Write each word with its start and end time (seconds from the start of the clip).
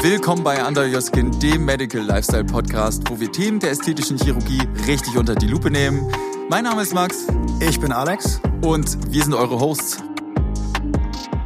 Willkommen 0.00 0.44
bei 0.44 0.64
Under 0.64 0.86
Your 0.86 1.02
Skin, 1.02 1.32
dem 1.40 1.64
Medical 1.64 2.00
Lifestyle 2.00 2.44
Podcast, 2.44 3.02
wo 3.10 3.18
wir 3.18 3.32
Themen 3.32 3.58
der 3.58 3.72
ästhetischen 3.72 4.16
Chirurgie 4.16 4.62
richtig 4.86 5.18
unter 5.18 5.34
die 5.34 5.48
Lupe 5.48 5.72
nehmen. 5.72 6.06
Mein 6.48 6.62
Name 6.62 6.82
ist 6.82 6.94
Max. 6.94 7.26
Ich 7.58 7.80
bin 7.80 7.90
Alex. 7.90 8.40
Und 8.62 8.96
wir 9.12 9.24
sind 9.24 9.34
eure 9.34 9.58
Hosts. 9.58 10.00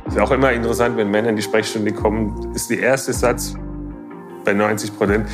Ist 0.06 0.18
auch 0.18 0.32
immer 0.32 0.52
interessant, 0.52 0.98
wenn 0.98 1.10
Männer 1.10 1.30
in 1.30 1.36
die 1.36 1.42
Sprechstunde 1.42 1.92
kommen, 1.92 2.54
ist 2.54 2.68
der 2.68 2.80
erste 2.80 3.14
Satz 3.14 3.54
bei 4.44 4.52
90 4.52 4.98
Prozent. 4.98 5.26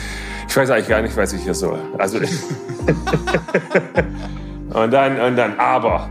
Ich 0.48 0.56
weiß 0.56 0.70
eigentlich 0.70 0.88
gar 0.88 1.02
nicht, 1.02 1.16
was 1.16 1.32
ich 1.32 1.42
hier 1.42 1.54
soll. 1.54 1.80
Also 1.98 2.18
und 4.74 4.92
dann 4.92 5.20
und 5.20 5.34
dann 5.34 5.58
aber. 5.58 6.08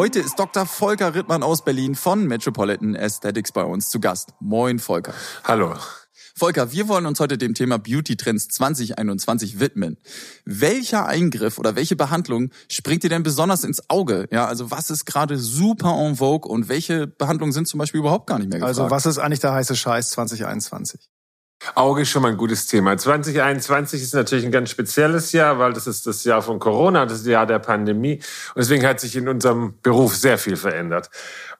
Heute 0.00 0.18
ist 0.20 0.38
Dr. 0.38 0.64
Volker 0.64 1.14
Rittmann 1.14 1.42
aus 1.42 1.62
Berlin 1.62 1.94
von 1.94 2.26
Metropolitan 2.26 2.96
Aesthetics 2.96 3.52
bei 3.52 3.64
uns 3.64 3.90
zu 3.90 4.00
Gast. 4.00 4.32
Moin, 4.40 4.78
Volker. 4.78 5.12
Hallo. 5.44 5.74
Volker, 6.34 6.72
wir 6.72 6.88
wollen 6.88 7.04
uns 7.04 7.20
heute 7.20 7.36
dem 7.36 7.52
Thema 7.52 7.78
Beauty 7.78 8.16
Trends 8.16 8.48
2021 8.48 9.60
widmen. 9.60 9.98
Welcher 10.46 11.04
Eingriff 11.04 11.58
oder 11.58 11.76
welche 11.76 11.96
Behandlung 11.96 12.48
springt 12.70 13.02
dir 13.02 13.10
denn 13.10 13.22
besonders 13.22 13.62
ins 13.62 13.90
Auge? 13.90 14.26
Ja, 14.32 14.46
also 14.46 14.70
was 14.70 14.88
ist 14.88 15.04
gerade 15.04 15.36
super 15.36 15.94
en 15.98 16.16
vogue 16.16 16.50
und 16.50 16.70
welche 16.70 17.06
Behandlungen 17.06 17.52
sind 17.52 17.68
zum 17.68 17.76
Beispiel 17.76 18.00
überhaupt 18.00 18.26
gar 18.26 18.38
nicht 18.38 18.48
mehr 18.48 18.60
gefragt? 18.60 18.78
Also 18.78 18.90
was 18.90 19.04
ist 19.04 19.18
eigentlich 19.18 19.40
der 19.40 19.52
heiße 19.52 19.76
Scheiß 19.76 20.12
2021? 20.12 21.10
Auge 21.74 22.02
ist 22.02 22.08
schon 22.08 22.22
mal 22.22 22.30
ein 22.30 22.36
gutes 22.36 22.66
Thema. 22.66 22.96
2021 22.96 24.02
ist 24.02 24.14
natürlich 24.14 24.44
ein 24.44 24.52
ganz 24.52 24.70
spezielles 24.70 25.32
Jahr, 25.32 25.58
weil 25.58 25.72
das 25.72 25.86
ist 25.86 26.06
das 26.06 26.24
Jahr 26.24 26.42
von 26.42 26.58
Corona, 26.58 27.06
das 27.06 27.26
Jahr 27.26 27.46
der 27.46 27.58
Pandemie. 27.58 28.14
Und 28.14 28.58
deswegen 28.58 28.86
hat 28.86 29.00
sich 29.00 29.14
in 29.16 29.28
unserem 29.28 29.74
Beruf 29.82 30.16
sehr 30.16 30.38
viel 30.38 30.56
verändert. 30.56 31.10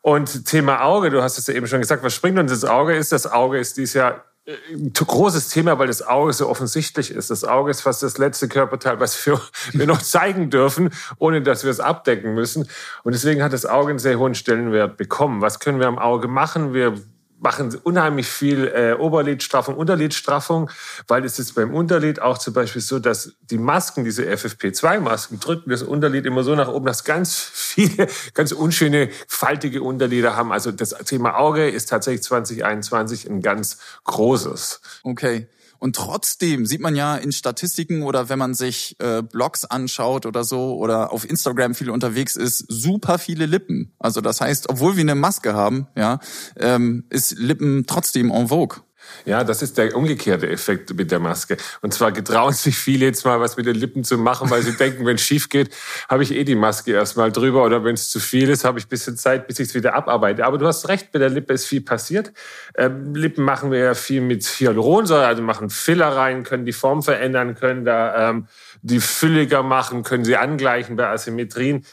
Und 0.01 0.47
Thema 0.47 0.83
Auge, 0.83 1.11
du 1.11 1.23
hast 1.23 1.39
es 1.39 1.47
ja 1.47 1.55
eben 1.55 1.67
schon 1.67 1.81
gesagt, 1.81 2.03
was 2.03 2.15
springt 2.15 2.39
uns 2.39 2.51
ins 2.51 2.65
Auge 2.65 2.97
ist, 2.97 3.13
das 3.13 3.27
Auge 3.27 3.59
ist 3.59 3.77
dieses 3.77 3.95
Jahr 3.95 4.25
ein 4.73 4.93
großes 4.95 5.49
Thema, 5.49 5.79
weil 5.79 5.87
das 5.87 6.03
Auge 6.03 6.33
so 6.33 6.49
offensichtlich 6.49 7.11
ist. 7.11 7.31
Das 7.31 7.45
Auge 7.45 7.71
ist 7.71 7.83
fast 7.83 8.03
das 8.03 8.19
letzte 8.19 8.49
Körperteil, 8.49 8.99
was 8.99 9.25
wir, 9.27 9.41
wir 9.73 9.87
noch 9.87 10.01
zeigen 10.01 10.51
dürfen, 10.51 10.91
ohne 11.19 11.43
dass 11.43 11.65
wir 11.65 11.71
es 11.71 11.81
abdecken 11.81 12.35
müssen. 12.35 12.69
Und 13.03 13.15
deswegen 13.15 13.43
hat 13.43 13.53
das 13.53 13.67
Auge 13.67 13.91
einen 13.91 13.99
sehr 13.99 14.19
hohen 14.19 14.35
Stellenwert 14.35 14.97
bekommen. 14.97 15.43
Was 15.43 15.61
können 15.61 15.79
wir 15.79 15.87
am 15.87 15.99
Auge 15.99 16.27
machen? 16.27 16.73
Wir 16.73 16.95
machen 17.41 17.75
unheimlich 17.83 18.29
viel 18.29 18.69
äh, 18.69 18.93
Oberlidstraffung, 18.93 19.75
Unterlidstraffung, 19.75 20.71
weil 21.09 21.25
es 21.25 21.39
ist 21.39 21.55
beim 21.55 21.75
Unterlid 21.75 22.21
auch 22.21 22.39
zum 22.39 22.55
Beispiel 22.55 22.83
so, 22.83 22.99
dass 22.99 23.33
die 23.51 23.59
Masken, 23.59 24.05
diese 24.05 24.25
FFP2-Masken, 24.25 25.41
drücken 25.41 25.71
das 25.71 25.83
Unterlid 25.83 26.27
immer 26.27 26.45
so 26.45 26.55
nach 26.55 26.69
oben, 26.69 26.87
dass 26.87 27.05
ganz 27.05 27.37
viele, 27.37 28.07
ganz 28.35 28.53
unschöne, 28.53 29.11
faltige 29.27 29.83
Unterlider 29.83 30.37
haben. 30.37 30.53
Also 30.53 30.71
das 30.71 30.91
Thema 30.91 31.37
Auge 31.37 31.69
ist 31.69 31.89
tatsächlich 31.89 32.23
2021 32.23 33.29
ein 33.29 33.43
ganz 33.43 33.79
großes. 34.05 34.81
Okay. 35.03 35.49
Und 35.81 35.97
trotzdem 35.97 36.67
sieht 36.67 36.81
man 36.81 36.95
ja 36.95 37.17
in 37.17 37.33
Statistiken 37.33 38.03
oder 38.03 38.29
wenn 38.29 38.39
man 38.39 38.55
sich 38.55 38.97
äh, 39.01 39.23
Blogs 39.23 39.65
anschaut 39.65 40.27
oder 40.27 40.45
so 40.45 40.77
oder 40.77 41.11
auf 41.11 41.29
Instagram 41.29 41.75
viel 41.75 41.91
unterwegs 41.91 42.37
ist, 42.37 42.67
super 42.69 43.19
viele 43.19 43.47
Lippen. 43.47 43.93
Also 43.99 44.21
das 44.21 44.43
heißt, 44.43 44.69
obwohl 44.69 44.97
wir 44.97 45.01
eine 45.01 45.15
Maske 45.15 45.55
haben, 45.55 45.89
ja, 45.97 46.21
ähm, 46.59 47.05
ist 47.09 47.33
Lippen 47.39 47.87
trotzdem 47.87 48.31
en 48.31 48.49
vogue. 48.49 48.83
Ja, 49.25 49.45
das 49.45 49.63
ist 49.63 49.79
der 49.79 49.97
umgekehrte 49.97 50.49
Effekt 50.49 50.95
mit 50.95 51.11
der 51.11 51.19
Maske. 51.19 51.57
Und 51.83 51.95
zwar 51.95 52.13
getrauen 52.13 52.53
sich 52.53 52.77
viele 52.77 53.07
jetzt 53.07 53.25
mal 53.25 53.41
was 53.41 53.57
mit 53.57 53.67
den 53.67 53.77
Lippen 53.77 54.05
zu 54.05 54.19
machen, 54.19 54.51
weil 54.51 54.63
sie 54.63 54.77
denken, 54.77 55.07
wenn 55.07 55.17
es 55.17 55.23
schief 55.23 55.49
geht, 55.49 55.71
habe 56.09 56.23
ich 56.23 56.33
eh 56.33 56.45
die 56.45 56.55
Maske 56.55 56.93
erstmal 56.93 57.31
drüber 57.33 57.65
oder 57.65 57.85
wenn 57.85 57.95
es 57.95 58.11
zu 58.11 58.21
viel 58.21 58.49
ist, 58.49 58.65
habe 58.65 58.79
ich 58.79 58.87
ein 58.87 58.89
bisschen 58.89 59.17
Zeit, 59.17 59.47
bis 59.47 59.59
ich 59.59 59.69
es 59.69 59.75
wieder 59.75 59.95
abarbeite. 59.95 60.45
Aber 60.45 60.59
du 60.59 60.67
hast 60.67 60.89
recht, 60.89 61.13
bei 61.13 61.19
der 61.19 61.31
Lippe 61.31 61.53
ist 61.53 61.67
viel 61.67 61.83
passiert. 61.83 62.33
Ähm, 62.77 63.15
Lippen 63.15 63.45
machen 63.45 63.71
wir 63.71 63.79
ja 63.79 63.95
viel 63.95 64.21
mit 64.21 64.45
Hyaluronsäure, 64.45 65.27
also 65.27 65.43
machen 65.43 65.71
Filler 65.71 66.09
rein, 66.09 66.43
können 66.43 66.65
die 66.65 66.73
Form 66.73 67.03
verändern, 67.03 67.55
können 67.55 67.85
da 67.85 68.31
ähm, 68.31 68.47
die 68.83 69.01
fülliger 69.01 69.63
machen, 69.63 70.03
können 70.03 70.25
sie 70.25 70.37
angleichen 70.37 70.97
bei 70.97 71.09
Asymmetrien. 71.09 71.85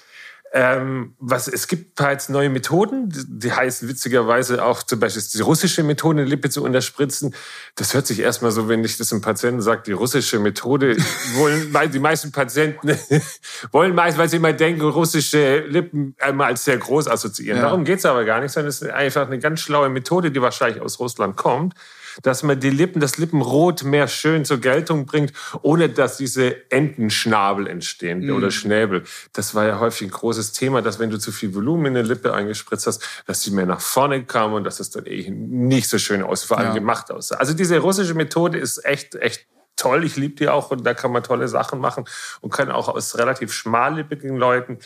Ähm, 0.53 1.15
was, 1.19 1.47
es 1.47 1.67
gibt 1.67 1.95
bereits 1.95 2.29
neue 2.29 2.49
Methoden, 2.49 3.11
die 3.27 3.51
heißen 3.51 3.87
witzigerweise 3.89 4.63
auch 4.63 4.81
zum 4.81 4.99
Beispiel 4.99 5.21
die 5.33 5.41
russische 5.41 5.83
Methode, 5.83 6.21
eine 6.21 6.29
Lippe 6.29 6.49
zu 6.49 6.63
unterspritzen. 6.63 7.35
Das 7.75 7.93
hört 7.93 8.07
sich 8.07 8.19
erstmal 8.19 8.51
so, 8.51 8.69
wenn 8.69 8.83
ich 8.83 8.97
das 8.97 9.11
einem 9.11 9.21
Patienten 9.21 9.61
sage, 9.61 9.83
die 9.85 9.91
russische 9.91 10.39
Methode, 10.39 10.95
wollen, 11.35 11.73
weil 11.73 11.89
die 11.89 11.99
meisten 11.99 12.31
Patienten 12.31 12.97
wollen 13.71 13.93
meist, 13.93 14.17
weil 14.17 14.29
sie 14.29 14.37
immer 14.37 14.53
denken, 14.53 14.81
russische 14.81 15.65
Lippen 15.67 16.15
einmal 16.19 16.47
als 16.47 16.63
sehr 16.63 16.77
groß 16.77 17.07
assoziieren. 17.07 17.57
Ja. 17.57 17.63
Darum 17.63 17.83
geht's 17.83 18.05
aber 18.05 18.23
gar 18.23 18.39
nicht, 18.39 18.51
sondern 18.51 18.69
es 18.69 18.81
ist 18.81 18.89
einfach 18.89 19.27
eine 19.27 19.39
ganz 19.39 19.59
schlaue 19.59 19.89
Methode, 19.89 20.31
die 20.31 20.41
wahrscheinlich 20.41 20.81
aus 20.81 20.99
Russland 20.99 21.35
kommt 21.35 21.75
dass 22.23 22.43
man 22.43 22.59
die 22.59 22.69
Lippen, 22.69 22.99
das 22.99 23.17
Lippenrot 23.17 23.83
mehr 23.83 24.07
schön 24.07 24.45
zur 24.45 24.59
Geltung 24.59 25.05
bringt, 25.05 25.33
ohne 25.61 25.89
dass 25.89 26.17
diese 26.17 26.69
Entenschnabel 26.71 27.67
entstehen 27.67 28.25
mhm. 28.25 28.35
oder 28.35 28.51
Schnäbel. 28.51 29.03
Das 29.33 29.55
war 29.55 29.65
ja 29.65 29.79
häufig 29.79 30.07
ein 30.07 30.11
großes 30.11 30.51
Thema, 30.53 30.81
dass 30.81 30.99
wenn 30.99 31.09
du 31.09 31.19
zu 31.19 31.31
viel 31.31 31.53
Volumen 31.53 31.87
in 31.87 31.93
der 31.95 32.03
Lippe 32.03 32.33
eingespritzt 32.33 32.87
hast, 32.87 33.03
dass 33.25 33.41
sie 33.41 33.51
mehr 33.51 33.65
nach 33.65 33.81
vorne 33.81 34.23
kam 34.23 34.53
und 34.53 34.63
dass 34.63 34.79
es 34.79 34.89
dann 34.89 35.05
eh 35.05 35.29
nicht 35.29 35.89
so 35.89 35.97
schön 35.97 36.23
aus, 36.23 36.43
vor 36.43 36.57
allem 36.57 36.69
ja. 36.69 36.73
gemacht 36.73 37.11
aussah. 37.11 37.35
Also 37.35 37.53
diese 37.53 37.79
russische 37.79 38.13
Methode 38.13 38.57
ist 38.57 38.83
echt, 38.85 39.15
echt 39.15 39.45
toll, 39.77 40.03
ich 40.03 40.17
liebe 40.17 40.35
die 40.35 40.49
auch 40.49 40.71
und 40.71 40.85
da 40.85 40.93
kann 40.93 41.11
man 41.11 41.23
tolle 41.23 41.47
Sachen 41.47 41.79
machen 41.79 42.05
und 42.41 42.51
kann 42.51 42.69
auch 42.71 42.89
aus 42.89 43.17
relativ 43.17 43.53
schmallippigen 43.53 44.35
Leuten 44.35 44.79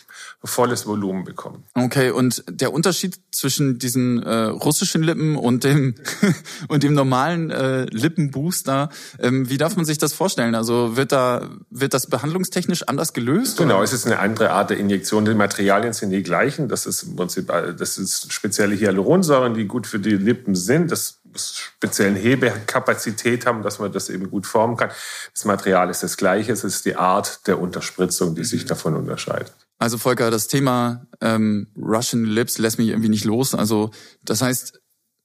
volles 0.43 0.85
Volumen 0.85 1.23
bekommen. 1.23 1.63
Okay, 1.73 2.11
und 2.11 2.43
der 2.47 2.71
Unterschied 2.73 3.19
zwischen 3.31 3.79
diesen 3.79 4.21
äh, 4.21 4.43
russischen 4.43 5.01
Lippen 5.01 5.35
und 5.37 5.63
dem 5.63 5.95
und 6.67 6.83
dem 6.83 6.93
normalen 6.93 7.49
äh, 7.49 7.85
Lippenbooster, 7.85 8.89
ähm, 9.19 9.49
wie 9.49 9.57
darf 9.57 9.75
man 9.75 9.85
sich 9.85 9.97
das 9.97 10.13
vorstellen? 10.13 10.53
Also 10.53 10.97
wird 10.97 11.11
da 11.11 11.49
wird 11.69 11.93
das 11.93 12.07
behandlungstechnisch 12.07 12.83
anders 12.87 13.13
gelöst? 13.13 13.57
Genau, 13.57 13.75
oder? 13.75 13.83
es 13.83 13.93
ist 13.93 14.05
eine 14.05 14.19
andere 14.19 14.51
Art 14.51 14.69
der 14.69 14.77
Injektion. 14.77 15.25
Die 15.25 15.33
Materialien 15.33 15.93
sind 15.93 16.11
die 16.11 16.21
gleichen. 16.21 16.67
Das 16.67 16.85
ist 16.85 17.03
im 17.03 17.15
Prinzip 17.15 17.49
äh, 17.49 17.73
das 17.73 17.97
ist 17.97 18.31
spezielle 18.31 18.75
Hyaluronsäuren, 18.75 19.53
die 19.53 19.65
gut 19.65 19.87
für 19.87 19.99
die 19.99 20.17
Lippen 20.17 20.55
sind. 20.55 20.91
Das 20.91 21.20
speziellen 21.35 22.15
Hebekapazität 22.15 23.45
haben, 23.45 23.63
dass 23.63 23.79
man 23.79 23.91
das 23.91 24.09
eben 24.09 24.29
gut 24.29 24.45
formen 24.45 24.77
kann. 24.77 24.91
Das 25.33 25.45
Material 25.45 25.89
ist 25.89 26.03
das 26.03 26.17
gleiche, 26.17 26.51
es 26.51 26.63
ist 26.63 26.85
die 26.85 26.95
Art 26.95 27.47
der 27.47 27.59
Unterspritzung, 27.59 28.35
die 28.35 28.43
sich 28.43 28.63
mhm. 28.63 28.67
davon 28.67 28.95
unterscheidet. 28.95 29.53
Also 29.79 29.97
Volker, 29.97 30.29
das 30.29 30.47
Thema 30.47 31.07
ähm, 31.21 31.67
Russian 31.75 32.25
Lips 32.25 32.57
lässt 32.57 32.77
mich 32.77 32.89
irgendwie 32.89 33.09
nicht 33.09 33.25
los. 33.25 33.55
Also 33.55 33.91
das 34.23 34.41
heißt, 34.41 34.80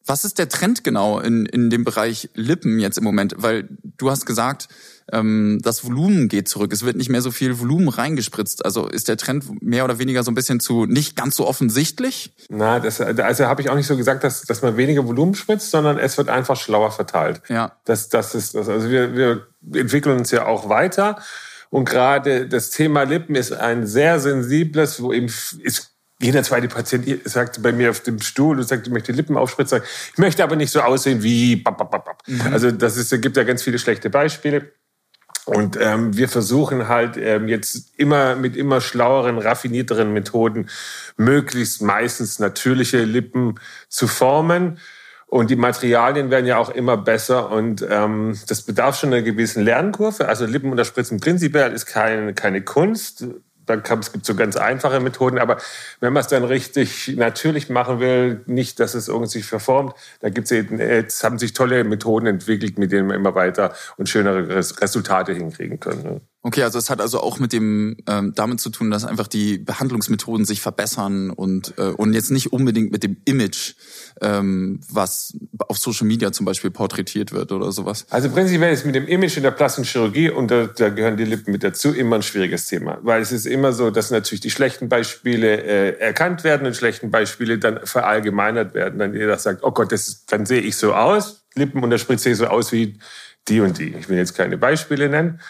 was 0.06 0.24
ist 0.24 0.38
der 0.38 0.48
Trend 0.48 0.84
genau 0.84 1.18
in, 1.18 1.46
in 1.46 1.70
dem 1.70 1.84
Bereich 1.84 2.30
Lippen 2.34 2.78
jetzt 2.78 2.98
im 2.98 3.04
Moment? 3.04 3.34
Weil 3.36 3.68
du 3.98 4.10
hast 4.10 4.24
gesagt, 4.24 4.68
ähm, 5.12 5.60
das 5.62 5.84
Volumen 5.84 6.28
geht 6.28 6.48
zurück. 6.48 6.72
Es 6.72 6.84
wird 6.84 6.96
nicht 6.96 7.10
mehr 7.10 7.22
so 7.22 7.30
viel 7.30 7.58
Volumen 7.58 7.88
reingespritzt. 7.88 8.64
Also 8.64 8.86
ist 8.86 9.08
der 9.08 9.16
Trend 9.16 9.62
mehr 9.62 9.84
oder 9.84 9.98
weniger 9.98 10.22
so 10.22 10.30
ein 10.30 10.34
bisschen 10.34 10.60
zu 10.60 10.86
nicht 10.86 11.16
ganz 11.16 11.36
so 11.36 11.46
offensichtlich? 11.46 12.32
Na, 12.48 12.80
das, 12.80 13.00
also 13.00 13.46
habe 13.46 13.62
ich 13.62 13.70
auch 13.70 13.76
nicht 13.76 13.86
so 13.86 13.96
gesagt, 13.96 14.24
dass, 14.24 14.42
dass 14.42 14.62
man 14.62 14.76
weniger 14.76 15.06
Volumen 15.06 15.34
spritzt, 15.34 15.70
sondern 15.70 15.98
es 15.98 16.18
wird 16.18 16.28
einfach 16.28 16.56
schlauer 16.56 16.90
verteilt. 16.90 17.42
Ja. 17.48 17.72
Das, 17.84 18.08
das 18.08 18.34
ist 18.34 18.54
das. 18.54 18.68
Also 18.68 18.90
wir, 18.90 19.14
wir 19.14 19.46
entwickeln 19.74 20.18
uns 20.18 20.30
ja 20.30 20.46
auch 20.46 20.68
weiter. 20.68 21.18
Und 21.70 21.84
gerade 21.84 22.48
das 22.48 22.70
Thema 22.70 23.02
Lippen 23.02 23.34
ist 23.34 23.52
ein 23.52 23.86
sehr 23.86 24.20
sensibles, 24.20 25.02
wo 25.02 25.12
eben 25.12 25.26
ist 25.26 25.95
jeder 26.18 26.42
zweite 26.42 26.68
Patient 26.68 27.06
sagt 27.24 27.62
bei 27.62 27.72
mir 27.72 27.90
auf 27.90 28.00
dem 28.00 28.20
Stuhl 28.20 28.58
und 28.58 28.66
sagt, 28.66 28.86
ich 28.86 28.92
möchte 28.92 29.12
Lippen 29.12 29.36
aufspritzen. 29.36 29.82
Ich 30.12 30.18
möchte 30.18 30.42
aber 30.42 30.56
nicht 30.56 30.72
so 30.72 30.80
aussehen 30.80 31.22
wie. 31.22 31.62
Mhm. 32.26 32.40
Also 32.52 32.70
das 32.70 32.96
ist, 32.96 33.10
gibt 33.20 33.36
ja 33.36 33.44
ganz 33.44 33.62
viele 33.62 33.78
schlechte 33.78 34.08
Beispiele. 34.08 34.72
Und 35.44 35.78
ähm, 35.80 36.16
wir 36.16 36.28
versuchen 36.28 36.88
halt 36.88 37.16
ähm, 37.16 37.46
jetzt 37.46 37.96
immer 37.96 38.34
mit 38.34 38.56
immer 38.56 38.80
schlaueren, 38.80 39.38
raffinierteren 39.38 40.12
Methoden 40.12 40.68
möglichst 41.16 41.82
meistens 41.82 42.40
natürliche 42.40 43.04
Lippen 43.04 43.60
zu 43.88 44.08
formen. 44.08 44.78
Und 45.28 45.50
die 45.50 45.56
Materialien 45.56 46.30
werden 46.30 46.46
ja 46.46 46.56
auch 46.56 46.70
immer 46.70 46.96
besser 46.96 47.50
und 47.50 47.84
ähm, 47.88 48.38
das 48.48 48.62
bedarf 48.62 48.98
schon 48.98 49.12
einer 49.12 49.22
gewissen 49.22 49.62
Lernkurve. 49.62 50.28
Also 50.28 50.46
Lippen 50.46 50.70
unterspritzen 50.70 51.20
prinzipiell 51.20 51.72
ist 51.72 51.86
keine, 51.86 52.32
keine 52.32 52.62
Kunst 52.62 53.26
dann 53.66 53.82
kann, 53.82 53.98
es 53.98 54.12
gibt 54.12 54.24
so 54.24 54.34
ganz 54.34 54.56
einfache 54.56 55.00
Methoden, 55.00 55.38
aber 55.38 55.58
wenn 56.00 56.12
man 56.12 56.20
es 56.20 56.28
dann 56.28 56.44
richtig 56.44 57.14
natürlich 57.16 57.68
machen 57.68 58.00
will, 58.00 58.42
nicht, 58.46 58.80
dass 58.80 58.94
es 58.94 59.08
irgendwie 59.08 59.30
sich 59.30 59.44
verformt, 59.44 59.94
da 60.20 60.30
gibt's 60.30 60.50
eben, 60.50 60.78
jetzt 60.78 61.22
haben 61.24 61.38
sich 61.38 61.52
tolle 61.52 61.84
Methoden 61.84 62.26
entwickelt, 62.26 62.78
mit 62.78 62.92
denen 62.92 63.08
wir 63.08 63.16
immer 63.16 63.34
weiter 63.34 63.74
und 63.96 64.08
schönere 64.08 64.48
Resultate 64.48 65.32
hinkriegen 65.32 65.80
können. 65.80 66.20
Okay, 66.46 66.62
also 66.62 66.78
es 66.78 66.90
hat 66.90 67.00
also 67.00 67.18
auch 67.18 67.40
mit 67.40 67.52
dem 67.52 67.96
ähm, 68.06 68.32
damit 68.36 68.60
zu 68.60 68.70
tun, 68.70 68.88
dass 68.88 69.04
einfach 69.04 69.26
die 69.26 69.58
Behandlungsmethoden 69.58 70.46
sich 70.46 70.60
verbessern 70.60 71.30
und 71.30 71.74
äh, 71.76 71.88
und 71.88 72.12
jetzt 72.12 72.30
nicht 72.30 72.52
unbedingt 72.52 72.92
mit 72.92 73.02
dem 73.02 73.16
Image, 73.24 73.74
ähm, 74.20 74.78
was 74.88 75.36
auf 75.66 75.76
Social 75.76 76.06
Media 76.06 76.30
zum 76.30 76.46
Beispiel 76.46 76.70
porträtiert 76.70 77.32
wird 77.32 77.50
oder 77.50 77.72
sowas. 77.72 78.06
Also 78.10 78.30
prinzipiell 78.30 78.72
ist 78.72 78.86
mit 78.86 78.94
dem 78.94 79.08
Image 79.08 79.36
in 79.36 79.42
der 79.42 79.50
plastischen 79.50 79.90
Chirurgie 79.90 80.30
und 80.30 80.52
da, 80.52 80.66
da 80.66 80.88
gehören 80.90 81.16
die 81.16 81.24
Lippen 81.24 81.50
mit 81.50 81.64
dazu 81.64 81.92
immer 81.92 82.14
ein 82.14 82.22
schwieriges 82.22 82.66
Thema, 82.66 83.00
weil 83.02 83.22
es 83.22 83.32
ist 83.32 83.46
immer 83.46 83.72
so, 83.72 83.90
dass 83.90 84.12
natürlich 84.12 84.40
die 84.40 84.52
schlechten 84.52 84.88
Beispiele 84.88 85.64
äh, 85.64 85.98
erkannt 85.98 86.44
werden 86.44 86.64
und 86.64 86.76
schlechten 86.76 87.10
Beispiele 87.10 87.58
dann 87.58 87.80
verallgemeinert 87.84 88.72
werden. 88.72 89.00
Dann 89.00 89.14
jeder 89.14 89.36
sagt, 89.36 89.64
oh 89.64 89.72
Gott, 89.72 89.90
das 89.90 90.06
ist, 90.06 90.30
dann 90.32 90.46
sehe 90.46 90.60
ich 90.60 90.76
so 90.76 90.94
aus, 90.94 91.44
Lippen 91.56 91.82
und 91.82 91.90
der 91.90 91.98
Spritze 91.98 92.32
so 92.36 92.46
aus 92.46 92.70
wie 92.70 93.00
die 93.48 93.58
und 93.58 93.80
die. 93.80 93.96
Ich 93.98 94.08
will 94.08 94.16
jetzt 94.16 94.36
keine 94.36 94.56
Beispiele 94.56 95.08
nennen. 95.08 95.40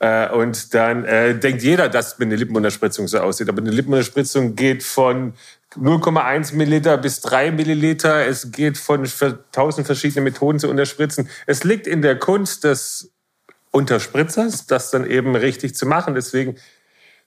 Äh, 0.00 0.30
und 0.30 0.74
dann 0.74 1.04
äh, 1.04 1.38
denkt 1.38 1.62
jeder, 1.62 1.88
dass 1.88 2.20
eine 2.20 2.36
Lippenunterspritzung 2.36 3.08
so 3.08 3.18
aussieht. 3.18 3.48
Aber 3.48 3.60
eine 3.60 3.70
Lippenunterspritzung 3.70 4.54
geht 4.54 4.82
von 4.82 5.34
0,1 5.74 6.54
Milliliter 6.54 6.96
bis 6.98 7.20
3 7.20 7.50
Milliliter. 7.52 8.26
Es 8.26 8.52
geht 8.52 8.78
von 8.78 9.08
tausend 9.52 9.86
verschiedene 9.86 10.22
Methoden 10.22 10.58
zu 10.58 10.68
unterspritzen. 10.68 11.28
Es 11.46 11.64
liegt 11.64 11.86
in 11.86 12.02
der 12.02 12.18
Kunst 12.18 12.64
des 12.64 13.12
Unterspritzers, 13.70 14.66
das 14.66 14.90
dann 14.90 15.08
eben 15.08 15.34
richtig 15.36 15.74
zu 15.74 15.86
machen. 15.86 16.14
Deswegen 16.14 16.56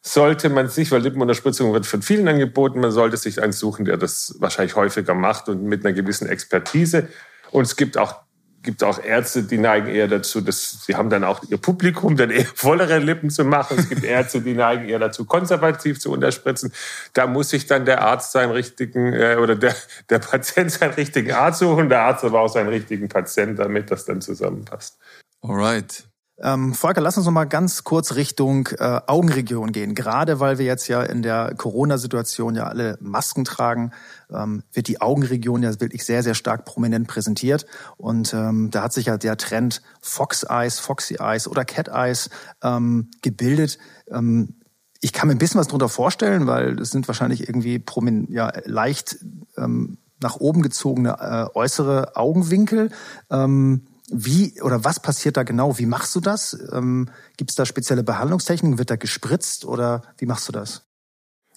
sollte 0.02 0.50
man 0.50 0.68
sich, 0.68 0.92
weil 0.92 1.02
Lippenunterspritzung 1.02 1.74
wird 1.74 1.86
von 1.86 2.02
vielen 2.02 2.28
angeboten, 2.28 2.80
man 2.80 2.92
sollte 2.92 3.18
sich 3.18 3.42
einen 3.42 3.54
suchen, 3.54 3.86
der 3.86 3.98
das 3.98 4.36
wahrscheinlich 4.40 4.76
häufiger 4.76 5.14
macht 5.14 5.48
und 5.48 5.64
mit 5.64 5.86
einer 5.86 5.94
gewissen 5.94 6.28
Expertise. 6.28 7.08
Und 7.52 7.64
es 7.64 7.76
gibt 7.76 7.98
auch 7.98 8.16
gibt 8.64 8.84
auch 8.84 9.04
Ärzte, 9.04 9.44
die 9.44 9.58
neigen 9.58 9.88
eher 9.88 10.08
dazu, 10.08 10.42
dass 10.42 10.86
sie 10.86 10.96
haben 10.96 11.10
dann 11.10 11.24
auch 11.24 11.44
ihr 11.50 11.58
Publikum, 11.58 12.16
dann 12.16 12.30
eher 12.30 12.46
vollere 12.46 13.00
Lippen 13.00 13.30
zu 13.30 13.44
machen. 13.44 13.78
Es 13.78 13.90
gibt 13.90 14.04
Ärzte, 14.04 14.42
die 14.42 14.54
neigen 14.54 14.88
eher 14.88 15.00
dazu, 15.00 15.26
konservativ 15.26 16.00
zu 16.00 16.12
unterspritzen. 16.12 16.72
Da 17.14 17.28
muss 17.28 17.50
sich 17.50 17.66
dann 17.66 17.86
der 17.86 18.02
Arzt 18.02 18.32
seinen 18.32 18.52
richtigen 18.52 19.14
äh, 19.14 19.38
oder 19.40 19.56
der, 19.56 19.76
der 20.10 20.20
Patient 20.20 20.72
seinen 20.72 20.94
richtigen 20.94 21.32
Arzt 21.32 21.60
suchen, 21.60 21.90
der 21.90 22.02
Arzt 22.02 22.24
aber 22.24 22.42
auch 22.42 22.50
seinen 22.50 22.70
richtigen 22.70 23.10
Patient, 23.10 23.58
damit 23.58 23.90
das 23.90 24.06
dann 24.06 24.22
zusammenpasst. 24.22 24.98
Alright. 25.42 26.11
Ähm, 26.44 26.74
Volker, 26.74 27.02
lass 27.02 27.18
uns 27.18 27.28
noch 27.28 27.34
mal 27.34 27.46
ganz 27.46 27.84
kurz 27.84 28.16
Richtung 28.16 28.68
äh, 28.80 29.00
Augenregion 29.06 29.72
gehen. 29.72 29.94
Gerade 29.94 30.40
weil 30.40 30.58
wir 30.58 30.66
jetzt 30.66 30.88
ja 30.88 31.04
in 31.04 31.22
der 31.22 31.54
Corona-Situation 31.56 32.56
ja 32.56 32.64
alle 32.64 32.98
Masken 33.00 33.46
tragen, 33.46 33.92
ähm, 34.32 34.64
wird 34.74 34.88
die 34.88 35.02
Augenregion 35.02 35.62
ja 35.62 35.80
wirklich 35.80 36.04
sehr, 36.04 36.24
sehr 36.24 36.34
stark 36.34 36.66
prominent 36.66 37.08
präsentiert. 37.08 37.68
Und 37.98 38.34
ähm, 38.34 38.72
da 38.72 38.84
hat 38.84 38.94
sich 38.94 39.06
ja 39.06 39.18
der 39.18 39.38
Trend 39.38 39.84
Fox 40.02 40.44
Eyes, 40.44 40.80
Foxy 40.80 41.18
Eyes 41.20 41.48
oder 41.48 41.64
Cat 41.64 41.90
Eyes 41.90 42.32
ähm, 42.64 43.12
gebildet. 43.22 43.78
Ähm, 44.10 44.56
ich 45.00 45.14
kann 45.14 45.28
mir 45.28 45.36
ein 45.36 45.40
bisschen 45.40 45.60
was 45.60 45.68
drunter 45.68 45.90
vorstellen, 45.90 46.48
weil 46.48 46.80
es 46.80 46.90
sind 46.90 47.08
wahrscheinlich 47.08 47.48
irgendwie 47.48 47.78
promin 47.78 48.28
ja, 48.32 48.52
leicht 48.66 49.18
ähm, 49.58 49.98
nach 50.20 50.38
oben 50.38 50.64
gezogene 50.64 51.18
äh, 51.20 51.58
äußere 51.58 52.16
Augenwinkel. 52.16 52.90
Ähm, 53.30 53.88
wie 54.12 54.62
oder 54.62 54.84
was 54.84 55.00
passiert 55.00 55.38
da 55.38 55.44
genau? 55.44 55.78
Wie 55.80 55.86
machst 55.86 56.14
du 56.16 56.20
das? 56.20 56.58
Ähm, 56.72 57.10
Gibt 57.38 57.52
es 57.52 57.56
da 57.56 57.66
spezielle 57.66 58.04
Behandlungstechniken? 58.04 58.78
Wird 58.78 58.92
da 58.92 58.98
gespritzt 58.98 59.66
oder 59.66 60.02
wie 60.18 60.26
machst 60.26 60.48
du 60.48 60.52
das? 60.52 60.84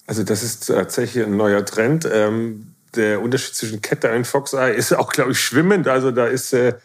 Also 0.07 0.23
das 0.23 0.41
ist 0.41 0.67
tatsächlich 0.67 1.25
ein 1.25 1.35
neuer 1.35 1.65
Trend. 1.65 2.07
Ähm, 2.11 2.75
der 2.95 3.21
Unterschied 3.21 3.55
zwischen 3.55 3.81
Kette 3.81 4.13
und 4.13 4.25
Foxeye 4.25 4.73
ist 4.73 4.93
auch, 4.93 5.11
glaube 5.11 5.31
ich, 5.31 5.39
schwimmend. 5.39 5.87
Also 5.87 6.11
da 6.11 6.27
ist, 6.27 6.53
äh, 6.53 6.75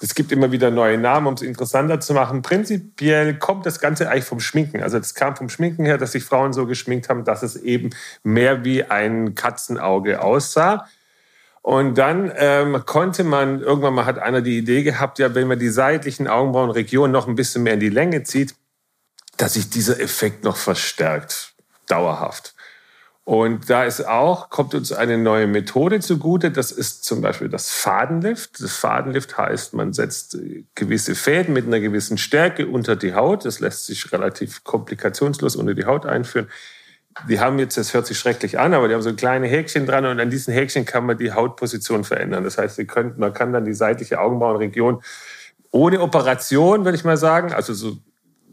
es 0.00 0.14
gibt 0.14 0.32
immer 0.32 0.50
wieder 0.50 0.70
neue 0.70 0.98
Namen, 0.98 1.28
um 1.28 1.34
es 1.34 1.42
interessanter 1.42 2.00
zu 2.00 2.14
machen. 2.14 2.42
Prinzipiell 2.42 3.38
kommt 3.38 3.64
das 3.66 3.78
Ganze 3.78 4.10
eigentlich 4.10 4.24
vom 4.24 4.40
Schminken. 4.40 4.82
Also 4.82 4.98
das 4.98 5.14
kam 5.14 5.36
vom 5.36 5.48
Schminken 5.48 5.84
her, 5.84 5.98
dass 5.98 6.12
sich 6.12 6.24
Frauen 6.24 6.52
so 6.52 6.66
geschminkt 6.66 7.08
haben, 7.08 7.24
dass 7.24 7.44
es 7.44 7.56
eben 7.56 7.90
mehr 8.24 8.64
wie 8.64 8.84
ein 8.84 9.36
Katzenauge 9.36 10.20
aussah. 10.20 10.88
Und 11.62 11.96
dann 11.96 12.32
ähm, 12.36 12.82
konnte 12.86 13.22
man, 13.22 13.60
irgendwann 13.60 13.94
mal 13.94 14.04
hat 14.04 14.18
einer 14.18 14.42
die 14.42 14.58
Idee 14.58 14.82
gehabt, 14.82 15.20
ja, 15.20 15.34
wenn 15.36 15.46
man 15.46 15.60
die 15.60 15.68
seitlichen 15.68 16.26
Augenbrauenregionen 16.26 17.12
noch 17.12 17.28
ein 17.28 17.36
bisschen 17.36 17.62
mehr 17.62 17.74
in 17.74 17.80
die 17.80 17.88
Länge 17.88 18.24
zieht, 18.24 18.56
dass 19.36 19.54
sich 19.54 19.70
dieser 19.70 20.00
Effekt 20.00 20.42
noch 20.42 20.56
verstärkt, 20.56 21.54
dauerhaft. 21.86 22.54
Und 23.24 23.70
da 23.70 23.84
ist 23.84 24.04
auch, 24.04 24.50
kommt 24.50 24.74
uns 24.74 24.92
eine 24.92 25.16
neue 25.16 25.46
Methode 25.46 26.00
zugute. 26.00 26.50
Das 26.50 26.72
ist 26.72 27.04
zum 27.04 27.20
Beispiel 27.20 27.48
das 27.48 27.70
Fadenlift. 27.70 28.60
Das 28.60 28.76
Fadenlift 28.76 29.38
heißt, 29.38 29.74
man 29.74 29.92
setzt 29.92 30.36
gewisse 30.74 31.14
Fäden 31.14 31.54
mit 31.54 31.66
einer 31.66 31.78
gewissen 31.78 32.18
Stärke 32.18 32.66
unter 32.66 32.96
die 32.96 33.14
Haut. 33.14 33.44
Das 33.44 33.60
lässt 33.60 33.86
sich 33.86 34.10
relativ 34.10 34.64
komplikationslos 34.64 35.54
unter 35.54 35.74
die 35.74 35.84
Haut 35.84 36.04
einführen 36.04 36.48
die 37.28 37.40
haben 37.40 37.58
jetzt, 37.58 37.76
das 37.76 37.94
hört 37.94 38.06
sich 38.06 38.18
schrecklich 38.18 38.58
an, 38.58 38.74
aber 38.74 38.88
die 38.88 38.94
haben 38.94 39.02
so 39.02 39.12
kleine 39.14 39.46
Häkchen 39.46 39.86
dran 39.86 40.04
und 40.06 40.20
an 40.20 40.30
diesen 40.30 40.54
Häkchen 40.54 40.84
kann 40.84 41.06
man 41.06 41.18
die 41.18 41.32
Hautposition 41.32 42.04
verändern. 42.04 42.44
Das 42.44 42.58
heißt, 42.58 42.76
sie 42.76 42.86
könnten, 42.86 43.20
man 43.20 43.32
kann 43.32 43.52
dann 43.52 43.64
die 43.64 43.74
seitliche 43.74 44.20
Augenbrauenregion 44.20 45.02
ohne 45.70 46.00
Operation, 46.00 46.84
würde 46.84 46.96
ich 46.96 47.04
mal 47.04 47.16
sagen, 47.16 47.52
also 47.52 47.74
so, 47.74 47.96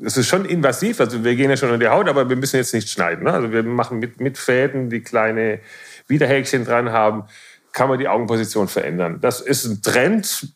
es 0.04 0.18
ist 0.18 0.28
schon 0.28 0.46
invasiv, 0.46 1.00
also 1.02 1.24
wir 1.24 1.36
gehen 1.36 1.50
ja 1.50 1.58
schon 1.58 1.74
in 1.74 1.80
die 1.80 1.90
Haut, 1.90 2.08
aber 2.08 2.30
wir 2.30 2.36
müssen 2.36 2.56
jetzt 2.56 2.74
nicht 2.74 2.90
schneiden. 2.90 3.26
Ne? 3.26 3.34
Also 3.34 3.52
wir 3.52 3.64
machen 3.64 4.00
mit, 4.00 4.22
mit 4.22 4.38
Fäden, 4.38 4.90
die 4.90 5.02
kleine 5.02 5.60
Widerhäkchen 6.08 6.64
dran 6.66 6.92
haben, 6.92 7.26
kann 7.74 7.90
man 7.90 8.00
die 8.00 8.08
Augenposition 8.08 8.68
verändern. 8.68 9.20
Das 9.22 9.42
ist 9.42 9.66
ein 9.66 9.82
Trend, 9.82 10.54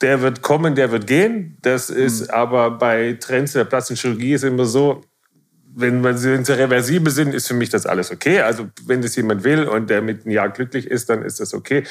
der 0.00 0.22
wird 0.22 0.42
kommen, 0.42 0.74
der 0.74 0.90
wird 0.90 1.06
gehen. 1.06 1.56
Das 1.62 1.90
ist 1.90 2.28
mhm. 2.28 2.34
aber 2.34 2.70
bei 2.72 3.16
Trends 3.20 3.54
in 3.54 3.60
der 3.60 3.64
plastischen 3.66 4.10
Chirurgie 4.10 4.34
ist 4.34 4.44
immer 4.44 4.64
so, 4.64 5.02
wenn, 5.74 6.00
man, 6.00 6.16
sie 6.16 6.34
reversibel 6.34 7.12
sind, 7.12 7.34
ist 7.34 7.48
für 7.48 7.54
mich 7.54 7.70
das 7.70 7.86
alles 7.86 8.10
okay. 8.10 8.40
Also 8.40 8.68
wenn 8.86 9.02
das 9.02 9.16
jemand 9.16 9.44
will 9.44 9.64
und 9.64 9.90
der 9.90 10.02
mit 10.02 10.24
einem 10.24 10.32
Jahr 10.32 10.48
glücklich 10.48 10.86
ist, 10.86 11.10
dann 11.10 11.22
ist 11.22 11.40
das 11.40 11.54
okay. 11.54 11.84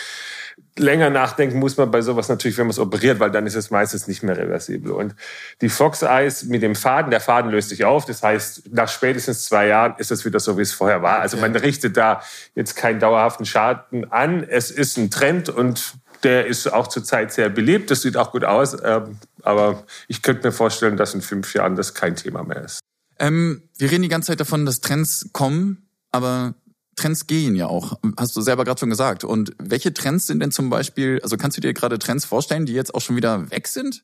Länger 0.78 1.10
nachdenken 1.10 1.60
muss 1.60 1.78
man 1.78 1.92
bei 1.92 2.02
sowas 2.02 2.30
natürlich, 2.30 2.58
wenn 2.58 2.66
man 2.66 2.72
es 2.72 2.80
operiert, 2.80 3.20
weil 3.20 3.32
dann 3.32 3.46
ist 3.46 3.56
es 3.56 3.70
meistens 3.70 4.08
nicht 4.08 4.24
mehr 4.24 4.38
reversibel. 4.38 4.92
Und 4.92 5.16
die 5.62 5.70
Fox 5.70 6.02
Eyes 6.02 6.44
mit 6.44 6.62
dem 6.62 6.76
Faden, 6.76 7.12
der 7.12 7.22
Faden 7.22 7.52
löst 7.52 7.70
sich 7.70 7.86
auf. 7.86 8.06
Das 8.06 8.24
heißt, 8.24 8.74
nach 8.74 8.90
spätestens 8.90 9.46
zwei 9.46 9.68
Jahren 9.68 9.96
ist 9.98 10.12
es 10.12 10.26
wieder 10.26 10.40
so, 10.40 10.58
wie 10.58 10.62
es 10.62 10.72
vorher 10.72 11.02
war. 11.02 11.20
Also 11.20 11.38
man 11.38 11.56
richtet 11.56 11.98
da 11.98 12.22
jetzt 12.56 12.76
keinen 12.76 13.00
dauerhaften 13.00 13.46
Schaden 13.46 14.12
an. 14.12 14.44
Es 14.44 14.72
ist 14.72 14.98
ein 14.98 15.12
Trend 15.12 15.50
und 15.50 15.96
der 16.24 16.48
ist 16.48 16.68
auch 16.68 16.88
zurzeit 16.88 17.32
sehr 17.32 17.50
beliebt. 17.50 17.92
Das 17.92 18.02
sieht 18.02 18.18
auch 18.18 18.32
gut 18.32 18.44
aus. 18.44 18.78
Ähm, 18.84 19.18
aber 19.42 19.84
ich 20.08 20.22
könnte 20.22 20.48
mir 20.48 20.52
vorstellen, 20.52 20.98
dass 20.98 21.14
in 21.14 21.22
fünf 21.22 21.54
Jahren 21.54 21.76
das 21.76 21.94
kein 21.94 22.16
Thema 22.16 22.44
mehr 22.44 22.64
ist. 22.64 22.80
Ähm, 23.20 23.70
wir 23.78 23.92
reden 23.92 24.04
die 24.04 24.10
ganze 24.10 24.28
Zeit 24.28 24.40
davon, 24.40 24.66
dass 24.66 24.82
Trends 24.82 25.30
kommen, 25.34 25.90
aber 26.12 26.56
Trends 26.96 27.28
gehen 27.28 27.56
ja 27.56 27.68
auch, 27.68 28.00
hast 28.18 28.36
du 28.36 28.42
selber 28.42 28.66
gerade 28.66 28.80
schon 28.80 28.90
gesagt. 28.90 29.24
Und 29.24 29.54
welche 29.58 29.94
Trends 29.94 30.28
sind 30.28 30.42
denn 30.42 30.52
zum 30.52 30.70
Beispiel, 30.70 31.20
also 31.24 31.38
kannst 31.38 31.58
du 31.58 31.62
dir 31.62 31.74
gerade 31.74 32.00
Trends 32.00 32.26
vorstellen, 32.26 32.66
die 32.66 32.74
jetzt 32.74 32.94
auch 32.94 33.02
schon 33.02 33.16
wieder 33.16 33.50
weg 33.52 33.68
sind? 33.68 34.04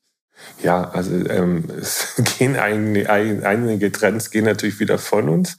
Ja, 0.61 0.89
also 0.89 1.11
ähm, 1.11 1.65
es 1.79 2.15
gehen 2.37 2.55
einige, 2.55 3.09
einige 3.09 3.91
Trends 3.91 4.31
gehen 4.31 4.45
natürlich 4.45 4.79
wieder 4.79 4.97
von 4.97 5.29
uns. 5.29 5.57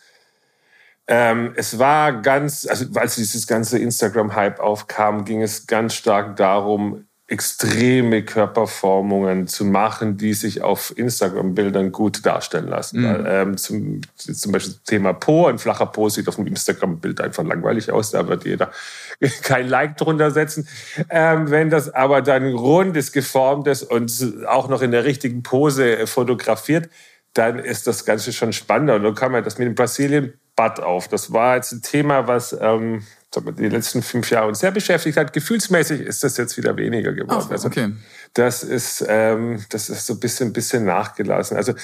Ähm, 1.08 1.52
es 1.56 1.78
war 1.78 2.20
ganz, 2.20 2.66
also 2.66 2.86
als 2.94 3.14
dieses 3.14 3.46
ganze 3.46 3.78
Instagram-Hype 3.78 4.58
aufkam, 4.58 5.24
ging 5.24 5.40
es 5.40 5.66
ganz 5.66 5.94
stark 5.94 6.36
darum, 6.36 7.05
extreme 7.28 8.24
Körperformungen 8.24 9.48
zu 9.48 9.64
machen, 9.64 10.16
die 10.16 10.32
sich 10.32 10.62
auf 10.62 10.96
Instagram-Bildern 10.96 11.90
gut 11.90 12.24
darstellen 12.24 12.68
lassen. 12.68 13.00
Mhm. 13.00 13.26
Ähm, 13.26 13.56
zum, 13.56 14.00
zum 14.14 14.52
Beispiel 14.52 14.74
das 14.74 14.82
Thema 14.84 15.12
Po. 15.12 15.46
Ein 15.46 15.58
flacher 15.58 15.86
Po 15.86 16.08
sieht 16.08 16.28
auf 16.28 16.38
einem 16.38 16.46
Instagram-Bild 16.46 17.20
einfach 17.20 17.42
langweilig 17.42 17.90
aus. 17.90 18.12
Da 18.12 18.28
wird 18.28 18.44
jeder 18.44 18.70
kein 19.42 19.68
Like 19.68 19.96
drunter 19.96 20.30
setzen. 20.30 20.68
Ähm, 21.10 21.50
wenn 21.50 21.68
das 21.68 21.92
aber 21.92 22.22
dann 22.22 22.54
rund 22.54 22.96
ist, 22.96 23.12
geformt 23.12 23.66
ist 23.66 23.82
und 23.82 24.46
auch 24.46 24.68
noch 24.68 24.80
in 24.80 24.92
der 24.92 25.04
richtigen 25.04 25.42
Pose 25.42 26.06
fotografiert, 26.06 26.88
dann 27.34 27.58
ist 27.58 27.88
das 27.88 28.04
Ganze 28.04 28.32
schon 28.32 28.52
spannender. 28.52 28.94
Und 28.94 29.02
dann 29.02 29.14
kam 29.16 29.34
ja 29.34 29.40
das 29.40 29.58
mit 29.58 29.66
dem 29.66 29.74
Brasilien 29.74 30.34
Butt 30.54 30.78
auf. 30.78 31.08
Das 31.08 31.32
war 31.32 31.56
jetzt 31.56 31.72
ein 31.72 31.82
Thema, 31.82 32.28
was 32.28 32.56
ähm, 32.58 33.02
die 33.40 33.68
letzten 33.68 34.02
fünf 34.02 34.30
Jahre 34.30 34.48
uns 34.48 34.60
sehr 34.60 34.70
beschäftigt 34.70 35.16
hat. 35.16 35.32
Gefühlsmäßig 35.32 36.00
ist 36.00 36.22
das 36.24 36.36
jetzt 36.36 36.56
wieder 36.56 36.76
weniger 36.76 37.12
geworden. 37.12 37.48
Ach, 37.50 37.64
okay. 37.64 37.82
Also 37.82 37.96
das 38.34 38.62
ist, 38.62 39.04
ähm, 39.08 39.64
das 39.70 39.88
ist 39.88 40.06
so 40.06 40.14
ein 40.14 40.20
bisschen, 40.20 40.52
bisschen 40.52 40.84
nachgelassen. 40.84 41.56
Also 41.56 41.74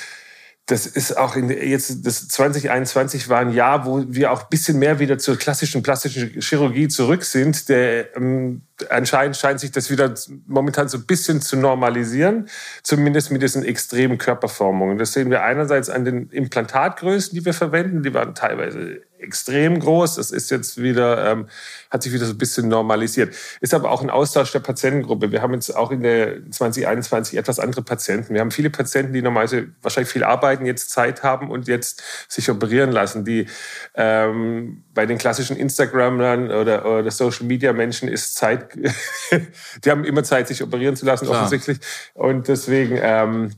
das 0.66 0.86
ist 0.86 1.16
auch 1.16 1.34
in 1.34 1.50
jetzt 1.50 2.06
das 2.06 2.28
2021 2.28 3.28
war 3.28 3.40
ein 3.40 3.52
Jahr, 3.52 3.84
wo 3.84 4.04
wir 4.06 4.30
auch 4.30 4.42
ein 4.42 4.48
bisschen 4.48 4.78
mehr 4.78 4.98
wieder 5.00 5.18
zur 5.18 5.36
klassischen 5.36 5.82
plastischen 5.82 6.40
Chirurgie 6.40 6.88
zurück 6.88 7.24
sind. 7.24 7.68
Der, 7.68 8.16
ähm, 8.16 8.62
anscheinend 8.90 9.36
scheint 9.36 9.60
sich 9.60 9.70
das 9.72 9.90
wieder 9.90 10.14
momentan 10.46 10.88
so 10.88 10.98
ein 10.98 11.06
bisschen 11.06 11.40
zu 11.40 11.56
normalisieren, 11.56 12.48
zumindest 12.82 13.30
mit 13.30 13.42
diesen 13.42 13.64
extremen 13.64 14.18
Körperformungen. 14.18 14.98
Das 14.98 15.12
sehen 15.12 15.30
wir 15.30 15.42
einerseits 15.42 15.90
an 15.90 16.04
den 16.04 16.28
Implantatgrößen, 16.30 17.34
die 17.34 17.44
wir 17.44 17.54
verwenden. 17.54 18.02
Die 18.02 18.14
waren 18.14 18.34
teilweise 18.34 19.02
extrem 19.22 19.78
groß. 19.78 20.16
Das 20.16 20.30
ist 20.30 20.50
jetzt 20.50 20.82
wieder, 20.82 21.30
ähm, 21.30 21.48
hat 21.90 22.02
sich 22.02 22.12
wieder 22.12 22.26
so 22.26 22.32
ein 22.32 22.38
bisschen 22.38 22.68
normalisiert. 22.68 23.34
Ist 23.60 23.74
aber 23.74 23.90
auch 23.90 24.02
ein 24.02 24.10
Austausch 24.10 24.52
der 24.52 24.60
Patientengruppe. 24.60 25.32
Wir 25.32 25.42
haben 25.42 25.54
jetzt 25.54 25.74
auch 25.74 25.90
in 25.90 26.02
der 26.02 26.50
2021 26.50 27.38
etwas 27.38 27.58
andere 27.58 27.82
Patienten. 27.82 28.34
Wir 28.34 28.40
haben 28.40 28.50
viele 28.50 28.70
Patienten, 28.70 29.12
die 29.12 29.22
normalerweise 29.22 29.68
wahrscheinlich 29.80 30.12
viel 30.12 30.24
arbeiten, 30.24 30.66
jetzt 30.66 30.90
Zeit 30.90 31.22
haben 31.22 31.50
und 31.50 31.68
jetzt 31.68 32.02
sich 32.28 32.50
operieren 32.50 32.90
lassen. 32.90 33.24
Die 33.24 33.46
ähm, 33.94 34.84
bei 34.94 35.06
den 35.06 35.18
klassischen 35.18 35.56
Instagramern 35.56 36.50
oder, 36.50 36.84
oder 36.84 37.10
Social 37.10 37.46
Media 37.46 37.72
Menschen 37.72 38.08
ist 38.08 38.34
Zeit, 38.34 38.71
die 39.84 39.90
haben 39.90 40.04
immer 40.04 40.24
Zeit, 40.24 40.48
sich 40.48 40.62
operieren 40.62 40.96
zu 40.96 41.06
lassen, 41.06 41.26
Klar. 41.26 41.38
offensichtlich. 41.38 41.78
Und 42.14 42.48
deswegen 42.48 42.98
ähm, 43.00 43.52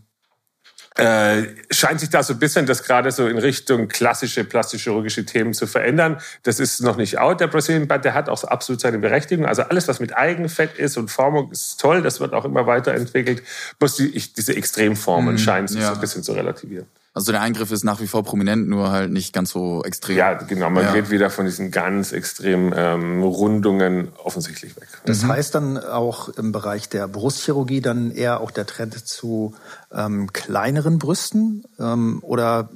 äh, 0.97 1.47
scheint 1.73 1.99
sich 1.99 2.11
da 2.11 2.23
so 2.23 2.35
ein 2.35 2.39
bisschen 2.39 2.67
das 2.67 2.85
gerade 2.85 3.11
so 3.11 3.27
in 3.27 3.39
Richtung 3.39 3.89
klassische 3.89 4.45
plastische-chirurgische 4.45 5.27
Themen 5.27 5.53
zu 5.53 5.67
verändern. 5.67 6.21
Das 6.45 6.61
ist 6.61 6.81
noch 6.83 6.97
nicht 6.97 7.19
out, 7.19 7.41
der 7.41 7.49
Brazilian 7.49 7.89
Butt, 7.89 8.05
der 8.05 8.15
hat 8.15 8.29
auch 8.29 8.45
absolut 8.45 8.81
seine 8.81 8.99
Berechtigung. 8.99 9.45
Also 9.45 9.63
alles, 9.63 9.89
was 9.89 9.99
mit 9.99 10.17
Eigenfett 10.17 10.79
ist 10.79 10.97
und 10.97 11.11
Formung, 11.11 11.51
ist 11.51 11.81
toll, 11.81 12.03
das 12.03 12.21
wird 12.21 12.33
auch 12.33 12.45
immer 12.45 12.67
weiterentwickelt. 12.67 13.43
Bloß 13.81 13.97
die, 13.97 14.09
ich, 14.09 14.35
diese 14.35 14.55
Extremformen 14.55 15.35
mhm, 15.35 15.39
scheinen 15.39 15.67
sich 15.67 15.81
ja. 15.81 15.89
so 15.89 15.95
ein 15.95 16.01
bisschen 16.01 16.23
zu 16.23 16.33
relativieren. 16.33 16.87
Also 17.15 17.31
der 17.31 17.43
Eingriff 17.43 17.71
ist 17.71 17.85
nach 17.85 18.01
wie 18.01 18.09
vor 18.09 18.25
prominent, 18.25 18.69
nur 18.69 18.91
halt 18.91 19.13
nicht 19.13 19.33
ganz 19.33 19.51
so 19.51 19.85
extrem. 19.85 20.17
Ja, 20.17 20.35
genau. 20.35 20.69
Man 20.69 20.85
ja. 20.85 20.93
geht 20.93 21.11
wieder 21.11 21.31
von 21.31 21.47
diesen 21.47 21.71
ganz 21.71 22.11
extremen 22.11 22.75
ähm, 22.77 23.23
Rundungen 23.23 24.09
offensichtlich 24.23 24.77
weg. 24.77 24.89
Das 25.07 25.23
mhm. 25.23 25.29
heißt 25.29 25.55
dann 25.55 25.79
auch 25.79 26.29
im 26.31 26.51
Bereich 26.51 26.89
der 26.89 27.07
Brustchirurgie 27.07 27.81
dann 27.81 28.11
eher 28.11 28.41
auch 28.41 28.51
der 28.51 28.67
Trend 28.67 29.07
zu 29.07 29.55
ähm, 29.93 30.33
kleineren 30.33 30.99
Brüsten 30.99 31.63
ähm, 31.79 32.19
oder? 32.23 32.71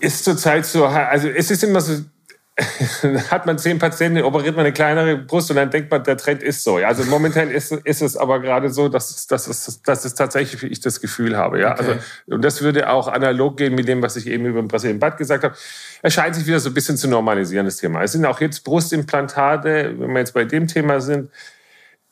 Ist 0.00 0.24
zurzeit 0.24 0.64
so, 0.64 0.86
also 0.86 1.28
es 1.28 1.50
ist 1.50 1.62
immer 1.62 1.82
so, 1.82 1.92
hat 3.30 3.46
man 3.46 3.56
zehn 3.56 3.78
Patienten, 3.78 4.22
operiert 4.22 4.56
man 4.56 4.64
eine 4.64 4.72
kleinere 4.72 5.16
Brust 5.16 5.50
und 5.50 5.56
dann 5.56 5.70
denkt 5.70 5.90
man, 5.90 6.02
der 6.02 6.16
Trend 6.16 6.42
ist 6.42 6.64
so. 6.64 6.76
Also 6.76 7.04
momentan 7.04 7.50
ist, 7.50 7.70
ist 7.70 8.02
es 8.02 8.16
aber 8.16 8.40
gerade 8.40 8.70
so, 8.70 8.88
dass, 8.88 9.26
dass, 9.28 9.46
es, 9.46 9.80
dass 9.82 10.04
es 10.04 10.14
tatsächlich 10.14 10.64
ich 10.64 10.80
das 10.80 11.00
Gefühl 11.00 11.36
habe. 11.36 11.60
Ja? 11.60 11.72
Okay. 11.72 11.80
Also, 11.80 12.00
und 12.34 12.42
das 12.42 12.60
würde 12.60 12.90
auch 12.90 13.06
analog 13.06 13.56
gehen 13.58 13.74
mit 13.76 13.86
dem, 13.86 14.02
was 14.02 14.16
ich 14.16 14.26
eben 14.26 14.44
über 14.44 14.60
den 14.60 14.66
Brasilien 14.66 14.98
Bad 14.98 15.18
gesagt 15.18 15.44
habe. 15.44 15.54
Es 16.02 16.14
scheint 16.14 16.34
sich 16.34 16.46
wieder 16.46 16.58
so 16.58 16.70
ein 16.70 16.74
bisschen 16.74 16.96
zu 16.96 17.06
normalisieren, 17.06 17.64
das 17.64 17.76
Thema. 17.76 18.02
Es 18.02 18.12
sind 18.12 18.26
auch 18.26 18.40
jetzt 18.40 18.64
Brustimplantate, 18.64 19.94
wenn 19.96 20.10
wir 20.10 20.18
jetzt 20.18 20.34
bei 20.34 20.44
dem 20.44 20.66
Thema 20.66 21.00
sind, 21.00 21.30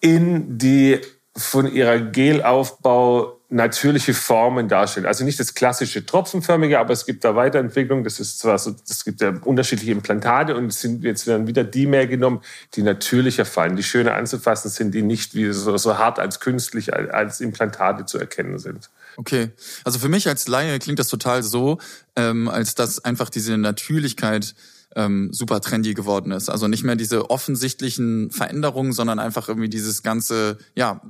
in 0.01 0.59
die 0.59 1.01
von 1.37 1.71
ihrer 1.71 1.99
Gelaufbau 1.99 3.36
natürliche 3.49 4.13
Formen 4.13 4.69
darstellt. 4.69 5.07
Also 5.07 5.25
nicht 5.25 5.39
das 5.39 5.55
klassische 5.55 6.05
Tropfenförmige, 6.05 6.81
aber 6.81 6.93
es 6.93 7.07
gibt 7.07 7.25
da 7.25 7.37
Weiterentwicklung. 7.37 8.03
Das 8.03 8.19
ist 8.19 8.41
zwar 8.41 8.59
so, 8.59 8.75
es 8.89 9.05
gibt 9.05 9.21
ja 9.21 9.35
unterschiedliche 9.45 9.93
Implantate 9.93 10.57
und 10.57 10.67
es 10.67 10.81
sind 10.81 11.05
jetzt 11.05 11.29
dann 11.29 11.47
wieder 11.47 11.63
die 11.63 11.87
mehr 11.87 12.09
genommen, 12.09 12.41
die 12.75 12.83
natürlicher 12.83 13.45
fallen, 13.45 13.77
die 13.77 13.85
schöner 13.85 14.15
anzufassen 14.15 14.71
sind, 14.71 14.95
die 14.95 15.03
nicht 15.03 15.35
wie 15.35 15.53
so, 15.53 15.77
so 15.77 15.97
hart 15.97 16.19
als 16.19 16.41
künstlich 16.41 16.93
als 16.93 17.41
Implantate 17.41 18.05
zu 18.05 18.19
erkennen 18.19 18.59
sind. 18.59 18.91
Okay, 19.17 19.51
also 19.85 19.99
für 19.99 20.09
mich 20.09 20.27
als 20.29 20.49
Laie 20.49 20.79
klingt 20.81 20.99
das 20.99 21.09
total 21.09 21.43
so, 21.43 21.79
ähm, 22.17 22.49
als 22.49 22.75
dass 22.75 23.05
einfach 23.05 23.31
diese 23.31 23.57
Natürlichkeit 23.57 24.55
ähm, 24.97 25.33
super 25.33 25.61
trendy 25.61 25.95
geworden 25.95 26.33
ist. 26.33 26.49
Also 26.49 26.67
nicht 26.69 26.83
mehr 26.83 26.97
diese 26.97 27.31
offensichtlichen 27.31 28.31
Veränderungen, 28.31 28.93
sondern 28.93 29.19
einfach 29.19 29.49
irgendwie 29.49 29.69
dieses 29.69 30.03
ganze, 30.03 30.59
ja, 30.75 31.01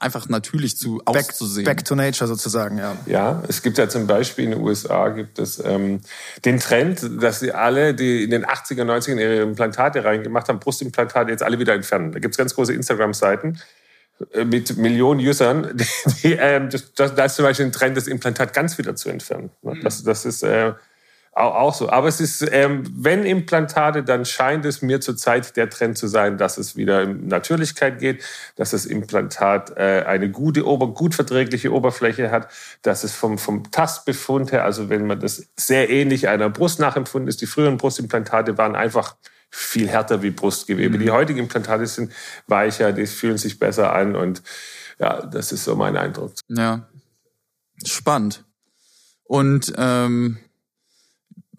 einfach 0.00 0.28
natürlich 0.28 0.76
zu 0.76 0.98
back, 0.98 1.16
auszusehen. 1.16 1.64
Back 1.64 1.84
to 1.84 1.94
nature 1.94 2.26
sozusagen, 2.26 2.78
ja. 2.78 2.96
Ja, 3.06 3.42
es 3.46 3.62
gibt 3.62 3.78
ja 3.78 3.88
zum 3.88 4.06
Beispiel 4.06 4.44
in 4.44 4.50
den 4.52 4.60
USA 4.60 5.08
gibt 5.10 5.38
es 5.38 5.62
ähm, 5.64 6.00
den 6.44 6.58
Trend, 6.58 7.22
dass 7.22 7.40
sie 7.40 7.52
alle, 7.52 7.94
die 7.94 8.24
in 8.24 8.30
den 8.30 8.44
80er, 8.44 8.82
90er 8.82 9.20
ihre 9.20 9.42
Implantate 9.42 10.04
reingemacht 10.04 10.48
haben, 10.48 10.58
Brustimplantate 10.58 11.30
jetzt 11.30 11.42
alle 11.42 11.58
wieder 11.58 11.74
entfernen. 11.74 12.12
Da 12.12 12.18
gibt 12.18 12.34
es 12.34 12.38
ganz 12.38 12.54
große 12.54 12.72
Instagram-Seiten 12.72 13.60
äh, 14.32 14.44
mit 14.44 14.76
Millionen 14.76 15.20
Usern, 15.20 15.70
die, 15.74 15.86
die 16.22 16.32
ähm, 16.32 16.68
das, 16.68 16.92
das, 16.94 17.14
das 17.14 17.32
ist 17.32 17.36
zum 17.36 17.44
Beispiel 17.44 17.66
ein 17.66 17.72
Trend, 17.72 17.96
das 17.96 18.08
Implantat 18.08 18.52
ganz 18.54 18.78
wieder 18.78 18.96
zu 18.96 19.08
entfernen. 19.08 19.50
Mhm. 19.62 19.82
Das, 19.82 20.02
das 20.02 20.24
ist 20.24 20.42
äh, 20.42 20.72
auch, 21.36 21.54
auch 21.54 21.74
so. 21.74 21.90
Aber 21.90 22.08
es 22.08 22.20
ist, 22.20 22.46
ähm, 22.50 22.84
wenn 22.96 23.24
Implantate, 23.24 24.02
dann 24.02 24.24
scheint 24.24 24.64
es 24.64 24.80
mir 24.80 25.00
zurzeit 25.00 25.56
der 25.56 25.68
Trend 25.68 25.98
zu 25.98 26.06
sein, 26.06 26.38
dass 26.38 26.56
es 26.56 26.76
wieder 26.76 27.02
in 27.02 27.28
Natürlichkeit 27.28 27.98
geht, 27.98 28.24
dass 28.56 28.70
das 28.70 28.86
Implantat 28.86 29.76
äh, 29.76 30.04
eine 30.06 30.30
gute, 30.30 30.66
ober, 30.66 30.88
gut 30.88 31.14
verträgliche 31.14 31.72
Oberfläche 31.72 32.30
hat, 32.30 32.48
dass 32.80 33.04
es 33.04 33.14
vom, 33.14 33.36
vom 33.36 33.70
Tastbefund 33.70 34.50
her, 34.52 34.64
also 34.64 34.88
wenn 34.88 35.06
man 35.06 35.20
das 35.20 35.46
sehr 35.56 35.90
ähnlich 35.90 36.28
einer 36.28 36.48
Brust 36.48 36.80
nachempfunden 36.80 37.28
ist, 37.28 37.42
die 37.42 37.46
früheren 37.46 37.76
Brustimplantate 37.76 38.56
waren 38.56 38.74
einfach 38.74 39.16
viel 39.50 39.88
härter 39.88 40.22
wie 40.22 40.30
Brustgewebe. 40.30 40.96
Mhm. 40.96 41.02
Die 41.02 41.10
heutigen 41.10 41.38
Implantate 41.38 41.86
sind 41.86 42.12
weicher, 42.46 42.92
die 42.92 43.06
fühlen 43.06 43.38
sich 43.38 43.58
besser 43.58 43.94
an 43.94 44.16
und 44.16 44.42
ja, 44.98 45.26
das 45.26 45.52
ist 45.52 45.64
so 45.64 45.76
mein 45.76 45.98
Eindruck. 45.98 46.32
Ja, 46.48 46.88
spannend. 47.84 48.42
Und 49.24 49.72
ähm, 49.76 50.38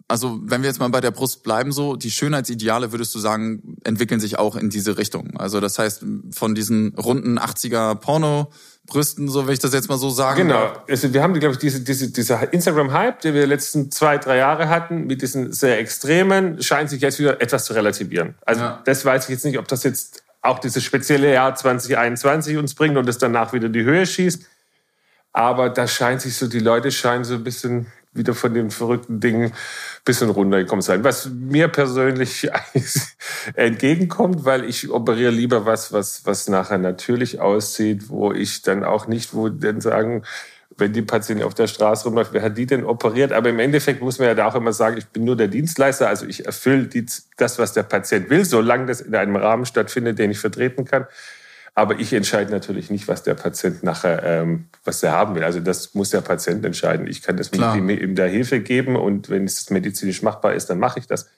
also 0.08 0.40
wenn 0.42 0.62
wir 0.62 0.68
jetzt 0.68 0.80
mal 0.80 0.88
bei 0.88 1.02
der 1.02 1.10
Brust 1.10 1.42
bleiben, 1.42 1.70
so 1.70 1.94
die 1.94 2.10
Schönheitsideale, 2.10 2.92
würdest 2.92 3.14
du 3.14 3.18
sagen, 3.18 3.76
entwickeln 3.84 4.20
sich 4.20 4.38
auch 4.38 4.56
in 4.56 4.70
diese 4.70 4.96
Richtung. 4.96 5.36
Also 5.36 5.60
das 5.60 5.78
heißt, 5.78 6.02
von 6.30 6.54
diesen 6.54 6.94
runden 6.96 7.38
80er 7.38 7.94
Porno 7.96 8.50
Brüsten, 8.86 9.28
so 9.28 9.46
wenn 9.46 9.52
ich 9.52 9.58
das 9.58 9.74
jetzt 9.74 9.90
mal 9.90 9.98
so 9.98 10.08
sagen 10.08 10.48
Genau. 10.48 10.72
Also 10.88 11.12
wir 11.12 11.22
haben, 11.22 11.34
glaube 11.34 11.52
ich, 11.52 11.58
diese, 11.58 11.80
diese, 11.80 12.10
dieser 12.10 12.50
Instagram-Hype, 12.50 13.20
den 13.20 13.34
wir 13.34 13.42
die 13.42 13.48
letzten 13.48 13.90
zwei, 13.90 14.16
drei 14.16 14.38
Jahre 14.38 14.70
hatten, 14.70 15.06
mit 15.06 15.20
diesen 15.20 15.52
sehr 15.52 15.78
extremen, 15.78 16.62
scheint 16.62 16.88
sich 16.88 17.02
jetzt 17.02 17.18
wieder 17.18 17.42
etwas 17.42 17.66
zu 17.66 17.74
relativieren. 17.74 18.34
Also 18.46 18.62
ja. 18.62 18.82
das 18.86 19.04
weiß 19.04 19.24
ich 19.24 19.30
jetzt 19.30 19.44
nicht, 19.44 19.58
ob 19.58 19.68
das 19.68 19.82
jetzt 19.82 20.22
auch 20.40 20.58
dieses 20.58 20.82
spezielle 20.82 21.30
Jahr 21.30 21.54
2021 21.54 22.56
uns 22.56 22.74
bringt 22.74 22.96
und 22.96 23.06
es 23.08 23.18
danach 23.18 23.52
wieder 23.52 23.68
die 23.68 23.82
Höhe 23.82 24.06
schießt. 24.06 24.42
Aber 25.34 25.68
da 25.68 25.86
scheint 25.86 26.22
sich 26.22 26.36
so, 26.36 26.46
die 26.46 26.58
Leute 26.58 26.90
scheinen 26.90 27.24
so 27.24 27.34
ein 27.34 27.44
bisschen 27.44 27.88
wieder 28.12 28.34
von 28.34 28.54
den 28.54 28.70
verrückten 28.70 29.20
Dingen 29.20 29.52
bisschen 30.08 30.30
runtergekommen 30.30 30.80
sein. 30.80 31.04
Was 31.04 31.28
mir 31.28 31.68
persönlich 31.68 32.50
entgegenkommt, 33.54 34.46
weil 34.46 34.64
ich 34.64 34.90
operiere 34.90 35.30
lieber 35.30 35.66
was, 35.66 35.92
was, 35.92 36.24
was 36.24 36.48
nachher 36.48 36.78
natürlich 36.78 37.40
aussieht, 37.40 38.08
wo 38.08 38.32
ich 38.32 38.62
dann 38.62 38.84
auch 38.84 39.06
nicht, 39.06 39.34
wo 39.34 39.50
dann 39.50 39.82
sagen, 39.82 40.22
wenn 40.78 40.94
die 40.94 41.02
Patientin 41.02 41.44
auf 41.44 41.52
der 41.52 41.66
Straße 41.66 42.04
rumläuft, 42.04 42.32
wer 42.32 42.40
hat 42.40 42.56
die 42.56 42.64
denn 42.64 42.84
operiert? 42.84 43.32
Aber 43.32 43.50
im 43.50 43.58
Endeffekt 43.58 44.00
muss 44.00 44.18
man 44.18 44.28
ja 44.28 44.34
da 44.34 44.46
auch 44.46 44.54
immer 44.54 44.72
sagen, 44.72 44.96
ich 44.96 45.08
bin 45.08 45.24
nur 45.24 45.36
der 45.36 45.48
Dienstleister, 45.48 46.08
also 46.08 46.24
ich 46.24 46.46
erfülle 46.46 46.86
die, 46.86 47.04
das, 47.36 47.58
was 47.58 47.74
der 47.74 47.82
Patient 47.82 48.30
will, 48.30 48.46
solange 48.46 48.86
das 48.86 49.02
in 49.02 49.14
einem 49.14 49.36
Rahmen 49.36 49.66
stattfindet, 49.66 50.18
den 50.18 50.30
ich 50.30 50.38
vertreten 50.38 50.86
kann. 50.86 51.06
Aber 51.78 52.00
ich 52.00 52.12
entscheide 52.12 52.50
natürlich 52.50 52.90
nicht, 52.90 53.06
was 53.06 53.22
der 53.22 53.34
Patient 53.34 53.84
nachher, 53.84 54.24
ähm, 54.24 54.66
was 54.82 55.00
er 55.04 55.12
haben 55.12 55.36
will. 55.36 55.44
Also 55.44 55.60
das 55.60 55.94
muss 55.94 56.10
der 56.10 56.22
Patient 56.22 56.64
entscheiden. 56.64 57.06
Ich 57.06 57.22
kann 57.22 57.36
das 57.36 57.52
Klar. 57.52 57.76
mit 57.76 58.00
ihm 58.00 58.16
der 58.16 58.26
Hilfe 58.26 58.58
geben 58.58 58.96
und 58.96 59.30
wenn 59.30 59.44
es 59.44 59.70
medizinisch 59.70 60.22
machbar 60.22 60.54
ist, 60.54 60.68
dann 60.70 60.80
mache 60.80 60.98
ich 60.98 61.06
das. 61.06 61.28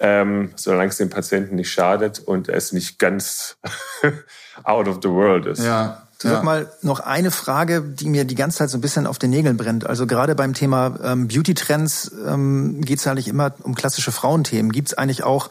Ähm, 0.00 0.52
solange 0.56 0.88
es 0.88 0.96
dem 0.96 1.10
Patienten 1.10 1.56
nicht 1.56 1.70
schadet 1.70 2.18
und 2.18 2.48
es 2.48 2.72
nicht 2.72 2.98
ganz 2.98 3.58
out 4.62 4.88
of 4.88 5.00
the 5.02 5.10
world 5.10 5.44
ist. 5.44 5.62
Ja. 5.62 6.08
Du 6.22 6.28
ja. 6.28 6.36
sag 6.36 6.44
mal 6.44 6.72
noch 6.80 7.00
eine 7.00 7.30
Frage, 7.30 7.82
die 7.82 8.08
mir 8.08 8.24
die 8.24 8.36
ganze 8.36 8.56
Zeit 8.58 8.70
so 8.70 8.78
ein 8.78 8.80
bisschen 8.80 9.06
auf 9.06 9.18
den 9.18 9.28
Nägeln 9.28 9.58
brennt. 9.58 9.86
Also 9.86 10.06
gerade 10.06 10.34
beim 10.34 10.54
Thema 10.54 10.98
ähm, 11.04 11.28
Beauty-Trends 11.28 12.12
ähm, 12.26 12.80
geht 12.80 13.00
es 13.00 13.04
ja 13.04 13.12
nicht 13.12 13.28
immer 13.28 13.52
um 13.64 13.74
klassische 13.74 14.12
Frauenthemen. 14.12 14.72
Gibt 14.72 14.88
es 14.88 14.94
eigentlich 14.96 15.24
auch 15.24 15.50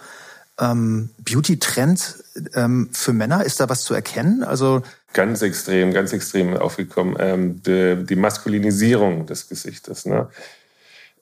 ähm, 0.59 1.09
Beauty-Trends 1.19 2.23
ähm, 2.53 2.89
für 2.91 3.13
Männer? 3.13 3.43
Ist 3.43 3.59
da 3.59 3.69
was 3.69 3.83
zu 3.83 3.93
erkennen? 3.93 4.43
Also 4.43 4.81
ganz 5.13 5.41
extrem, 5.41 5.93
ganz 5.93 6.13
extrem 6.13 6.55
aufgekommen. 6.55 7.15
Ähm, 7.19 7.61
die, 7.63 8.05
die, 8.05 8.15
Maskulinisierung 8.15 9.25
des 9.25 9.47
Gesichtes. 9.47 10.05
Ne? 10.05 10.27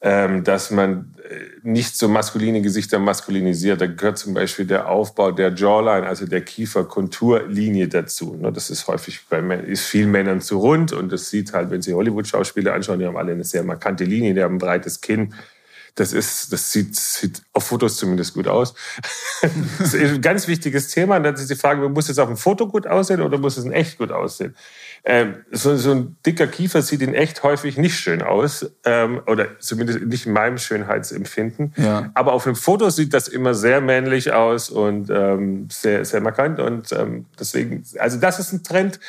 Ähm, 0.01 0.43
dass 0.43 0.69
man 0.69 1.15
äh, 1.27 1.35
nicht 1.63 1.97
so 1.97 2.07
maskuline 2.07 2.61
Gesichter 2.61 2.99
maskulinisiert. 2.99 3.81
Da 3.81 3.87
gehört 3.87 4.17
zum 4.17 4.33
Beispiel 4.33 4.65
der 4.65 4.89
Aufbau 4.89 5.31
der 5.31 5.53
Jawline, 5.53 6.05
also 6.05 6.27
der 6.27 6.41
Kieferkonturlinie 6.41 7.87
dazu. 7.87 8.35
Ne? 8.39 8.51
Das 8.51 8.69
ist 8.69 8.87
häufig 8.87 9.21
bei 9.29 9.39
ist 9.39 9.85
vielen 9.85 10.11
Männern 10.11 10.41
zu 10.41 10.59
rund 10.59 10.91
und 10.93 11.11
das 11.11 11.29
sieht 11.29 11.53
halt, 11.53 11.71
wenn 11.71 11.81
Sie 11.81 11.93
Hollywood-Schauspieler 11.93 12.73
anschauen, 12.73 12.99
die 12.99 13.05
haben 13.05 13.17
alle 13.17 13.31
eine 13.31 13.45
sehr 13.45 13.63
markante 13.63 14.03
Linie, 14.03 14.33
die 14.33 14.43
haben 14.43 14.55
ein 14.55 14.59
breites 14.59 15.01
Kinn 15.01 15.33
Das 15.95 16.11
ist, 16.11 16.51
das 16.51 16.71
sieht, 16.71 16.93
sieht 16.95 17.41
auf 17.53 17.67
Fotos 17.67 17.95
zumindest 17.95 18.33
gut 18.33 18.47
aus. 18.47 18.73
das 19.79 19.93
ist 19.93 20.15
ein 20.15 20.21
ganz 20.21 20.47
wichtiges 20.47 20.89
Thema. 20.89 21.15
Und 21.15 21.23
dann 21.23 21.35
ist 21.35 21.49
die 21.49 21.55
Frage, 21.55 21.87
muss 21.87 22.09
es 22.09 22.19
auf 22.19 22.27
dem 22.27 22.35
Foto 22.35 22.67
gut 22.67 22.85
aussehen 22.85 23.21
oder 23.21 23.37
muss 23.37 23.55
es 23.55 23.63
in 23.63 23.71
echt 23.71 23.97
gut 23.97 24.11
aussehen? 24.11 24.55
Ähm, 25.05 25.35
so, 25.51 25.77
so 25.77 25.91
ein 25.91 26.17
dicker 26.25 26.47
Kiefer 26.47 26.81
sieht 26.81 27.01
in 27.01 27.13
echt 27.13 27.43
häufig 27.43 27.77
nicht 27.77 27.97
schön 27.97 28.21
aus. 28.21 28.69
Ähm, 28.83 29.21
oder 29.25 29.57
zumindest 29.59 30.01
nicht 30.01 30.25
in 30.25 30.33
meinem 30.33 30.57
Schönheitsempfinden. 30.57 31.73
Ja. 31.77 32.11
Aber 32.13 32.33
auf 32.33 32.45
einem 32.45 32.57
Foto 32.57 32.89
sieht 32.89 33.13
das 33.13 33.29
immer 33.29 33.53
sehr 33.53 33.79
männlich 33.79 34.33
aus 34.33 34.69
und 34.69 35.09
ähm, 35.09 35.69
sehr, 35.71 36.03
sehr 36.03 36.19
markant. 36.19 36.59
Und 36.59 36.91
ähm, 36.91 37.25
deswegen, 37.39 37.85
also 37.99 38.19
das 38.19 38.39
ist 38.39 38.51
ein 38.51 38.63
Trend, 38.63 38.99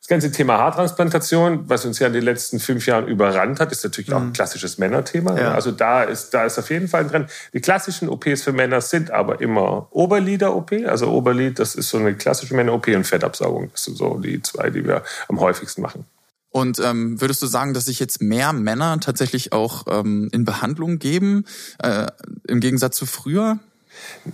das 0.00 0.08
ganze 0.08 0.32
Thema 0.32 0.56
Haartransplantation, 0.56 1.68
was 1.68 1.84
uns 1.84 1.98
ja 1.98 2.06
in 2.06 2.14
den 2.14 2.22
letzten 2.22 2.58
fünf 2.58 2.86
Jahren 2.86 3.06
überrannt 3.06 3.60
hat, 3.60 3.70
ist 3.70 3.84
natürlich 3.84 4.12
auch 4.14 4.20
ein 4.20 4.28
mhm. 4.28 4.32
klassisches 4.32 4.78
Männerthema. 4.78 5.38
Ja. 5.38 5.52
Also 5.52 5.72
da 5.72 6.02
ist, 6.02 6.30
da 6.30 6.44
ist 6.46 6.58
auf 6.58 6.70
jeden 6.70 6.88
Fall 6.88 7.02
ein 7.02 7.08
Trend. 7.08 7.30
Die 7.52 7.60
klassischen 7.60 8.08
OPs 8.08 8.42
für 8.42 8.52
Männer 8.52 8.80
sind 8.80 9.10
aber 9.10 9.42
immer 9.42 9.88
Oberlider-OP. 9.90 10.72
Also 10.86 11.10
Oberlid, 11.10 11.58
das 11.58 11.74
ist 11.74 11.90
so 11.90 11.98
eine 11.98 12.14
klassische 12.14 12.54
Männer-OP 12.54 12.88
und 12.88 13.04
Fettabsaugung. 13.04 13.70
Das 13.72 13.84
sind 13.84 13.98
so 13.98 14.16
die 14.16 14.40
zwei, 14.40 14.70
die 14.70 14.86
wir 14.86 15.04
am 15.28 15.38
häufigsten 15.38 15.82
machen. 15.82 16.06
Und 16.48 16.80
ähm, 16.80 17.20
würdest 17.20 17.42
du 17.42 17.46
sagen, 17.46 17.74
dass 17.74 17.84
sich 17.84 18.00
jetzt 18.00 18.22
mehr 18.22 18.54
Männer 18.54 19.00
tatsächlich 19.00 19.52
auch 19.52 19.84
ähm, 19.86 20.30
in 20.32 20.46
Behandlung 20.46 20.98
geben, 20.98 21.44
äh, 21.78 22.06
im 22.48 22.60
Gegensatz 22.60 22.96
zu 22.96 23.04
früher? 23.04 23.58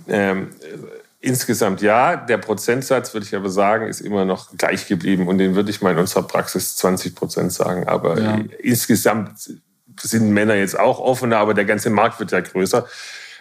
Ähm, 0.07 0.47
Insgesamt 1.19 1.81
ja. 1.81 2.15
Der 2.15 2.37
Prozentsatz, 2.37 3.13
würde 3.13 3.25
ich 3.25 3.35
aber 3.35 3.49
sagen, 3.49 3.87
ist 3.87 4.01
immer 4.01 4.25
noch 4.25 4.55
gleich 4.55 4.87
geblieben. 4.87 5.27
Und 5.27 5.39
den 5.39 5.55
würde 5.55 5.71
ich 5.71 5.81
mal 5.81 5.93
in 5.93 5.97
unserer 5.97 6.23
Praxis 6.23 6.75
20 6.75 7.15
Prozent 7.15 7.51
sagen. 7.51 7.87
Aber 7.87 8.21
ja. 8.21 8.39
insgesamt 8.59 9.31
sind 9.99 10.29
Männer 10.29 10.55
jetzt 10.55 10.79
auch 10.79 10.99
offener, 10.99 11.37
aber 11.37 11.53
der 11.55 11.65
ganze 11.65 11.89
Markt 11.89 12.19
wird 12.19 12.31
ja 12.31 12.39
größer. 12.39 12.85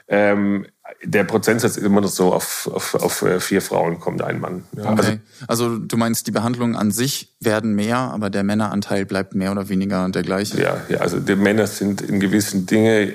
Ähm, 0.09 0.67
der 1.03 1.25
Prozentsatz 1.25 1.77
ist 1.77 1.85
immer 1.85 2.01
noch 2.01 2.09
so, 2.09 2.33
auf, 2.33 2.71
auf, 2.73 2.95
auf 2.95 3.23
äh, 3.23 3.41
vier 3.41 3.61
Frauen 3.61 3.99
kommt 3.99 4.23
ein 4.23 4.41
Mann. 4.41 4.65
Ja, 4.77 4.93
okay. 4.93 5.19
also, 5.49 5.67
also 5.67 5.79
du 5.79 5.97
meinst, 5.97 6.27
die 6.29 6.31
Behandlungen 6.31 6.77
an 6.77 6.93
sich 6.93 7.35
werden 7.41 7.75
mehr, 7.75 7.99
aber 7.99 8.31
der 8.31 8.45
Männeranteil 8.45 9.05
bleibt 9.05 9.35
mehr 9.35 9.51
oder 9.51 9.69
weniger 9.69 10.09
der 10.09 10.23
gleiche? 10.23 10.63
Ja, 10.63 10.77
ja 10.89 10.99
also 10.99 11.19
die 11.19 11.35
Männer 11.35 11.67
sind 11.67 12.03
in 12.03 12.21
gewissen 12.21 12.67
Dingen 12.67 13.15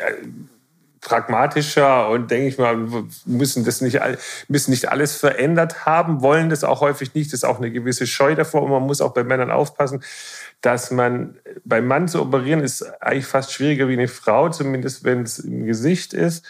pragmatischer 1.01 2.09
und 2.09 2.29
denke 2.29 2.47
ich 2.47 2.57
mal, 2.59 2.77
müssen 3.25 3.65
das 3.65 3.81
nicht, 3.81 3.99
müssen 4.47 4.71
nicht 4.71 4.89
alles 4.89 5.15
verändert 5.15 5.85
haben, 5.85 6.21
wollen 6.21 6.49
das 6.49 6.63
auch 6.63 6.81
häufig 6.81 7.15
nicht. 7.15 7.33
Das 7.33 7.39
ist 7.39 7.43
auch 7.43 7.57
eine 7.57 7.71
gewisse 7.71 8.05
Scheu 8.05 8.35
davor 8.35 8.61
und 8.61 8.69
man 8.69 8.83
muss 8.83 9.01
auch 9.01 9.13
bei 9.13 9.23
Männern 9.23 9.49
aufpassen, 9.49 10.03
dass 10.61 10.91
man 10.91 11.39
beim 11.65 11.87
Mann 11.87 12.07
zu 12.07 12.21
operieren 12.21 12.61
ist 12.61 12.83
eigentlich 13.01 13.25
fast 13.25 13.51
schwieriger 13.51 13.87
wie 13.87 13.93
eine 13.93 14.07
Frau, 14.07 14.49
zumindest 14.49 15.03
wenn 15.03 15.23
es 15.23 15.39
im 15.39 15.65
Gesicht 15.65 16.13
ist, 16.13 16.45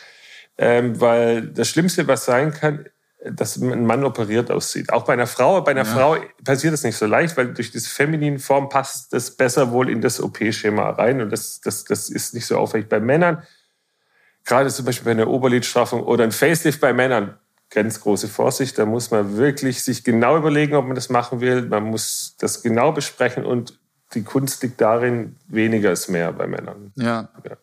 ähm, 0.57 0.99
weil 0.99 1.47
das 1.47 1.69
Schlimmste, 1.69 2.07
was 2.07 2.25
sein 2.25 2.53
kann, 2.53 2.85
dass 3.23 3.55
ein 3.55 3.85
Mann 3.85 4.03
operiert 4.03 4.51
aussieht. 4.51 4.91
Auch 4.91 5.05
bei 5.05 5.13
einer 5.13 5.27
Frau, 5.27 5.61
bei 5.61 5.71
einer 5.71 5.85
ja. 5.85 5.93
Frau 5.93 6.17
passiert 6.43 6.73
das 6.73 6.83
nicht 6.83 6.97
so 6.97 7.05
leicht, 7.05 7.37
weil 7.37 7.53
durch 7.53 7.71
diese 7.71 7.87
feminine 7.87 8.39
Form 8.39 8.67
passt 8.67 9.13
das 9.13 9.31
besser 9.31 9.71
wohl 9.71 9.89
in 9.89 10.01
das 10.01 10.19
OP-Schema 10.19 10.89
rein 10.89 11.21
und 11.21 11.31
das, 11.31 11.61
das, 11.61 11.85
das 11.85 12.09
ist 12.09 12.33
nicht 12.33 12.47
so 12.47 12.57
aufwendig. 12.57 12.89
Bei 12.89 12.99
Männern 12.99 13.43
gerade 14.45 14.69
zum 14.69 14.85
Beispiel 14.85 15.05
bei 15.05 15.11
einer 15.11 15.27
Oberlidstraffung 15.27 16.03
oder 16.03 16.23
ein 16.23 16.31
Facelift 16.31 16.81
bei 16.81 16.93
Männern, 16.93 17.37
ganz 17.69 18.01
große 18.01 18.27
Vorsicht. 18.27 18.77
Da 18.77 18.85
muss 18.85 19.11
man 19.11 19.37
wirklich 19.37 19.83
sich 19.83 20.03
genau 20.03 20.37
überlegen, 20.37 20.75
ob 20.75 20.85
man 20.85 20.95
das 20.95 21.09
machen 21.09 21.41
will. 21.41 21.63
Man 21.63 21.85
muss 21.85 22.35
das 22.39 22.61
genau 22.61 22.91
besprechen 22.91 23.45
und 23.45 23.79
die 24.13 24.23
Kunst 24.23 24.61
liegt 24.63 24.81
darin, 24.81 25.37
weniger 25.47 25.91
ist 25.91 26.09
mehr 26.09 26.33
bei 26.33 26.47
Männern. 26.47 26.91
Ja. 26.95 27.29
ja. 27.45 27.57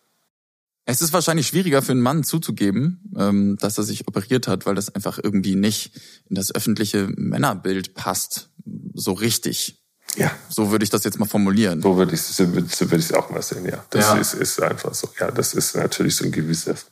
Es 0.87 1.02
ist 1.02 1.12
wahrscheinlich 1.12 1.47
schwieriger 1.47 1.82
für 1.82 1.92
einen 1.92 2.00
Mann 2.00 2.25
zuzugeben, 2.25 3.12
ähm, 3.14 3.58
dass 3.61 3.76
er 3.76 3.85
sich 3.85 4.08
operiert 4.08 4.49
hat, 4.49 4.64
weil 4.64 4.75
das 4.75 4.94
einfach 4.94 5.20
irgendwie 5.23 5.54
nicht 5.54 5.94
in 6.30 6.35
das 6.35 6.54
öffentliche 6.54 7.08
Männerbild 7.14 7.92
passt, 7.92 8.49
so 8.94 9.12
richtig. 9.12 9.77
Ja. 10.16 10.30
So 10.48 10.70
würde 10.70 10.84
ich 10.84 10.90
das 10.90 11.04
jetzt 11.04 11.18
mal 11.18 11.26
formulieren. 11.26 11.80
So 11.80 11.96
würde 11.96 12.14
ich 12.14 12.20
es 12.20 12.36
so 12.36 12.52
würde 12.52 12.96
ich 12.96 13.14
auch 13.14 13.30
mal 13.30 13.42
sehen, 13.42 13.66
ja. 13.66 13.84
Das 13.90 14.06
ja. 14.06 14.16
Ist, 14.16 14.34
ist 14.34 14.62
einfach 14.62 14.94
so. 14.94 15.08
Ja, 15.18 15.30
das 15.30 15.54
ist 15.54 15.76
natürlich 15.76 16.16
so 16.16 16.24
ein 16.24 16.32
gewisses. 16.32 16.86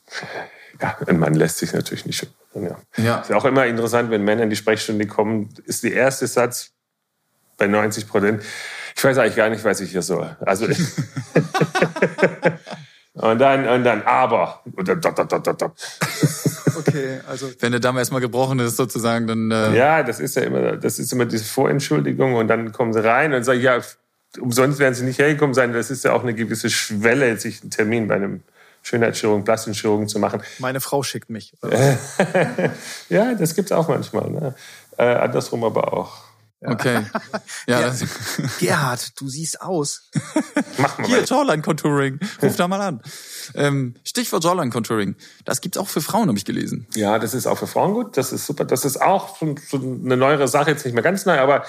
Ja, 0.81 0.97
ein 1.07 1.19
Mann 1.19 1.33
lässt 1.33 1.57
sich 1.57 1.73
natürlich 1.73 2.05
nicht. 2.05 2.27
Ja. 2.53 2.77
ja. 2.97 3.19
Ist 3.19 3.31
auch 3.31 3.45
immer 3.45 3.65
interessant, 3.65 4.11
wenn 4.11 4.23
Männer 4.23 4.43
in 4.43 4.49
die 4.49 4.55
Sprechstunde 4.55 5.07
kommen, 5.07 5.49
ist 5.65 5.83
der 5.83 5.93
erste 5.93 6.27
Satz 6.27 6.71
bei 7.57 7.67
90 7.67 8.07
Prozent. 8.07 8.43
Ich 8.95 9.03
weiß 9.03 9.17
eigentlich 9.17 9.35
gar 9.35 9.49
nicht, 9.49 9.63
was 9.63 9.79
ich 9.79 9.91
hier 9.91 10.01
soll. 10.01 10.35
Also. 10.39 10.65
und 13.13 13.39
dann, 13.39 13.67
und 13.67 13.83
dann, 13.83 14.03
aber. 14.03 14.61
Und 14.73 14.87
dann, 14.87 15.01
dot, 15.01 15.17
dot, 15.17 15.31
dot, 15.31 15.61
dot. 15.61 15.71
Okay, 16.77 17.19
also 17.27 17.49
wenn 17.59 17.71
der 17.71 17.81
Damm 17.81 17.97
erstmal 17.97 18.21
gebrochen 18.21 18.59
ist 18.59 18.77
sozusagen, 18.77 19.27
dann 19.27 19.51
äh 19.51 19.75
ja, 19.75 20.03
das 20.03 20.19
ist 20.19 20.35
ja 20.35 20.43
immer, 20.43 20.77
das 20.77 20.99
ist 20.99 21.11
immer 21.11 21.25
diese 21.25 21.45
Vorentschuldigung 21.45 22.35
und 22.35 22.47
dann 22.47 22.71
kommen 22.71 22.93
sie 22.93 23.03
rein 23.03 23.33
und 23.33 23.43
sagen 23.43 23.61
ja, 23.61 23.81
umsonst 24.39 24.79
werden 24.79 24.93
sie 24.93 25.05
nicht 25.05 25.19
hergekommen 25.19 25.53
sein. 25.53 25.73
Das 25.73 25.89
ist 25.89 26.03
ja 26.03 26.13
auch 26.13 26.23
eine 26.23 26.33
gewisse 26.33 26.69
Schwelle, 26.69 27.37
sich 27.37 27.61
einen 27.61 27.71
Termin 27.71 28.07
bei 28.07 28.15
einem 28.15 28.41
Schönheitschirurgen, 28.83 29.43
Plastikchirurgen 29.43 30.07
zu 30.07 30.19
machen. 30.19 30.41
Meine 30.59 30.79
Frau 30.79 31.03
schickt 31.03 31.29
mich. 31.29 31.53
ja, 33.09 33.33
das 33.33 33.55
gibt's 33.55 33.71
auch 33.71 33.89
manchmal. 33.89 34.29
Ne? 34.29 34.55
Äh, 34.97 35.03
andersrum 35.03 35.63
aber 35.63 35.93
auch. 35.93 36.23
Okay. 36.67 37.05
Ja, 37.67 37.81
ja. 37.81 37.93
Gerhard, 38.59 39.19
du 39.19 39.27
siehst 39.27 39.61
aus. 39.61 40.09
Mach 40.77 40.97
mal. 40.97 41.07
Hier, 41.07 41.23
Jawline 41.23 41.61
Contouring. 41.61 42.19
Ruf 42.41 42.55
da 42.55 42.67
mal 42.67 42.79
an. 42.79 43.01
Ähm, 43.55 43.95
Stichwort 44.05 44.43
Jawline 44.43 44.69
Contouring. 44.69 45.15
Das 45.43 45.59
gibt's 45.59 45.77
auch 45.77 45.87
für 45.87 46.01
Frauen, 46.01 46.29
habe 46.29 46.37
ich 46.37 46.45
gelesen. 46.45 46.87
Ja, 46.95 47.19
das 47.19 47.33
ist 47.33 47.45
auch 47.45 47.57
für 47.57 47.67
Frauen 47.67 47.93
gut. 47.93 48.15
Das 48.15 48.31
ist 48.31 48.45
super. 48.45 48.63
Das 48.63 48.85
ist 48.85 49.01
auch 49.01 49.37
schon, 49.37 49.57
schon 49.57 50.05
eine 50.05 50.15
neuere 50.15 50.47
Sache, 50.47 50.71
jetzt 50.71 50.85
nicht 50.85 50.93
mehr 50.93 51.03
ganz 51.03 51.25
neu, 51.25 51.39
aber 51.39 51.65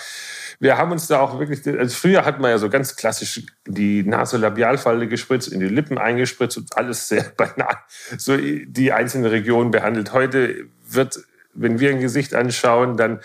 wir 0.61 0.77
haben 0.77 0.92
uns 0.92 1.07
da 1.07 1.20
auch 1.20 1.38
wirklich, 1.38 1.66
also 1.66 1.94
früher 1.94 2.25
hat 2.25 2.40
man 2.40 2.51
ja 2.51 2.59
so 2.59 2.68
ganz 2.68 2.96
klassisch 2.96 3.42
die 3.66 4.03
Nasolabialfalte 4.03 5.07
gespritzt, 5.09 5.49
in 5.49 5.61
die 5.61 5.68
Lippen 5.68 5.99
eingespritzt 5.99 6.57
und 6.59 6.77
alles 6.77 7.09
sehr 7.09 7.25
banal, 7.37 7.77
so 8.16 8.37
die 8.37 8.92
einzelnen 8.92 9.27
Regionen 9.27 9.70
behandelt. 9.70 10.12
Heute 10.12 10.66
wird, 10.88 11.20
wenn 11.55 11.81
wir 11.81 11.90
ein 11.90 12.01
Gesicht 12.01 12.35
anschauen, 12.35 12.96
dann 12.96 13.20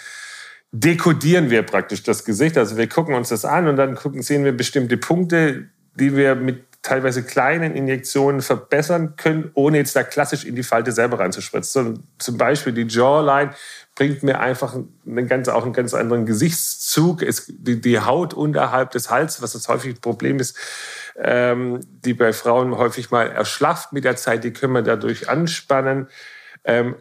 dekodieren 0.74 1.52
wir 1.52 1.62
praktisch 1.62 2.02
das 2.04 2.26
Gesicht. 2.26 2.58
Also 2.58 2.78
wir 2.78 2.90
gucken 2.90 3.14
uns 3.14 3.30
das 3.30 3.46
an 3.46 3.68
und 3.68 3.78
dann 3.78 3.96
gucken, 3.96 4.24
sehen 4.24 4.44
wir 4.44 4.58
bestimmte 4.58 4.98
Punkte, 4.98 5.70
die 5.96 6.18
wir 6.18 6.36
mit 6.36 6.64
teilweise 6.82 7.24
kleinen 7.24 7.76
Injektionen 7.76 8.42
verbessern 8.42 9.16
können, 9.16 9.52
ohne 9.54 9.78
jetzt 9.78 9.96
da 9.96 10.04
klassisch 10.04 10.44
in 10.44 10.56
die 10.56 10.64
Falte 10.64 10.92
selber 10.92 11.20
reinzuspritzen. 11.20 12.04
Zum 12.18 12.38
Beispiel 12.38 12.74
die 12.74 12.88
Jawline 12.88 13.52
bringt 13.96 14.24
mir 14.24 14.40
einfach 14.40 14.76
einen 14.76 15.28
ganz, 15.28 15.48
auch 15.48 15.64
einen 15.64 15.74
ganz 15.74 15.94
anderen 15.94 16.26
Gesichtszug. 16.26 17.22
Es, 17.22 17.46
die, 17.48 17.80
die 17.80 18.00
Haut 18.00 18.34
unterhalb 18.34 18.92
des 18.92 19.12
Hals, 19.12 19.42
was 19.44 19.54
das 19.54 19.70
häufig 19.70 19.96
ein 19.96 20.02
Problem 20.02 20.40
ist, 20.40 20.58
ähm, 21.18 21.82
die 22.04 22.16
bei 22.16 22.34
Frauen 22.34 22.76
häufig 22.76 23.12
mal 23.12 23.30
erschlafft 23.30 23.94
mit 23.94 24.04
der 24.04 24.16
Zeit, 24.16 24.44
die 24.44 24.52
können 24.52 24.74
wir 24.74 24.82
dadurch 24.82 25.30
anspannen. 25.30 26.08
Ähm, 26.66 26.96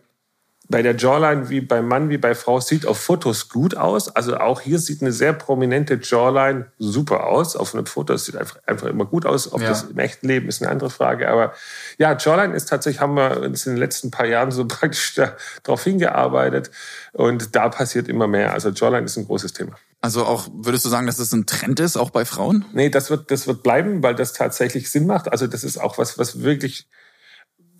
bei 0.68 0.82
der 0.82 0.96
Jawline 0.96 1.50
wie 1.50 1.60
beim 1.60 1.88
Mann 1.88 2.08
wie 2.08 2.18
bei 2.18 2.34
Frau 2.34 2.60
sieht 2.60 2.86
auf 2.86 2.98
Fotos 2.98 3.48
gut 3.48 3.76
aus. 3.76 4.14
Also 4.14 4.36
auch 4.38 4.60
hier 4.60 4.78
sieht 4.78 5.02
eine 5.02 5.12
sehr 5.12 5.32
prominente 5.32 5.98
Jawline 6.02 6.66
super 6.78 7.26
aus. 7.26 7.56
Auf 7.56 7.74
einem 7.74 7.86
Foto 7.86 8.16
sieht 8.16 8.36
einfach, 8.36 8.58
einfach 8.66 8.86
immer 8.86 9.04
gut 9.04 9.26
aus. 9.26 9.52
Ob 9.52 9.60
ja. 9.60 9.68
das 9.68 9.84
im 9.84 9.98
echten 9.98 10.28
Leben 10.28 10.48
ist 10.48 10.62
eine 10.62 10.70
andere 10.70 10.90
Frage. 10.90 11.28
Aber 11.28 11.52
ja, 11.98 12.16
Jawline 12.16 12.54
ist 12.54 12.68
tatsächlich, 12.68 13.00
haben 13.00 13.14
wir 13.14 13.40
uns 13.40 13.66
in 13.66 13.72
den 13.72 13.78
letzten 13.78 14.10
paar 14.10 14.26
Jahren 14.26 14.50
so 14.50 14.64
praktisch 14.68 15.20
darauf 15.62 15.82
hingearbeitet. 15.84 16.70
Und 17.12 17.54
da 17.56 17.68
passiert 17.68 18.08
immer 18.08 18.28
mehr. 18.28 18.52
Also 18.52 18.70
Jawline 18.70 19.04
ist 19.04 19.16
ein 19.16 19.26
großes 19.26 19.52
Thema. 19.52 19.72
Also 20.00 20.24
auch, 20.24 20.48
würdest 20.52 20.84
du 20.84 20.88
sagen, 20.88 21.06
dass 21.06 21.18
das 21.18 21.32
ein 21.32 21.46
Trend 21.46 21.78
ist, 21.80 21.96
auch 21.96 22.10
bei 22.10 22.24
Frauen? 22.24 22.64
Nee, 22.72 22.88
das 22.88 23.10
wird, 23.10 23.30
das 23.30 23.46
wird 23.46 23.62
bleiben, 23.62 24.02
weil 24.02 24.14
das 24.14 24.32
tatsächlich 24.32 24.90
Sinn 24.90 25.06
macht. 25.06 25.30
Also 25.30 25.46
das 25.46 25.64
ist 25.64 25.78
auch 25.78 25.98
was, 25.98 26.18
was 26.18 26.42
wirklich 26.42 26.88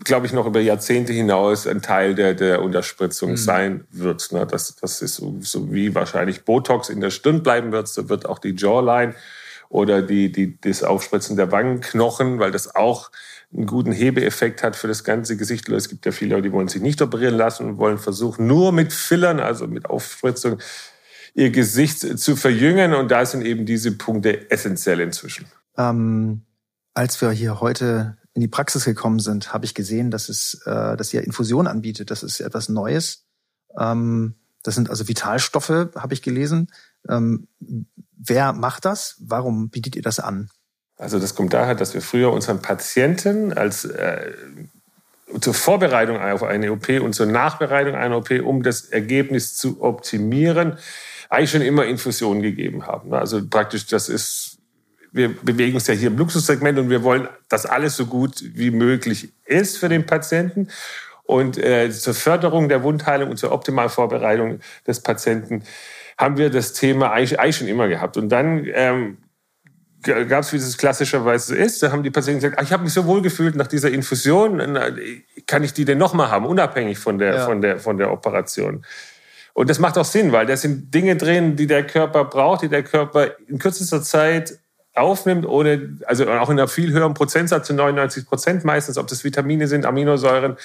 glaube 0.05 0.27
ich, 0.27 0.33
noch 0.33 0.47
über 0.47 0.61
Jahrzehnte 0.61 1.12
hinaus 1.12 1.67
ein 1.67 1.83
Teil 1.83 2.15
der, 2.15 2.35
der 2.35 2.62
Unterspritzung 2.62 3.33
mhm. 3.33 3.37
sein 3.37 3.85
wird. 3.91 4.33
Ne? 4.33 4.47
Das, 4.47 4.77
das 4.77 5.03
ist 5.03 5.17
so, 5.17 5.37
so 5.41 5.73
wie 5.73 5.95
wahrscheinlich 5.95 6.45
Botox 6.45 6.88
in 6.88 7.01
der 7.01 7.11
Stirn 7.11 7.43
bleiben 7.43 7.73
wird, 7.73 7.88
so 7.88 8.09
wird 8.09 8.27
auch 8.27 8.38
die 8.38 8.55
Jawline 8.57 9.15
oder 9.69 10.03
die, 10.03 10.31
die, 10.31 10.61
das 10.61 10.83
Aufspritzen 10.83 11.37
der 11.37 11.51
Wangenknochen, 11.51 12.38
weil 12.38 12.51
das 12.51 12.75
auch 12.75 13.11
einen 13.53 13.67
guten 13.67 13.93
Hebeeffekt 13.93 14.62
hat 14.62 14.77
für 14.77 14.88
das 14.88 15.05
ganze 15.05 15.37
Gesicht. 15.37 15.69
Es 15.69 15.88
gibt 15.88 16.07
ja 16.07 16.12
viele, 16.12 16.41
die 16.43 16.53
wollen 16.53 16.69
sich 16.69 16.83
nicht 16.83 17.01
operieren 17.03 17.37
lassen 17.37 17.67
und 17.67 17.79
wollen 17.79 17.99
versuchen, 17.99 18.47
nur 18.47 18.73
mit 18.73 18.93
Fillern, 18.93 19.41
also 19.41 19.67
mit 19.67 19.88
Aufspritzung, 19.88 20.59
ihr 21.35 21.51
Gesicht 21.51 22.01
zu 22.01 22.37
verjüngen. 22.37 22.95
Und 22.95 23.11
da 23.11 23.25
sind 23.25 23.45
eben 23.45 23.67
diese 23.67 23.93
Punkte 23.93 24.51
essentiell 24.51 25.01
inzwischen. 25.01 25.47
Ähm, 25.77 26.43
als 26.95 27.21
wir 27.21 27.31
hier 27.31 27.61
heute 27.61 28.17
in 28.35 28.40
die 28.40 28.49
Praxis 28.49 28.85
gekommen 28.85 29.18
sind, 29.18 29.53
habe 29.53 29.64
ich 29.64 29.75
gesehen, 29.75 30.11
dass 30.11 30.29
es, 30.29 30.62
äh, 30.64 30.97
dass 30.97 31.12
ihr 31.12 31.25
Infusion 31.25 31.66
anbietet. 31.66 32.11
Das 32.11 32.23
ist 32.23 32.40
etwas 32.40 32.68
Neues. 32.68 33.25
Ähm, 33.79 34.35
das 34.62 34.75
sind 34.75 34.90
also 34.90 35.09
Vitalstoffe, 35.09 35.68
habe 35.68 36.14
ich 36.14 36.23
gelesen. 36.23 36.68
Ähm, 37.09 37.49
wer 38.16 38.53
macht 38.53 38.85
das? 38.85 39.16
Warum 39.21 39.71
bietet 39.71 39.97
ihr 39.97 40.03
das 40.03 40.21
an? 40.21 40.51
Also 40.97 41.18
das 41.18 41.35
kommt 41.35 41.53
daher, 41.53 41.75
dass 41.75 41.95
wir 41.95 42.03
früher 42.03 42.33
unseren 42.33 42.62
Patienten 42.62 43.53
als 43.53 43.85
äh, 43.85 44.33
zur 45.40 45.55
Vorbereitung 45.55 46.18
auf 46.18 46.42
eine 46.42 46.73
OP 46.73 46.88
und 47.01 47.14
zur 47.14 47.27
Nachbereitung 47.27 47.95
einer 47.95 48.18
OP, 48.18 48.31
um 48.45 48.62
das 48.62 48.83
Ergebnis 48.85 49.57
zu 49.57 49.83
optimieren, 49.83 50.79
eigentlich 51.29 51.51
schon 51.51 51.62
immer 51.62 51.87
Infusionen 51.87 52.42
gegeben 52.42 52.87
haben. 52.87 53.14
Also 53.14 53.47
praktisch, 53.47 53.87
das 53.87 54.09
ist, 54.09 54.52
wir 55.12 55.35
bewegen 55.37 55.75
uns 55.75 55.87
ja 55.87 55.94
hier 55.94 56.09
im 56.09 56.18
Luxussegment 56.18 56.79
und 56.79 56.90
wir 56.90 57.03
wollen, 57.03 57.29
dass 57.48 57.66
alles 57.66 57.96
so 57.96 58.07
gut 58.07 58.42
wie 58.55 58.70
möglich 58.70 59.33
ist 59.44 59.79
für 59.79 59.88
den 59.88 60.07
Patienten. 60.07 60.68
Und 61.25 61.59
äh, 61.59 61.90
zur 61.90 62.14
Förderung 62.14 62.68
der 62.68 62.83
Wundheilung 62.83 63.31
und 63.31 63.37
zur 63.37 63.53
optimalen 63.53 63.90
Vorbereitung 63.90 64.61
des 64.87 65.01
Patienten 65.01 65.62
haben 66.18 66.37
wir 66.37 66.51
das 66.51 66.72
Thema 66.72 67.12
eigentlich, 67.12 67.38
eigentlich 67.38 67.57
schon 67.57 67.68
immer 67.68 67.88
gehabt. 67.88 68.16
Und 68.16 68.31
dann 68.31 68.66
ähm, 68.72 69.18
gab 70.03 70.42
es, 70.42 70.53
wie 70.53 70.57
es 70.57 70.77
klassischerweise 70.77 71.57
ist, 71.57 71.83
da 71.83 71.92
haben 71.92 72.03
die 72.03 72.11
Patienten 72.11 72.40
gesagt, 72.40 72.59
ach, 72.59 72.64
ich 72.64 72.72
habe 72.72 72.83
mich 72.83 72.92
so 72.92 73.07
wohl 73.07 73.22
gefühlt 73.22 73.55
nach 73.55 73.66
dieser 73.66 73.90
Infusion, 73.90 74.61
kann 75.46 75.62
ich 75.62 75.72
die 75.72 75.85
denn 75.85 75.98
nochmal 75.98 76.31
haben, 76.31 76.46
unabhängig 76.46 76.98
von 76.98 77.18
der, 77.18 77.35
ja. 77.35 77.44
von 77.44 77.61
der, 77.61 77.79
von 77.79 77.98
der 77.98 78.11
Operation. 78.11 78.85
Und 79.55 79.68
das 79.68 79.79
macht 79.79 79.98
auch 79.98 80.05
Sinn, 80.05 80.33
weil 80.33 80.46
da 80.46 80.57
sind 80.57 80.92
Dinge 80.92 81.16
drin, 81.16 81.57
die 81.57 81.66
der 81.66 81.87
Körper 81.87 82.25
braucht, 82.25 82.62
die 82.62 82.68
der 82.68 82.83
Körper 82.83 83.33
in 83.46 83.59
kürzester 83.59 84.03
Zeit 84.03 84.59
aufnimmt, 84.95 85.47
ohne, 85.47 85.97
also 86.07 86.29
auch 86.29 86.51
in 86.51 86.59
einer 86.59 86.69
viel 86.69 86.93
höheren 86.93 87.15
Prozentsatz 87.15 87.67
zu 87.67 87.75
99 87.75 88.27
Prozent 88.27 88.65
meistens, 88.65 88.99
ob 88.99 89.07
das 89.07 89.25
Vitamine 89.25 89.67
sind, 89.67 89.87
Aminosäuren 89.87 90.57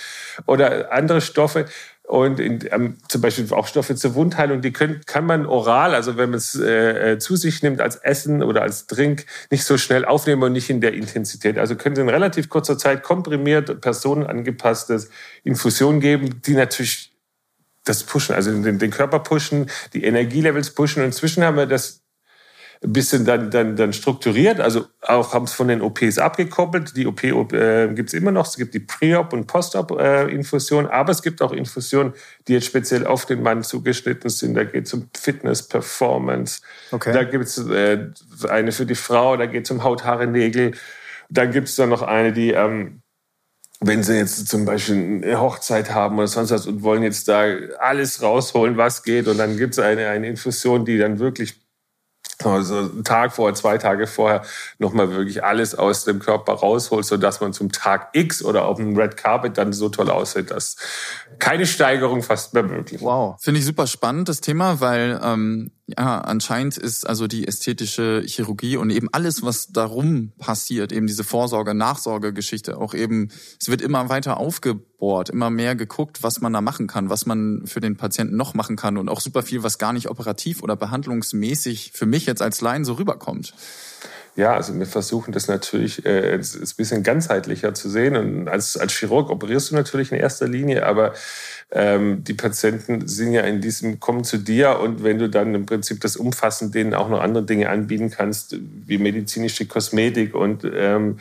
oder 0.46 0.92
andere 0.92 1.22
Stoffe. 1.22 1.66
Und 2.04 2.40
in, 2.40 2.60
ähm, 2.72 2.98
zum 3.10 3.22
Beispiel 3.22 3.52
auch 3.52 3.68
Stoffe 3.68 3.96
zur 3.96 4.16
Wundheilung, 4.16 4.62
die 4.62 4.72
können, 4.72 5.02
kann 5.06 5.26
man 5.26 5.46
oral, 5.46 5.94
also 5.94 6.16
wenn 6.16 6.30
man 6.30 6.38
es 6.38 6.56
äh, 6.56 7.14
äh, 7.14 7.20
zu 7.20 7.36
sich 7.36 7.64
nimmt 7.64 7.82
als 7.82 7.98
Essen 7.98 8.44
oder 8.44 8.62
als 8.62 8.88
Drink, 8.88 9.26
nicht 9.52 9.66
so 9.66 9.78
schnell 9.78 10.06
aufnehmen 10.06 10.44
und 10.44 10.54
nicht 10.54 10.70
in 10.70 10.80
der 10.80 10.94
Intensität. 10.94 11.58
Also 11.58 11.76
können 11.76 11.96
Sie 11.96 12.02
in 12.02 12.10
relativ 12.10 12.48
kurzer 12.48 12.78
Zeit 12.78 13.04
komprimiert, 13.04 13.82
personenangepasstes 13.82 15.10
Infusion 15.44 16.00
geben, 16.00 16.42
die 16.46 16.54
natürlich 16.54 17.12
das 17.84 18.04
pushen, 18.04 18.36
also 18.36 18.52
den, 18.52 18.80
den 18.80 18.92
Körper 18.92 19.20
pushen, 19.20 19.70
die 19.94 20.04
Energielevels 20.04 20.72
pushen. 20.72 21.02
Und 21.02 21.08
inzwischen 21.08 21.44
haben 21.44 21.58
wir 21.58 21.66
das 21.66 22.04
ein 22.84 22.94
bisschen 22.94 23.26
dann, 23.26 23.50
dann, 23.50 23.76
dann 23.76 23.92
strukturiert, 23.92 24.60
also 24.60 24.86
auch 25.02 25.34
haben 25.34 25.46
es 25.46 25.54
von 25.54 25.68
den 25.68 25.82
OPs 25.82 26.20
abgekoppelt. 26.20 26.96
Die 26.96 27.08
OP 27.08 27.24
äh, 27.24 27.88
gibt 27.94 28.10
es 28.10 28.14
immer 28.14 28.32
noch. 28.32 28.48
Es 28.48 28.56
gibt 28.56 28.74
die 28.74 28.80
Pre-Op- 28.80 29.34
und 29.34 29.48
Post-Op-Infusion, 29.48 30.86
äh, 30.86 30.90
aber 30.90 31.12
es 31.12 31.24
gibt 31.24 31.42
auch 31.42 31.54
Infusionen, 31.54 32.14
die 32.48 32.54
jetzt 32.54 32.68
speziell 32.68 33.08
auf 33.08 33.26
den 33.26 33.42
Mann 33.42 33.64
zugeschnitten 33.64 34.30
sind. 34.30 34.54
Da 34.54 34.64
geht 34.64 34.86
es 34.86 34.94
um 34.94 35.10
Fitness, 35.18 35.68
Performance. 35.68 36.62
Okay. 36.92 37.14
Da 37.14 37.24
gibt 37.24 37.46
es 37.46 37.58
äh, 37.58 38.10
eine 38.48 38.72
für 38.72 38.86
die 38.86 38.96
Frau, 38.96 39.38
da 39.38 39.48
geht 39.48 39.66
es 39.66 39.72
um 39.72 39.84
Haut, 39.84 40.04
Haare, 40.04 40.28
Nägel. 40.28 40.74
Dann 41.30 41.52
gibt 41.52 41.70
es 41.70 41.76
dann 41.76 41.90
noch 41.90 42.04
eine, 42.04 42.32
die... 42.32 42.52
Ähm, 42.52 43.02
wenn 43.80 44.02
sie 44.02 44.18
jetzt 44.18 44.48
zum 44.48 44.66
Beispiel 44.66 45.22
eine 45.24 45.40
Hochzeit 45.40 45.92
haben 45.94 46.18
oder 46.18 46.28
sonst 46.28 46.50
was 46.50 46.66
und 46.66 46.82
wollen 46.82 47.04
jetzt 47.04 47.28
da 47.28 47.44
alles 47.78 48.24
rausholen, 48.24 48.76
was 48.76 49.04
geht, 49.04 49.28
und 49.28 49.38
dann 49.38 49.56
gibt 49.56 49.74
es 49.74 49.80
eine, 49.80 50.08
eine 50.08 50.28
Infusion, 50.28 50.84
die 50.84 50.98
dann 50.98 51.20
wirklich 51.20 51.60
also 52.44 52.78
einen 52.78 53.04
Tag 53.04 53.34
vorher, 53.34 53.56
zwei 53.56 53.78
Tage 53.78 54.08
vorher 54.08 54.44
nochmal 54.78 55.10
wirklich 55.10 55.44
alles 55.44 55.74
aus 55.76 56.06
dem 56.06 56.20
Körper 56.20 56.54
rausholt, 56.54 57.06
so 57.06 57.18
dass 57.18 57.42
man 57.42 57.54
zum 57.54 57.72
Tag 57.72 58.10
X 58.14 58.44
oder 58.44 58.66
auf 58.66 58.78
dem 58.78 58.96
Red 58.96 59.18
Carpet 59.18 59.58
dann 59.58 59.74
so 59.74 59.90
toll 59.90 60.10
aussieht, 60.10 60.52
dass 60.52 60.78
keine 61.40 61.66
Steigerung 61.66 62.22
fast 62.22 62.54
mehr 62.54 62.64
möglich. 62.64 63.02
Wow, 63.02 63.42
finde 63.42 63.60
ich 63.60 63.66
super 63.66 63.88
spannend 63.88 64.30
das 64.30 64.42
Thema, 64.42 64.80
weil 64.80 65.20
ähm, 65.24 65.72
ja 65.88 66.20
anscheinend 66.20 66.78
ist 66.78 67.08
also 67.08 67.28
die 67.28 67.48
ästhetische 67.48 68.22
Chirurgie 68.26 68.78
und 68.78 68.90
eben 68.90 69.08
alles, 69.12 69.42
was 69.44 69.68
darum 69.68 70.34
passiert, 70.38 70.92
eben 70.92 71.08
diese 71.08 71.24
Vorsorge, 71.24 71.74
Nachsorgegeschichte, 71.74 72.78
auch 72.78 72.94
eben 72.94 73.30
es 73.60 73.70
wird 73.70 73.82
immer 73.82 74.10
weiter 74.10 74.38
aufgebohrt, 74.38 75.30
immer 75.30 75.50
mehr 75.50 75.76
geguckt, 75.76 76.24
was 76.24 76.42
man 76.42 76.52
da 76.52 76.62
machen 76.62 76.88
kann, 76.88 77.10
was 77.10 77.26
man 77.26 77.66
für 77.66 77.80
den 77.80 77.96
Patienten 77.96 78.36
noch 78.36 78.54
machen 78.54 78.76
kann 78.76 78.98
und 78.98 79.08
auch 79.08 79.22
super 79.22 79.44
viel, 79.44 79.64
was 79.64 79.78
gar 79.78 79.94
nicht 79.94 80.10
operativ 80.10 80.62
oder 80.62 80.76
behandlungsmäßig 80.76 81.92
für 81.94 82.06
mich 82.06 82.26
jetzt 82.26 82.42
als 82.42 82.60
Laien 82.60 82.84
so 82.84 82.94
rüberkommt. 82.94 83.54
Ja, 84.38 84.54
also 84.54 84.78
wir 84.78 84.86
versuchen 84.86 85.32
das 85.32 85.48
natürlich 85.48 86.06
äh, 86.06 86.36
ein 86.36 86.40
bisschen 86.78 87.02
ganzheitlicher 87.02 87.74
zu 87.74 87.90
sehen. 87.90 88.16
Und 88.16 88.48
als, 88.48 88.78
als 88.78 88.94
Chirurg 88.94 89.32
operierst 89.32 89.72
du 89.72 89.76
natürlich 89.76 90.12
in 90.12 90.20
erster 90.20 90.48
Linie, 90.48 90.86
aber 90.86 91.14
ähm, 91.72 92.24
die 92.24 92.36
Patienten 92.36 93.08
sind 93.08 93.34
ja 93.34 93.42
in 93.42 93.62
diesem, 93.62 94.00
kommen 94.00 94.24
zu 94.24 94.38
dir 94.38 94.80
und 94.80 95.04
wenn 95.04 95.18
du 95.18 95.28
dann 95.28 95.56
im 95.56 95.66
Prinzip 95.66 96.02
das 96.02 96.16
umfassend 96.16 96.76
denen 96.76 96.94
auch 96.94 97.10
noch 97.10 97.20
andere 97.20 97.46
Dinge 97.46 97.68
anbieten 97.70 98.12
kannst, 98.12 98.56
wie 98.62 99.00
medizinische 99.00 99.66
Kosmetik 99.66 100.36
und 100.36 100.64
ähm, 100.72 101.18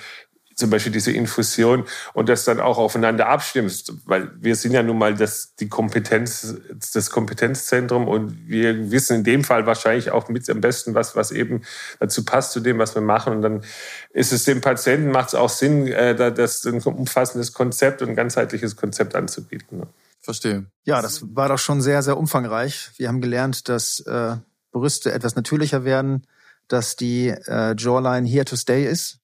zum 0.57 0.71
Beispiel 0.71 0.91
diese 0.91 1.13
Infusion 1.13 1.85
und 2.15 2.31
das 2.31 2.45
dann 2.45 2.61
auch 2.61 2.79
aufeinander 2.79 3.29
abstimmst, 3.29 3.93
weil 4.07 4.31
wir 4.41 4.57
sind 4.57 4.73
ja 4.73 4.83
nun 4.83 4.97
mal 4.97 5.15
das, 5.15 5.55
die 5.57 5.69
Kompetenz, 5.69 6.57
das 6.95 7.11
Kompetenzzentrum 7.11 8.09
und 8.09 8.49
wir 8.49 8.91
wissen 8.91 9.19
in 9.19 9.25
dem 9.25 9.45
Fall 9.45 9.67
wahrscheinlich 9.67 10.11
auch 10.11 10.31
mit 10.31 10.49
am 10.49 10.63
besten, 10.63 10.95
was, 10.95 11.15
was 11.15 11.31
eben 11.31 11.63
dazu 12.01 12.25
passt 12.25 12.53
zu 12.53 12.61
dem, 12.61 12.79
was 12.79 12.95
wir 12.95 13.03
machen. 13.03 13.35
Und 13.35 13.43
dann 13.43 13.65
ist 14.11 14.33
es 14.33 14.45
dem 14.45 14.63
Patienten, 14.63 15.11
macht 15.11 15.29
es 15.29 15.35
auch 15.35 15.51
Sinn, 15.51 15.89
äh, 15.89 16.15
das 16.15 16.65
ein 16.65 16.81
umfassendes 16.81 17.53
Konzept 17.53 18.01
und 18.01 18.09
ein 18.09 18.17
ganzheitliches 18.17 18.77
Konzept 18.77 19.15
anzubieten. 19.15 19.83
Verstehe. 20.23 20.65
Ja, 20.85 21.03
das 21.03 21.23
war 21.37 21.49
doch 21.51 21.59
schon 21.59 21.83
sehr, 21.83 22.03
sehr 22.03 22.17
umfangreich. 22.17 22.91
Wir 22.97 23.09
haben 23.09 23.21
gelernt, 23.21 23.69
dass 23.69 24.01
äh, 24.01 24.37
Brüste 24.73 25.13
etwas 25.13 25.37
natürlicher 25.37 25.85
werden, 25.85 26.27
dass 26.67 26.97
die 26.97 27.29
äh, 27.29 27.75
Jawline 27.77 28.27
here 28.27 28.47
to 28.47 28.57
stay 28.57 28.87
ist 28.87 29.21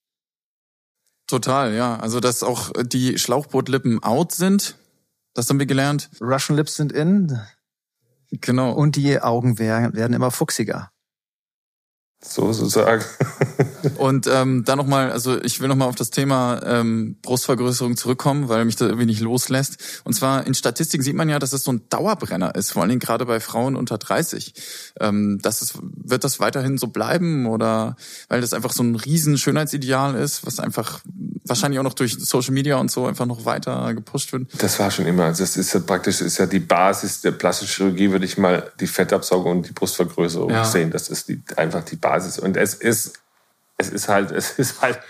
Total, 1.33 1.73
ja. 1.73 1.97
Also, 1.97 2.21
dass 2.21 2.43
auch 2.43 2.73
die 2.83 3.19
Schlauchbootlippen 3.19 4.03
out 4.03 4.33
sind, 4.33 4.77
das 5.33 5.49
haben 5.49 5.59
wir 5.59 5.65
gelernt. 5.65 6.11
Russian 6.21 6.59
Lips 6.59 6.75
sind 6.75 6.93
in. 6.93 7.41
Genau. 8.31 8.73
Und 8.73 8.97
die 8.97 9.19
Augen 9.19 9.59
werden 9.59 10.13
immer 10.13 10.31
fuchsiger. 10.31 10.91
So 12.23 12.53
sozusagen. 12.53 13.03
Und 13.97 14.27
ähm, 14.27 14.65
dann 14.65 14.79
nochmal, 14.79 15.11
also 15.13 15.41
ich 15.43 15.61
will 15.61 15.69
nochmal 15.69 15.89
auf 15.89 15.95
das 15.95 16.11
Thema 16.11 16.61
ähm, 16.65 17.17
Brustvergrößerung 17.23 17.97
zurückkommen, 17.97 18.49
weil 18.49 18.65
mich 18.65 18.77
das 18.77 18.89
irgendwie 18.89 19.07
nicht 19.07 19.21
loslässt. 19.21 20.03
Und 20.05 20.15
zwar 20.15 20.47
in 20.47 20.55
Statistiken 20.55 21.03
sieht 21.03 21.15
man 21.15 21.29
ja, 21.29 21.39
dass 21.39 21.53
es 21.53 21.65
so 21.65 21.73
ein 21.73 21.83
Dauerbrenner 21.89 22.55
ist, 22.55 22.73
vor 22.73 22.83
allen 22.83 22.89
Dingen 22.91 23.01
gerade 23.01 23.27
bei 23.27 23.41
Frauen 23.41 23.77
unter 23.77 23.99
30. 23.99 24.55
Ähm, 25.01 25.39
das 25.43 25.63
ist, 25.63 25.79
wird 25.83 26.25
das 26.25 26.41
weiterhin 26.41 26.79
so 26.79 26.89
bleiben 26.89 27.47
oder 27.47 27.97
weil 28.29 28.41
das 28.41 28.53
einfach 28.53 28.73
so 28.73 28.83
ein 28.83 28.95
riesen 28.95 29.39
Schönheitsideal 29.39 30.15
ist, 30.15 30.47
was 30.47 30.61
einfach 30.61 31.01
wahrscheinlich 31.45 31.81
auch 31.81 31.85
noch 31.85 31.95
durch 31.95 32.17
Social 32.19 32.53
Media 32.53 32.77
und 32.77 32.91
so 32.91 33.07
einfach 33.07 33.27
noch 33.27 33.45
weiter 33.45 33.95
gepusht 33.95 34.33
wird? 34.33 34.49
Das 34.59 34.79
war 34.79 34.91
schon 34.91 35.07
immer. 35.07 35.25
Also 35.25 35.43
das 35.43 35.57
ist 35.57 35.73
ja 35.75 35.81
praktisch, 35.81 36.21
ist 36.21 36.39
ja 36.39 36.47
die 36.47 36.61
Basis 36.61 37.21
der 37.21 37.33
plastischen 37.33 37.75
Chirurgie, 37.75 38.11
würde 38.11 38.25
ich 38.25 38.39
mal 38.39 38.71
die 38.81 38.87
Fettabsaugung 38.87 39.59
und 39.59 39.69
die 39.69 39.73
Brustvergrößerung 39.73 40.51
ja. 40.51 40.65
sehen. 40.65 40.91
Das 40.91 41.09
ist 41.09 41.29
die, 41.29 41.43
einfach 41.57 41.85
die 41.85 41.97
Basis. 41.97 42.39
Und 42.39 42.57
es 42.57 42.75
ist, 42.75 43.15
es 43.77 43.91
ist 43.91 44.09
halt, 44.09 44.31
es 44.31 44.59
ist 44.59 44.83
halt 44.83 45.01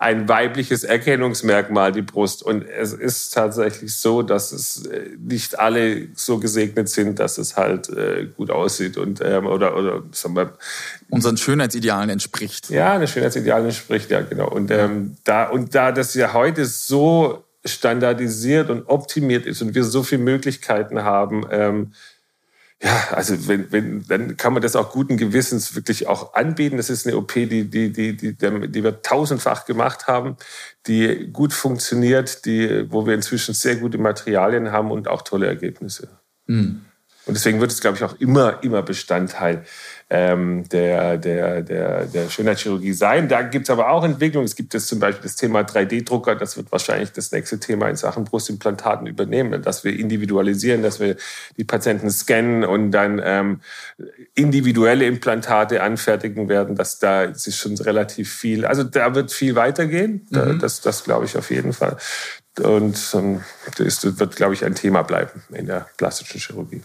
ein 0.00 0.28
weibliches 0.28 0.84
Erkennungsmerkmal, 0.84 1.90
die 1.90 2.02
Brust. 2.02 2.44
Und 2.44 2.62
es 2.62 2.92
ist 2.92 3.34
tatsächlich 3.34 3.96
so, 3.96 4.22
dass 4.22 4.52
es 4.52 4.86
äh, 4.86 5.10
nicht 5.18 5.58
alle 5.58 6.08
so 6.14 6.38
gesegnet 6.38 6.88
sind, 6.88 7.18
dass 7.18 7.36
es 7.36 7.56
halt 7.56 7.88
äh, 7.88 8.26
gut 8.36 8.50
aussieht 8.50 8.96
und 8.96 9.20
ähm, 9.20 9.46
oder 9.46 9.76
oder 9.76 10.04
sagen 10.12 10.36
wir, 10.36 10.56
unseren 11.10 11.36
Schönheitsidealen 11.36 12.10
entspricht. 12.10 12.70
Ja, 12.70 12.92
eine 12.92 13.08
Schönheitsidealen 13.08 13.66
entspricht, 13.66 14.10
ja 14.10 14.20
genau. 14.20 14.48
Und 14.48 14.70
ähm, 14.70 15.16
da 15.24 15.48
und 15.48 15.74
da 15.74 15.90
das 15.90 16.14
ja 16.14 16.32
heute 16.32 16.64
so 16.64 17.44
standardisiert 17.64 18.70
und 18.70 18.88
optimiert 18.88 19.46
ist 19.46 19.62
und 19.62 19.74
wir 19.74 19.82
so 19.82 20.04
viele 20.04 20.22
Möglichkeiten 20.22 21.02
haben. 21.02 21.44
Ähm, 21.50 21.92
ja, 22.80 23.08
also 23.10 23.48
wenn, 23.48 23.72
wenn, 23.72 24.06
dann 24.06 24.36
kann 24.36 24.52
man 24.52 24.62
das 24.62 24.76
auch 24.76 24.92
guten 24.92 25.16
Gewissens 25.16 25.74
wirklich 25.74 26.06
auch 26.06 26.34
anbieten. 26.34 26.76
Das 26.76 26.90
ist 26.90 27.06
eine 27.06 27.16
OP, 27.16 27.32
die, 27.34 27.68
die, 27.68 27.92
die, 27.92 28.16
die, 28.16 28.36
die 28.36 28.84
wir 28.84 29.02
tausendfach 29.02 29.64
gemacht 29.64 30.06
haben, 30.06 30.36
die 30.86 31.28
gut 31.32 31.52
funktioniert, 31.52 32.44
die, 32.44 32.86
wo 32.90 33.04
wir 33.04 33.14
inzwischen 33.14 33.52
sehr 33.52 33.76
gute 33.76 33.98
Materialien 33.98 34.70
haben 34.70 34.92
und 34.92 35.08
auch 35.08 35.22
tolle 35.22 35.48
Ergebnisse. 35.48 36.20
Mhm. 36.46 36.84
Und 37.26 37.34
deswegen 37.34 37.60
wird 37.60 37.72
es, 37.72 37.80
glaube 37.80 37.96
ich, 37.96 38.04
auch 38.04 38.18
immer, 38.20 38.62
immer 38.62 38.82
Bestandteil 38.82 39.64
ähm, 40.10 40.66
der, 40.70 41.18
der, 41.18 41.62
der, 41.62 42.06
der 42.06 42.30
Schönheitschirurgie 42.30 42.94
sein. 42.94 43.28
Da 43.28 43.42
gibt 43.42 43.66
es 43.66 43.70
aber 43.70 43.90
auch 43.90 44.04
Entwicklungen. 44.04 44.46
Es 44.46 44.56
gibt 44.56 44.72
jetzt 44.72 44.88
zum 44.88 45.00
Beispiel 45.00 45.24
das 45.24 45.36
Thema 45.36 45.60
3D-Drucker. 45.60 46.34
Das 46.34 46.56
wird 46.56 46.72
wahrscheinlich 46.72 47.12
das 47.12 47.30
nächste 47.30 47.60
Thema 47.60 47.88
in 47.88 47.96
Sachen 47.96 48.24
Brustimplantaten 48.24 49.06
übernehmen, 49.06 49.62
dass 49.62 49.84
wir 49.84 49.98
individualisieren, 49.98 50.82
dass 50.82 50.98
wir 50.98 51.16
die 51.58 51.64
Patienten 51.64 52.10
scannen 52.10 52.64
und 52.64 52.90
dann 52.90 53.20
ähm, 53.22 53.60
individuelle 54.34 55.04
Implantate 55.04 55.82
anfertigen 55.82 56.48
werden. 56.48 56.74
Dass 56.74 56.98
da 56.98 57.24
ist 57.24 57.56
schon 57.56 57.76
relativ 57.76 58.32
viel. 58.32 58.64
Also 58.64 58.84
da 58.84 59.14
wird 59.14 59.30
viel 59.30 59.56
weitergehen. 59.56 60.26
Mhm. 60.30 60.58
Das, 60.58 60.80
das 60.80 61.04
glaube 61.04 61.26
ich 61.26 61.36
auf 61.36 61.50
jeden 61.50 61.74
Fall. 61.74 61.98
Und 62.60 62.98
ähm, 63.14 63.42
das 63.76 64.18
wird, 64.18 64.36
glaube 64.36 64.54
ich, 64.54 64.64
ein 64.64 64.74
Thema 64.74 65.02
bleiben 65.02 65.42
in 65.52 65.66
der 65.66 65.86
plastischen 65.96 66.40
Chirurgie. 66.40 66.82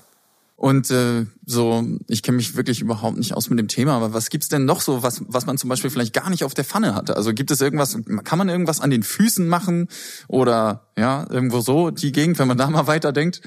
Und 0.63 0.89
äh, 0.91 1.25
so, 1.45 1.85
ich 2.07 2.23
kenne 2.23 2.37
mich 2.37 2.55
wirklich 2.55 2.79
überhaupt 2.79 3.17
nicht 3.17 3.33
aus 3.33 3.49
mit 3.49 3.59
dem 3.59 3.67
Thema, 3.67 3.97
aber 3.97 4.13
was 4.13 4.29
gibt's 4.29 4.47
denn 4.47 4.63
noch 4.63 4.79
so, 4.79 5.03
was, 5.03 5.21
was 5.27 5.45
man 5.45 5.57
zum 5.57 5.69
Beispiel 5.69 5.89
vielleicht 5.89 6.13
gar 6.13 6.29
nicht 6.29 6.45
auf 6.45 6.53
der 6.53 6.63
Pfanne 6.63 6.95
hatte? 6.95 7.17
Also 7.17 7.33
gibt 7.33 7.51
es 7.51 7.59
irgendwas, 7.59 7.97
kann 8.23 8.37
man 8.37 8.47
irgendwas 8.47 8.79
an 8.79 8.89
den 8.89 9.03
Füßen 9.03 9.45
machen 9.45 9.89
oder 10.29 10.87
ja, 10.97 11.27
irgendwo 11.29 11.59
so 11.59 11.91
die 11.91 12.13
Gegend, 12.13 12.39
wenn 12.39 12.47
man 12.47 12.57
da 12.57 12.69
mal 12.69 12.87
weiterdenkt? 12.87 13.41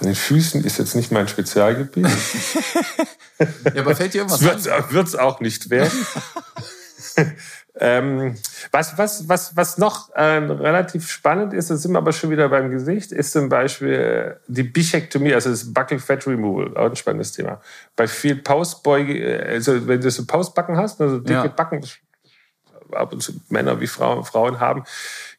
An 0.00 0.06
den 0.06 0.14
Füßen 0.14 0.64
ist 0.64 0.78
jetzt 0.78 0.96
nicht 0.96 1.12
mein 1.12 1.28
Spezialgebiet. 1.28 2.06
ja, 3.38 3.82
aber 3.82 3.94
fällt 3.94 4.14
dir 4.14 4.22
irgendwas 4.22 4.40
wird's, 4.40 4.66
an? 4.66 4.84
Wird's 4.88 5.14
auch 5.14 5.40
nicht 5.40 5.68
werden. 5.68 5.92
Ähm, 7.74 8.36
was, 8.70 8.98
was, 8.98 9.28
was, 9.30 9.56
was 9.56 9.78
noch 9.78 10.10
äh, 10.14 10.22
relativ 10.22 11.08
spannend 11.08 11.54
ist, 11.54 11.70
da 11.70 11.76
sind 11.76 11.92
wir 11.92 11.98
aber 11.98 12.12
schon 12.12 12.30
wieder 12.30 12.50
beim 12.50 12.70
Gesicht, 12.70 13.12
ist 13.12 13.32
zum 13.32 13.48
Beispiel 13.48 14.38
die 14.46 14.62
Bichektomie, 14.62 15.32
also 15.32 15.48
das 15.48 15.72
Buccal 15.72 15.98
Fat 15.98 16.26
Removal, 16.26 16.76
auch 16.76 16.90
ein 16.90 16.96
spannendes 16.96 17.32
Thema. 17.32 17.62
Bei 17.96 18.06
viel 18.06 18.36
Pausbeuge, 18.36 19.18
äh, 19.18 19.54
also 19.54 19.86
wenn 19.86 20.02
du 20.02 20.10
so 20.10 20.26
Pausbacken 20.26 20.76
hast, 20.76 21.00
also 21.00 21.18
dicke 21.18 21.32
ja. 21.32 21.46
Backen, 21.48 21.82
ab 22.92 23.12
und 23.12 23.22
zu 23.22 23.32
Männer 23.48 23.80
wie 23.80 23.86
Frauen, 23.86 24.22
Frauen 24.24 24.60
haben, 24.60 24.84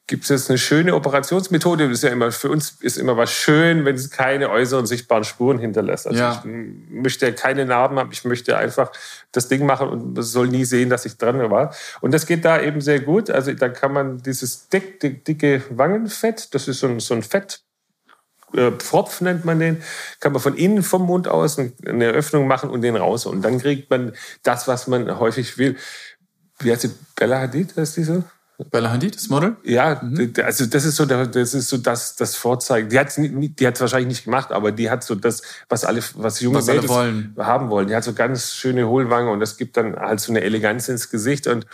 gibt 0.08 0.24
es 0.24 0.30
jetzt 0.30 0.50
eine 0.50 0.58
schöne 0.58 0.96
Operationsmethode. 0.96 1.88
Das 1.88 2.00
ist 2.00 2.04
ja 2.04 2.10
immer, 2.10 2.32
für 2.32 2.50
uns 2.50 2.78
ist 2.82 2.98
immer 2.98 3.16
was 3.16 3.32
schön, 3.32 3.86
wenn 3.86 3.96
es 3.96 4.10
keine 4.10 4.50
äußeren 4.50 4.86
sichtbaren 4.86 5.24
Spuren 5.24 5.60
hinterlässt. 5.60 6.08
Also 6.08 6.20
ja. 6.20 6.44
ich 6.44 6.50
möchte 6.90 7.32
keine 7.34 7.66
Narben 7.66 7.98
haben, 7.98 8.10
ich 8.12 8.26
möchte 8.26 8.58
einfach 8.58 8.92
das 9.32 9.48
Ding 9.48 9.66
machen 9.66 9.88
und 9.88 10.14
man 10.14 10.24
soll 10.24 10.50
nie 10.50 10.66
sehen, 10.66 10.90
dass 10.90 11.06
ich 11.06 11.18
dran 11.18 11.40
war. 11.50 11.74
Und 12.02 12.14
das 12.14 12.26
geht 12.26 12.44
da 12.44 12.62
eben 12.62 12.82
sehr 12.82 13.00
gut. 13.00 13.30
Also 13.30 13.54
da 13.54 13.70
kann 13.70 13.94
man 13.94 14.18
dieses 14.18 14.68
dick, 14.68 15.00
dick, 15.00 15.24
dicke 15.24 15.64
Wangenfett, 15.70 16.54
das 16.54 16.68
ist 16.68 16.80
so 16.80 16.88
ein, 16.88 17.00
so 17.00 17.14
ein 17.14 17.24
Fett, 17.24 17.62
äh, 18.54 18.72
Pfropf 18.72 19.22
nennt 19.22 19.46
man 19.46 19.60
den, 19.60 19.82
kann 20.20 20.34
man 20.34 20.42
von 20.42 20.56
innen 20.56 20.84
vom 20.84 21.06
Mund 21.06 21.28
aus 21.28 21.58
eine 21.58 22.10
Öffnung 22.10 22.48
machen 22.48 22.70
und 22.70 22.82
den 22.82 22.98
raus. 22.98 23.26
Und 23.26 23.42
dann 23.42 23.58
kriegt 23.60 23.90
man 23.90 24.14
das, 24.44 24.68
was 24.68 24.88
man 24.88 25.20
häufig 25.20 25.58
will. 25.58 25.78
Wie 26.60 26.72
heißt 26.72 26.84
die? 26.84 26.92
Bella 27.16 27.40
Hadid, 27.40 27.72
ist 27.72 27.98
die 27.98 28.04
so? 28.04 28.24
Bella 28.70 28.92
Hadid, 28.92 29.16
das 29.16 29.30
Model? 29.30 29.56
Ja, 29.64 30.00
mhm. 30.02 30.34
also 30.44 30.66
das 30.66 30.86
ist 30.86 30.96
so, 30.96 31.06
das 31.06 31.54
ist 31.54 31.70
so 31.70 31.78
das, 31.78 32.16
das 32.16 32.36
Vorzeigen. 32.36 32.90
Die 32.90 33.00
hat 33.00 33.08
es 33.08 33.16
die 33.18 33.68
hat's 33.68 33.82
wahrscheinlich 33.82 34.10
nicht 34.10 34.26
gemacht, 34.26 34.52
aber 34.52 34.72
die 34.72 34.90
hat 34.90 35.04
so 35.04 35.16
das, 35.16 35.42
was 35.70 35.86
alle, 35.86 36.02
was 36.16 36.40
junge 36.40 36.60
was 36.60 36.68
Mädels 36.68 36.88
wollen. 36.88 37.36
haben 37.38 37.70
wollen. 37.70 37.88
Die 37.88 37.96
hat 37.96 38.04
so 38.04 38.14
ganz 38.14 38.54
schöne 38.54 38.88
Hohlwange 38.88 39.32
und 39.32 39.40
das 39.40 39.58
gibt 39.58 39.76
dann 39.78 39.96
halt 39.96 40.20
so 40.20 40.32
eine 40.32 40.42
Eleganz 40.42 40.88
ins 40.88 41.10
Gesicht 41.10 41.48
und 41.48 41.66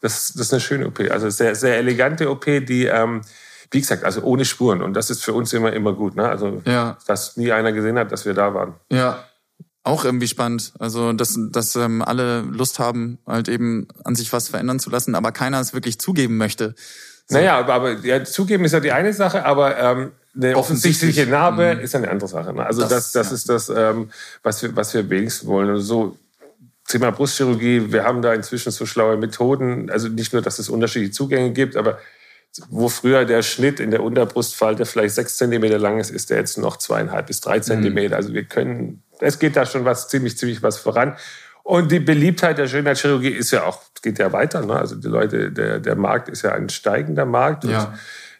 das, 0.00 0.32
das 0.32 0.46
ist 0.46 0.52
eine 0.52 0.60
schöne 0.60 0.86
OP. 0.86 1.00
Also 1.10 1.28
sehr, 1.28 1.54
sehr 1.54 1.76
elegante 1.76 2.30
OP, 2.30 2.44
die, 2.44 2.86
ähm, 2.86 3.20
wie 3.70 3.80
gesagt, 3.80 4.04
also 4.04 4.22
ohne 4.22 4.44
Spuren 4.44 4.82
und 4.82 4.94
das 4.94 5.10
ist 5.10 5.22
für 5.22 5.34
uns 5.34 5.52
immer, 5.52 5.72
immer 5.72 5.92
gut. 5.92 6.16
Ne? 6.16 6.26
Also, 6.26 6.62
ja. 6.64 6.96
dass 7.06 7.36
nie 7.36 7.52
einer 7.52 7.72
gesehen 7.72 7.98
hat, 7.98 8.10
dass 8.10 8.24
wir 8.24 8.34
da 8.34 8.54
waren. 8.54 8.74
Ja, 8.90 9.24
auch 9.84 10.04
irgendwie 10.04 10.28
spannend. 10.28 10.72
Also, 10.78 11.12
dass, 11.12 11.38
dass 11.50 11.76
ähm, 11.76 12.02
alle 12.02 12.42
Lust 12.42 12.78
haben, 12.78 13.18
halt 13.26 13.48
eben 13.48 13.88
an 14.04 14.14
sich 14.14 14.32
was 14.32 14.48
verändern 14.48 14.78
zu 14.78 14.90
lassen, 14.90 15.14
aber 15.14 15.32
keiner 15.32 15.60
es 15.60 15.74
wirklich 15.74 15.98
zugeben 15.98 16.36
möchte. 16.36 16.74
So. 17.26 17.36
Naja, 17.36 17.58
aber, 17.58 17.74
aber 17.74 17.92
ja, 18.00 18.24
zugeben 18.24 18.64
ist 18.64 18.72
ja 18.72 18.80
die 18.80 18.92
eine 18.92 19.12
Sache, 19.12 19.44
aber 19.44 19.78
ähm, 19.78 20.12
eine 20.34 20.56
offensichtliche 20.56 21.26
Narbe 21.26 21.76
mhm. 21.76 21.80
ist 21.80 21.94
eine 21.94 22.10
andere 22.10 22.28
Sache. 22.28 22.52
Ne? 22.52 22.64
Also 22.64 22.82
das, 22.82 23.12
das, 23.12 23.12
das 23.12 23.28
ja. 23.28 23.34
ist 23.34 23.48
das, 23.48 23.68
ähm, 23.68 24.10
was, 24.42 24.62
wir, 24.62 24.74
was 24.76 24.94
wir 24.94 25.08
wenigstens 25.10 25.46
wollen. 25.46 25.70
Also 25.70 25.82
so 25.82 26.18
Thema 26.88 27.10
Brustchirurgie, 27.10 27.92
wir 27.92 28.04
haben 28.04 28.22
da 28.22 28.32
inzwischen 28.34 28.72
so 28.72 28.86
schlaue 28.86 29.16
Methoden. 29.16 29.90
Also 29.90 30.08
nicht 30.08 30.32
nur, 30.32 30.42
dass 30.42 30.58
es 30.58 30.68
unterschiedliche 30.68 31.12
Zugänge 31.12 31.52
gibt, 31.52 31.76
aber 31.76 31.98
wo 32.68 32.88
früher 32.88 33.24
der 33.24 33.42
Schnitt 33.42 33.80
in 33.80 33.90
der 33.90 34.02
Unterbrustfalte 34.02 34.84
vielleicht 34.84 35.14
sechs 35.14 35.36
Zentimeter 35.36 35.78
lang 35.78 35.98
ist, 35.98 36.10
ist 36.10 36.30
der 36.30 36.38
jetzt 36.38 36.58
noch 36.58 36.76
zweieinhalb 36.76 37.26
bis 37.26 37.40
drei 37.40 37.60
Zentimeter. 37.60 38.16
Mhm. 38.16 38.16
Also 38.16 38.34
wir 38.34 38.44
können 38.44 39.02
es 39.22 39.38
geht 39.38 39.56
da 39.56 39.64
schon 39.64 39.84
was 39.84 40.08
ziemlich, 40.08 40.36
ziemlich 40.36 40.62
was 40.62 40.78
voran. 40.78 41.16
Und 41.62 41.92
die 41.92 42.00
Beliebtheit 42.00 42.58
der 42.58 42.66
Schönheitschirurgie 42.66 43.30
ist 43.30 43.52
ja 43.52 43.64
auch, 43.64 43.80
geht 44.02 44.18
ja 44.18 44.32
weiter. 44.32 44.66
Ne? 44.66 44.74
Also 44.74 44.96
die 44.96 45.08
Leute, 45.08 45.52
der, 45.52 45.78
der 45.78 45.94
Markt 45.94 46.28
ist 46.28 46.42
ja 46.42 46.52
ein 46.52 46.68
steigender 46.68 47.24
Markt. 47.24 47.64
Ja. 47.64 47.96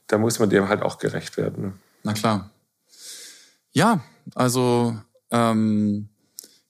da 0.08 0.18
muss 0.18 0.38
man 0.40 0.50
dem 0.50 0.68
halt 0.68 0.82
auch 0.82 0.98
gerecht 0.98 1.36
werden. 1.36 1.64
Ne? 1.64 1.72
Na 2.02 2.12
klar. 2.12 2.50
Ja, 3.70 4.00
also 4.34 4.96
ähm, 5.30 6.08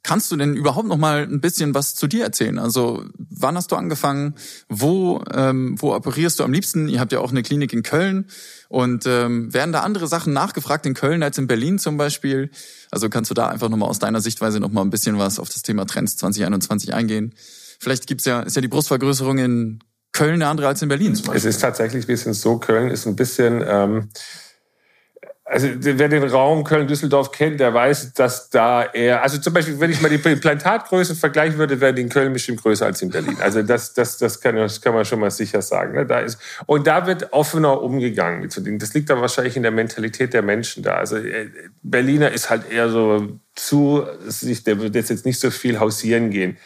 Kannst 0.04 0.32
du 0.32 0.36
denn 0.36 0.56
überhaupt 0.56 0.88
noch 0.88 0.96
mal 0.96 1.22
ein 1.22 1.40
bisschen 1.40 1.74
was 1.74 1.94
zu 1.94 2.08
dir 2.08 2.24
erzählen? 2.24 2.58
Also 2.58 3.04
wann 3.16 3.56
hast 3.56 3.70
du 3.70 3.76
angefangen? 3.76 4.34
Wo 4.68 5.22
ähm, 5.32 5.76
wo 5.78 5.94
operierst 5.94 6.40
du 6.40 6.44
am 6.44 6.52
liebsten? 6.52 6.88
Ihr 6.88 6.98
habt 6.98 7.12
ja 7.12 7.20
auch 7.20 7.30
eine 7.30 7.42
Klinik 7.42 7.72
in 7.72 7.84
Köln 7.84 8.26
und 8.68 9.06
ähm, 9.06 9.54
werden 9.54 9.72
da 9.72 9.80
andere 9.80 10.08
Sachen 10.08 10.32
nachgefragt 10.32 10.86
in 10.86 10.94
Köln 10.94 11.22
als 11.22 11.38
in 11.38 11.46
Berlin 11.46 11.78
zum 11.78 11.98
Beispiel? 11.98 12.50
Also 12.90 13.08
kannst 13.08 13.30
du 13.30 13.34
da 13.34 13.46
einfach 13.46 13.68
noch 13.68 13.76
mal 13.76 13.86
aus 13.86 14.00
deiner 14.00 14.20
Sichtweise 14.20 14.58
noch 14.58 14.72
mal 14.72 14.82
ein 14.82 14.90
bisschen 14.90 15.18
was 15.18 15.38
auf 15.38 15.48
das 15.48 15.62
Thema 15.62 15.86
Trends 15.86 16.16
2021 16.16 16.94
eingehen? 16.94 17.34
Vielleicht 17.78 18.08
gibt's 18.08 18.24
ja 18.24 18.40
ist 18.40 18.56
ja 18.56 18.62
die 18.62 18.68
Brustvergrößerung 18.68 19.38
in 19.38 19.78
Köln 20.10 20.34
eine 20.34 20.48
andere 20.48 20.66
als 20.66 20.82
in 20.82 20.88
Berlin. 20.88 21.14
Zum 21.14 21.26
Beispiel. 21.26 21.48
Es 21.48 21.56
ist 21.56 21.60
tatsächlich 21.60 22.04
ein 22.04 22.08
bisschen 22.08 22.34
so. 22.34 22.58
Köln 22.58 22.90
ist 22.90 23.06
ein 23.06 23.16
bisschen 23.16 23.62
ähm, 23.66 24.08
also 25.52 25.68
wer 25.80 26.08
den 26.08 26.24
Raum 26.24 26.64
Köln-Düsseldorf 26.64 27.30
kennt, 27.30 27.60
der 27.60 27.74
weiß, 27.74 28.14
dass 28.14 28.48
da 28.48 28.84
eher, 28.84 29.22
also 29.22 29.36
zum 29.36 29.52
Beispiel, 29.52 29.78
wenn 29.78 29.90
ich 29.90 30.00
mal 30.00 30.08
die 30.08 30.14
Implantatgröße 30.14 31.14
vergleichen 31.14 31.58
würde, 31.58 31.78
wäre 31.78 31.92
die 31.92 32.00
in 32.00 32.08
Köln 32.08 32.32
bestimmt 32.32 32.62
größer 32.62 32.86
als 32.86 33.02
in 33.02 33.10
Berlin. 33.10 33.36
Also 33.38 33.62
das, 33.62 33.92
das, 33.92 34.16
das, 34.16 34.40
kann, 34.40 34.56
das 34.56 34.80
kann 34.80 34.94
man 34.94 35.04
schon 35.04 35.20
mal 35.20 35.30
sicher 35.30 35.60
sagen. 35.60 35.92
Ne? 35.92 36.06
Da 36.06 36.20
ist, 36.20 36.38
und 36.64 36.86
da 36.86 37.06
wird 37.06 37.34
offener 37.34 37.82
umgegangen 37.82 38.40
mit 38.40 38.50
so 38.50 38.62
Dingen. 38.62 38.78
Das 38.78 38.94
liegt 38.94 39.10
dann 39.10 39.20
wahrscheinlich 39.20 39.54
in 39.54 39.62
der 39.62 39.72
Mentalität 39.72 40.32
der 40.32 40.40
Menschen 40.40 40.82
da. 40.82 40.94
Also 40.94 41.18
äh, 41.18 41.50
Berliner 41.82 42.30
ist 42.30 42.48
halt 42.48 42.70
eher 42.70 42.88
so 42.88 43.38
zu, 43.54 44.06
der 44.66 44.80
wird 44.80 44.94
jetzt 44.94 45.26
nicht 45.26 45.38
so 45.38 45.50
viel 45.50 45.78
hausieren 45.78 46.30
gehen. 46.30 46.56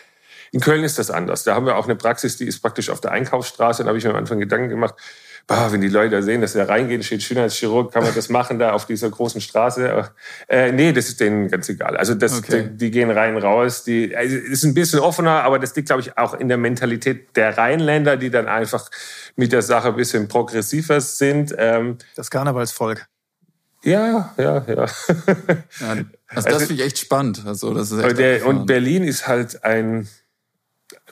In 0.53 0.61
Köln 0.61 0.85
ist 0.85 1.01
das 1.01 1.11
anders. 1.11 1.43
Da 1.43 1.57
haben 1.57 1.67
wir 1.67 1.77
auch 1.77 1.87
eine 1.87 1.97
Praxis, 1.97 2.37
die 2.37 2.47
ist 2.47 2.61
praktisch 2.61 2.89
auf 2.91 3.01
der 3.01 3.11
Einkaufsstraße. 3.11 3.83
Da 3.83 3.89
habe 3.89 3.99
ich 3.99 4.05
mir 4.05 4.11
am 4.11 4.17
Anfang 4.17 4.39
Gedanken 4.39 4.69
gemacht, 4.69 4.95
bah, 5.47 5.71
wenn 5.71 5.81
die 5.81 5.89
Leute 5.89 6.23
sehen, 6.23 6.41
dass 6.41 6.55
er 6.55 6.69
reingeht, 6.69 7.05
steht 7.05 7.23
Schönheitschirurg, 7.23 7.93
kann 7.93 8.03
man 8.03 8.15
das 8.15 8.29
machen 8.29 8.59
da 8.59 8.73
auf 8.73 8.87
dieser 8.87 9.11
großen 9.11 9.41
Straße? 9.41 10.11
Äh, 10.49 10.73
nee, 10.73 10.93
das 10.93 11.09
ist 11.09 11.21
denen 11.21 11.49
ganz 11.49 11.69
egal. 11.69 11.97
Also 11.97 12.15
das, 12.15 12.39
okay. 12.39 12.65
die, 12.65 12.77
die, 12.77 12.91
gehen 12.91 13.11
rein, 13.11 13.37
raus. 13.37 13.85
Die 13.85 14.17
also 14.17 14.37
ist 14.37 14.65
ein 14.65 14.75
bisschen 14.75 14.99
offener, 14.99 15.45
aber 15.45 15.59
das 15.59 15.75
liegt, 15.77 15.89
glaube 15.89 16.03
ich, 16.03 16.19
auch 16.19 16.35
in 16.35 16.49
der 16.49 16.59
Mentalität 16.59 17.37
der 17.37 17.57
Rheinländer, 17.57 18.17
die 18.17 18.31
dann 18.31 18.49
einfach 18.49 18.91
mit 19.37 19.53
der 19.53 19.63
Sache 19.63 19.89
ein 19.89 19.97
bisschen 19.97 20.27
progressiver 20.27 21.01
sind. 21.01 21.55
Ähm, 21.57 21.99
das 22.17 22.31
Karnevalsvolk. 22.31 23.07
Ja, 23.85 24.35
ja, 24.37 24.65
ja. 24.67 24.67
ja 24.67 24.87
also 25.87 26.05
das 26.35 26.47
also, 26.47 26.59
finde 26.59 26.75
ich 26.75 26.83
echt 26.83 26.99
spannend. 26.99 27.45
Also 27.47 27.73
das 27.73 27.93
ist 27.93 28.03
echt 28.03 28.19
der, 28.19 28.45
und 28.47 28.67
Berlin 28.67 29.05
ist 29.05 29.29
halt 29.29 29.63
ein 29.63 30.09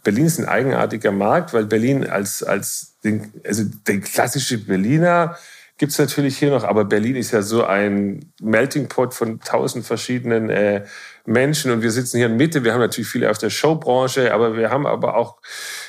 Berlin 0.05 0.27
ist 0.27 0.39
ein 0.39 0.47
eigenartiger 0.47 1.11
Markt, 1.11 1.53
weil 1.53 1.65
Berlin 1.65 2.07
als 2.07 2.43
als 2.43 2.99
den, 3.03 3.33
also 3.45 3.65
den 3.89 4.03
klassische 4.03 4.59
Berliner 4.59 5.37
gibt 5.77 5.91
es 5.91 5.99
natürlich 5.99 6.39
hier 6.39 6.51
noch, 6.51 6.63
aber 6.63 6.85
Berlin 6.85 7.17
ist 7.17 7.33
ja 7.33 7.43
so 7.43 7.65
ein 7.65 8.33
Melting 8.41 8.89
Pot 8.89 9.13
von 9.13 9.41
tausend 9.41 9.85
verschiedenen 9.85 10.49
äh, 10.49 10.85
Menschen 11.27 11.73
und 11.73 11.83
wir 11.83 11.91
sitzen 11.91 12.19
hier 12.19 12.27
in 12.27 12.37
Mitte. 12.37 12.63
Wir 12.63 12.73
haben 12.73 12.81
natürlich 12.81 13.09
viele 13.09 13.29
aus 13.29 13.41
der 13.41 13.51
Showbranche, 13.51 14.33
aber 14.33 14.57
wir 14.57 14.71
haben 14.71 14.87
aber 14.87 15.17
auch 15.17 15.39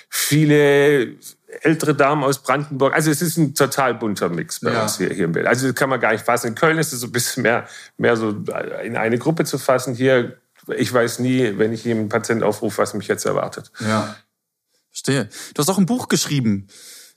viele 0.10 1.18
ältere 1.62 1.94
Damen 1.94 2.24
aus 2.24 2.42
Brandenburg. 2.42 2.96
Also 2.96 3.12
es 3.12 3.22
ist 3.22 3.38
ein 3.38 3.54
total 3.54 3.94
bunter 3.94 4.30
Mix 4.30 4.60
bei 4.60 4.74
ja. 4.74 4.84
uns 4.84 4.98
hier, 4.98 5.10
hier 5.10 5.26
in 5.26 5.32
Berlin. 5.34 5.50
Also 5.50 5.68
das 5.68 5.76
kann 5.76 5.90
man 5.90 6.00
gar 6.00 6.14
nicht 6.14 6.26
fassen. 6.26 6.48
In 6.48 6.56
Köln 6.56 6.80
ist 6.80 6.92
es 6.92 7.02
so 7.02 7.08
ein 7.08 7.12
bisschen 7.12 7.44
mehr, 7.44 7.66
mehr 7.98 8.18
so 8.18 8.36
in 8.84 8.98
eine 8.98 9.18
Gruppe 9.20 9.46
zu 9.46 9.58
fassen. 9.58 9.94
Hier, 9.94 10.38
ich 10.76 10.92
weiß 10.92 11.20
nie, 11.20 11.58
wenn 11.58 11.74
ich 11.74 11.84
jedem 11.84 12.10
Patient 12.10 12.44
aufrufe, 12.44 12.80
was 12.80 12.94
mich 12.94 13.08
jetzt 13.08 13.26
erwartet. 13.26 13.72
Ja, 13.80 14.16
verstehe. 14.92 15.30
Du 15.54 15.60
hast 15.60 15.70
auch 15.70 15.78
ein 15.78 15.86
Buch 15.86 16.08
geschrieben. 16.08 16.68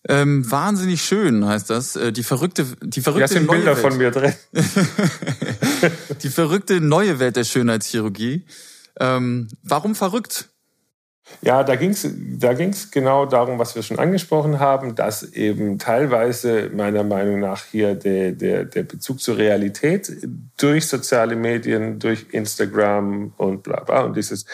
Ähm, 0.09 0.49
wahnsinnig 0.51 1.03
schön 1.03 1.45
heißt 1.45 1.71
das. 1.71 1.97
Äh, 1.97 2.13
die 2.13 2.23
verrückte, 2.23 2.67
die 2.83 3.01
verrückte 3.01 3.23
ja, 3.23 3.29
sind 3.29 3.47
neue 3.47 3.59
Bilder 3.59 3.73
Welt. 3.73 3.81
von 3.81 3.99
mir 3.99 4.11
drin. 4.11 4.33
die 6.23 6.29
verrückte 6.29 6.81
neue 6.81 7.19
Welt 7.19 7.37
der 7.37 7.45
Schönheitschirurgie. 7.45 8.47
Ähm, 9.01 9.49
warum 9.63 9.95
verrückt? 9.95 10.49
Ja, 11.41 11.63
da 11.63 11.77
ging 11.77 11.91
es 11.91 12.09
da 12.39 12.53
ging's 12.53 12.91
genau 12.91 13.25
darum, 13.25 13.59
was 13.59 13.75
wir 13.75 13.83
schon 13.83 13.99
angesprochen 13.99 14.59
haben, 14.59 14.95
dass 14.97 15.23
eben 15.23 15.79
teilweise 15.79 16.71
meiner 16.75 17.05
Meinung 17.05 17.39
nach 17.39 17.65
hier 17.65 17.95
der, 17.95 18.33
der, 18.33 18.65
der 18.65 18.83
Bezug 18.83 19.21
zur 19.21 19.37
Realität 19.37 20.11
durch 20.57 20.87
soziale 20.87 21.37
Medien, 21.37 22.01
durch 22.01 22.27
Instagram 22.33 23.33
und 23.37 23.63
bla 23.63 23.81
bla 23.85 24.01
und 24.01 24.17
dieses 24.17 24.47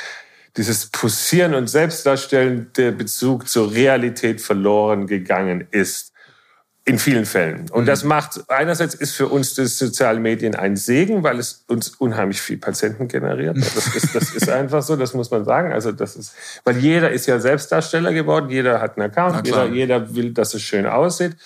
dieses 0.56 0.86
Pussieren 0.86 1.54
und 1.54 1.68
Selbstdarstellen 1.68 2.70
der 2.76 2.92
Bezug 2.92 3.48
zur 3.48 3.72
Realität 3.72 4.40
verloren 4.40 5.06
gegangen 5.06 5.66
ist. 5.70 6.13
In 6.86 6.98
vielen 6.98 7.24
Fällen. 7.24 7.70
Und 7.70 7.84
mhm. 7.84 7.86
das 7.86 8.04
macht, 8.04 8.44
einerseits 8.48 8.94
ist 8.94 9.16
für 9.16 9.28
uns 9.28 9.54
das 9.54 9.78
soziale 9.78 10.20
Medien 10.20 10.54
ein 10.54 10.76
Segen, 10.76 11.22
weil 11.22 11.38
es 11.38 11.64
uns 11.66 11.88
unheimlich 11.88 12.42
viel 12.42 12.58
Patienten 12.58 13.08
generiert. 13.08 13.56
Das 13.56 13.96
ist, 13.96 14.14
das 14.14 14.34
ist 14.34 14.48
einfach 14.50 14.82
so, 14.82 14.94
das 14.94 15.14
muss 15.14 15.30
man 15.30 15.46
sagen. 15.46 15.72
Also 15.72 15.92
das 15.92 16.14
ist, 16.14 16.34
weil 16.64 16.76
jeder 16.76 17.10
ist 17.10 17.24
ja 17.24 17.40
Selbstdarsteller 17.40 18.12
geworden, 18.12 18.50
jeder 18.50 18.82
hat 18.82 18.98
einen 18.98 19.10
Account, 19.10 19.46
jeder, 19.46 19.64
jeder 19.66 20.14
will, 20.14 20.34
dass 20.34 20.52
es 20.52 20.60
schön 20.60 20.84
aussieht. 20.84 21.36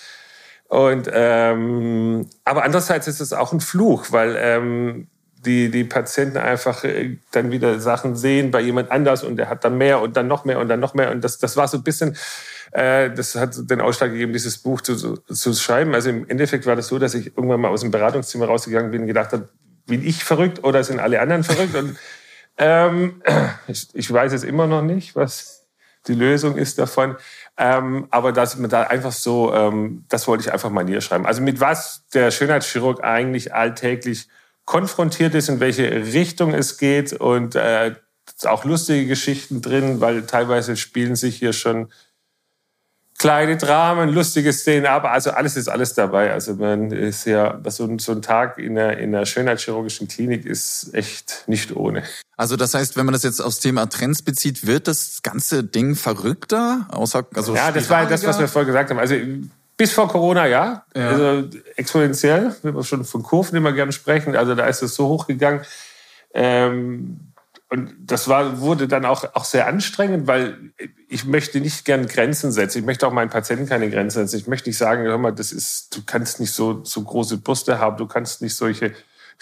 Und, 0.67 1.09
ähm, 1.11 2.27
aber 2.43 2.63
andererseits 2.63 3.07
ist 3.07 3.21
es 3.21 3.31
auch 3.31 3.53
ein 3.53 3.61
Fluch, 3.61 4.07
weil, 4.09 4.35
ähm, 4.37 5.07
die, 5.45 5.71
die 5.71 5.83
Patienten 5.83 6.37
einfach 6.37 6.83
äh, 6.83 7.17
dann 7.31 7.51
wieder 7.51 7.79
Sachen 7.79 8.15
sehen 8.15 8.51
bei 8.51 8.61
jemand 8.61 8.91
anders 8.91 9.23
und 9.23 9.37
der 9.37 9.49
hat 9.49 9.63
dann 9.63 9.77
mehr 9.77 10.01
und 10.01 10.17
dann 10.17 10.27
noch 10.27 10.45
mehr 10.45 10.59
und 10.59 10.67
dann 10.67 10.79
noch 10.79 10.93
mehr. 10.93 11.11
Und 11.11 11.23
das, 11.23 11.37
das 11.37 11.55
war 11.55 11.67
so 11.67 11.77
ein 11.77 11.83
bisschen, 11.83 12.17
äh, 12.71 13.09
das 13.09 13.35
hat 13.35 13.55
den 13.69 13.81
Ausschlag 13.81 14.11
gegeben, 14.11 14.33
dieses 14.33 14.57
Buch 14.57 14.81
zu, 14.81 14.95
zu 15.17 15.53
schreiben. 15.53 15.95
Also 15.95 16.09
im 16.09 16.27
Endeffekt 16.27 16.65
war 16.65 16.75
das 16.75 16.87
so, 16.87 16.99
dass 16.99 17.13
ich 17.13 17.37
irgendwann 17.37 17.61
mal 17.61 17.69
aus 17.69 17.81
dem 17.81 17.91
Beratungszimmer 17.91 18.47
rausgegangen 18.47 18.91
bin 18.91 19.01
und 19.01 19.07
gedacht 19.07 19.31
habe, 19.31 19.49
bin 19.85 20.05
ich 20.05 20.23
verrückt 20.23 20.63
oder 20.63 20.83
sind 20.83 20.99
alle 20.99 21.21
anderen 21.21 21.43
verrückt? 21.43 21.75
Und 21.75 21.97
ähm, 22.57 23.21
ich, 23.67 23.87
ich 23.93 24.11
weiß 24.11 24.33
es 24.33 24.43
immer 24.43 24.67
noch 24.67 24.81
nicht, 24.81 25.15
was 25.15 25.67
die 26.07 26.15
Lösung 26.15 26.57
ist 26.57 26.79
davon. 26.79 27.15
Ähm, 27.57 28.07
aber 28.09 28.31
dass 28.31 28.57
man 28.57 28.69
da 28.69 28.83
einfach 28.83 29.11
so, 29.11 29.53
ähm, 29.53 30.05
das 30.09 30.27
wollte 30.27 30.41
ich 30.41 30.51
einfach 30.51 30.69
mal 30.69 30.83
niederschreiben. 30.83 31.25
Also 31.25 31.41
mit 31.41 31.59
was 31.59 32.05
der 32.13 32.31
Schönheitschirurg 32.31 33.03
eigentlich 33.03 33.53
alltäglich 33.53 34.27
konfrontiert 34.69 35.33
ist, 35.33 35.49
in 35.49 35.59
welche 35.59 35.89
Richtung 36.13 36.53
es 36.53 36.77
geht 36.77 37.13
und 37.13 37.55
äh, 37.55 37.95
auch 38.43 38.65
lustige 38.65 39.07
Geschichten 39.07 39.63
drin, 39.63 39.99
weil 39.99 40.27
teilweise 40.27 40.77
spielen 40.77 41.15
sich 41.15 41.37
hier 41.37 41.53
schon 41.53 41.91
kleine 43.17 43.57
Dramen, 43.57 44.09
lustige 44.09 44.53
Szenen 44.53 44.85
ab. 44.85 45.05
Also 45.05 45.31
alles 45.31 45.57
ist 45.57 45.69
alles 45.69 45.95
dabei. 45.95 46.31
Also 46.31 46.53
man 46.53 46.91
ist 46.91 47.25
ja, 47.25 47.59
so 47.65 47.85
ein, 47.85 47.97
so 47.97 48.11
ein 48.11 48.21
Tag 48.21 48.59
in 48.59 48.75
der, 48.75 48.99
in 48.99 49.11
der 49.11 49.25
Schönheitschirurgischen 49.25 50.07
Klinik 50.07 50.45
ist 50.45 50.93
echt 50.93 51.45
nicht 51.47 51.75
ohne. 51.75 52.03
Also 52.37 52.55
das 52.55 52.75
heißt, 52.75 52.95
wenn 52.95 53.07
man 53.07 53.13
das 53.13 53.23
jetzt 53.23 53.41
aufs 53.41 53.59
Thema 53.59 53.87
Trends 53.87 54.21
bezieht, 54.21 54.67
wird 54.67 54.87
das 54.87 55.23
ganze 55.23 55.63
Ding 55.63 55.95
verrückter? 55.95 56.87
Außer, 56.91 57.25
also 57.33 57.55
ja, 57.55 57.71
das 57.71 57.89
war 57.89 58.05
das, 58.05 58.23
was 58.23 58.39
wir 58.39 58.47
vorher 58.47 58.67
gesagt 58.67 58.91
haben. 58.91 58.99
Also 58.99 59.15
bis 59.79 59.93
vor 59.93 60.09
Corona, 60.09 60.45
ja. 60.45 60.83
ja. 60.93 61.07
Also 61.07 61.49
exponentiell, 61.77 62.53
wenn 62.63 62.75
wir 62.75 62.83
schon 62.83 63.05
von 63.05 63.23
Kurven 63.23 63.55
immer 63.55 63.71
gerne 63.71 63.93
sprechen. 63.93 64.35
Also 64.35 64.53
da 64.53 64.65
ist 64.65 64.81
es 64.81 64.93
so 64.93 65.07
hochgegangen. 65.07 65.61
Ähm, 66.33 67.31
und 67.69 67.95
das 67.97 68.27
war, 68.27 68.59
wurde 68.59 68.89
dann 68.89 69.05
auch, 69.05 69.23
auch 69.35 69.45
sehr 69.45 69.67
anstrengend, 69.67 70.27
weil 70.27 70.73
ich 71.07 71.23
möchte 71.23 71.61
nicht 71.61 71.85
gern 71.85 72.07
Grenzen 72.07 72.51
setzen. 72.51 72.79
Ich 72.79 72.85
möchte 72.85 73.07
auch 73.07 73.13
meinen 73.13 73.29
Patienten 73.29 73.67
keine 73.67 73.89
Grenzen 73.89 74.27
setzen. 74.27 74.41
Ich 74.41 74.47
möchte 74.47 74.67
nicht 74.67 74.77
sagen, 74.77 75.03
hör 75.03 75.17
mal, 75.17 75.31
das 75.31 75.53
ist, 75.53 75.95
du 75.95 76.01
kannst 76.05 76.41
nicht 76.41 76.51
so, 76.51 76.83
so 76.83 77.01
große 77.01 77.37
Brüste 77.37 77.79
haben, 77.79 77.95
du 77.95 78.05
kannst 78.05 78.41
nicht 78.41 78.55
solche 78.55 78.93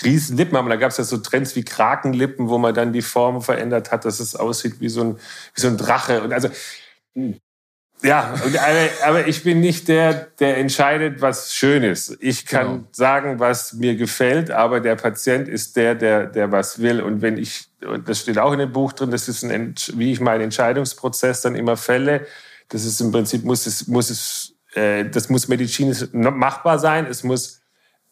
riesen 0.04 0.38
Lippen 0.38 0.56
haben. 0.56 0.70
Da 0.70 0.76
gab 0.76 0.92
es 0.92 0.98
ja 0.98 1.04
so 1.04 1.18
Trends 1.18 1.56
wie 1.56 1.66
Krakenlippen, 1.66 2.48
wo 2.48 2.60
man 2.60 2.76
dann 2.76 2.94
die 2.94 3.02
Form 3.02 3.42
verändert 3.42 3.92
hat, 3.92 4.06
dass 4.06 4.20
es 4.20 4.36
aussieht 4.36 4.82
wie 4.82 4.90
so 4.90 5.02
ein, 5.02 5.16
wie 5.56 5.62
so 5.62 5.68
ein 5.68 5.78
Drache. 5.78 6.22
Und 6.22 6.32
also. 6.32 6.50
Ja, 8.04 8.36
aber, 9.06 9.28
ich 9.28 9.44
bin 9.44 9.60
nicht 9.60 9.88
der, 9.88 10.28
der 10.40 10.58
entscheidet, 10.58 11.20
was 11.20 11.56
schön 11.56 11.82
ist. 11.82 12.16
Ich 12.20 12.46
kann 12.46 12.68
genau. 12.68 12.88
sagen, 12.92 13.40
was 13.40 13.74
mir 13.74 13.96
gefällt, 13.96 14.52
aber 14.52 14.82
der 14.82 14.96
Patient 14.96 15.48
ist 15.48 15.76
der, 15.76 15.96
der, 15.96 16.28
der 16.28 16.52
was 16.52 16.80
will. 16.80 17.02
Und 17.02 17.24
wenn 17.24 17.38
ich, 17.38 17.70
und 17.84 18.08
das 18.08 18.22
steht 18.22 18.38
auch 18.38 18.54
in 18.54 18.60
dem 18.60 18.72
Buch 18.72 18.94
drin, 18.94 19.10
das 19.10 19.28
ist 19.28 19.44
ein, 19.44 19.74
wie 19.96 20.12
ich 20.12 20.20
meinen 20.20 20.42
Entscheidungsprozess 20.42 21.42
dann 21.42 21.56
immer 21.56 21.76
fälle. 21.76 22.28
Das 22.70 22.86
ist 22.86 23.02
im 23.02 23.12
Prinzip, 23.12 23.44
muss 23.44 23.66
es, 23.66 23.88
muss 23.88 24.12
es, 24.12 24.54
äh, 24.76 25.06
das 25.06 25.30
muss 25.30 25.48
medizinisch 25.48 26.06
machbar 26.12 26.78
sein. 26.78 27.08
Es 27.10 27.24
muss 27.24 27.62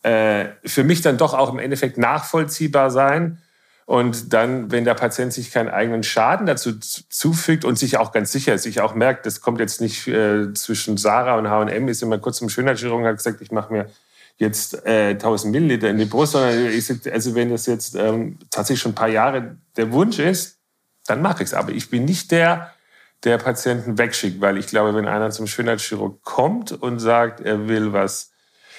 äh, 0.01 0.47
für 0.65 0.83
mich 0.83 1.01
dann 1.01 1.19
doch 1.19 1.35
auch 1.35 1.53
im 1.53 1.59
Endeffekt 1.59 1.99
nachvollziehbar 1.99 2.89
sein. 2.89 3.39
Und 3.85 4.33
dann, 4.33 4.71
wenn 4.71 4.83
der 4.83 4.95
Patient 4.95 5.31
sich 5.31 5.51
keinen 5.51 5.69
eigenen 5.69 6.01
Schaden 6.01 6.47
dazu 6.47 6.79
zufügt 6.79 7.65
und 7.65 7.77
sich 7.77 7.97
auch 7.97 8.11
ganz 8.11 8.31
sicher 8.31 8.55
ist, 8.55 8.63
sich 8.63 8.81
auch 8.81 8.95
merkt, 8.95 9.27
das 9.27 9.41
kommt 9.41 9.59
jetzt 9.59 9.79
nicht 9.79 10.07
äh, 10.07 10.53
zwischen 10.53 10.97
Sarah 10.97 11.37
und 11.37 11.49
H&M, 11.49 11.87
ist 11.87 12.01
immer 12.01 12.17
kurz 12.17 12.37
zum 12.37 12.49
Schönheitschirurgen, 12.49 13.05
hat 13.05 13.17
gesagt, 13.17 13.41
ich 13.41 13.51
mache 13.51 13.71
mir 13.71 13.85
jetzt 14.37 14.85
äh, 14.85 15.11
1000 15.11 15.51
Milliliter 15.51 15.89
in 15.89 15.99
die 15.99 16.05
Brust, 16.05 16.33
sondern 16.33 16.65
ich 16.65 16.85
sag, 16.85 17.05
also 17.11 17.35
wenn 17.35 17.51
das 17.51 17.67
jetzt 17.67 17.95
ähm, 17.95 18.39
tatsächlich 18.49 18.81
schon 18.81 18.93
ein 18.93 18.95
paar 18.95 19.07
Jahre 19.07 19.57
der 19.77 19.91
Wunsch 19.91 20.17
ist, 20.17 20.57
dann 21.05 21.21
mache 21.21 21.43
ich 21.43 21.49
es. 21.49 21.53
Aber 21.53 21.71
ich 21.71 21.91
bin 21.91 22.05
nicht 22.05 22.31
der, 22.31 22.71
der 23.23 23.37
Patienten 23.37 23.99
wegschickt, 23.99 24.41
weil 24.41 24.57
ich 24.57 24.65
glaube, 24.65 24.95
wenn 24.95 25.07
einer 25.07 25.29
zum 25.29 25.45
Schönheitschirurg 25.45 26.23
kommt 26.23 26.71
und 26.71 26.97
sagt, 26.99 27.39
er 27.39 27.67
will 27.67 27.93
was 27.93 28.31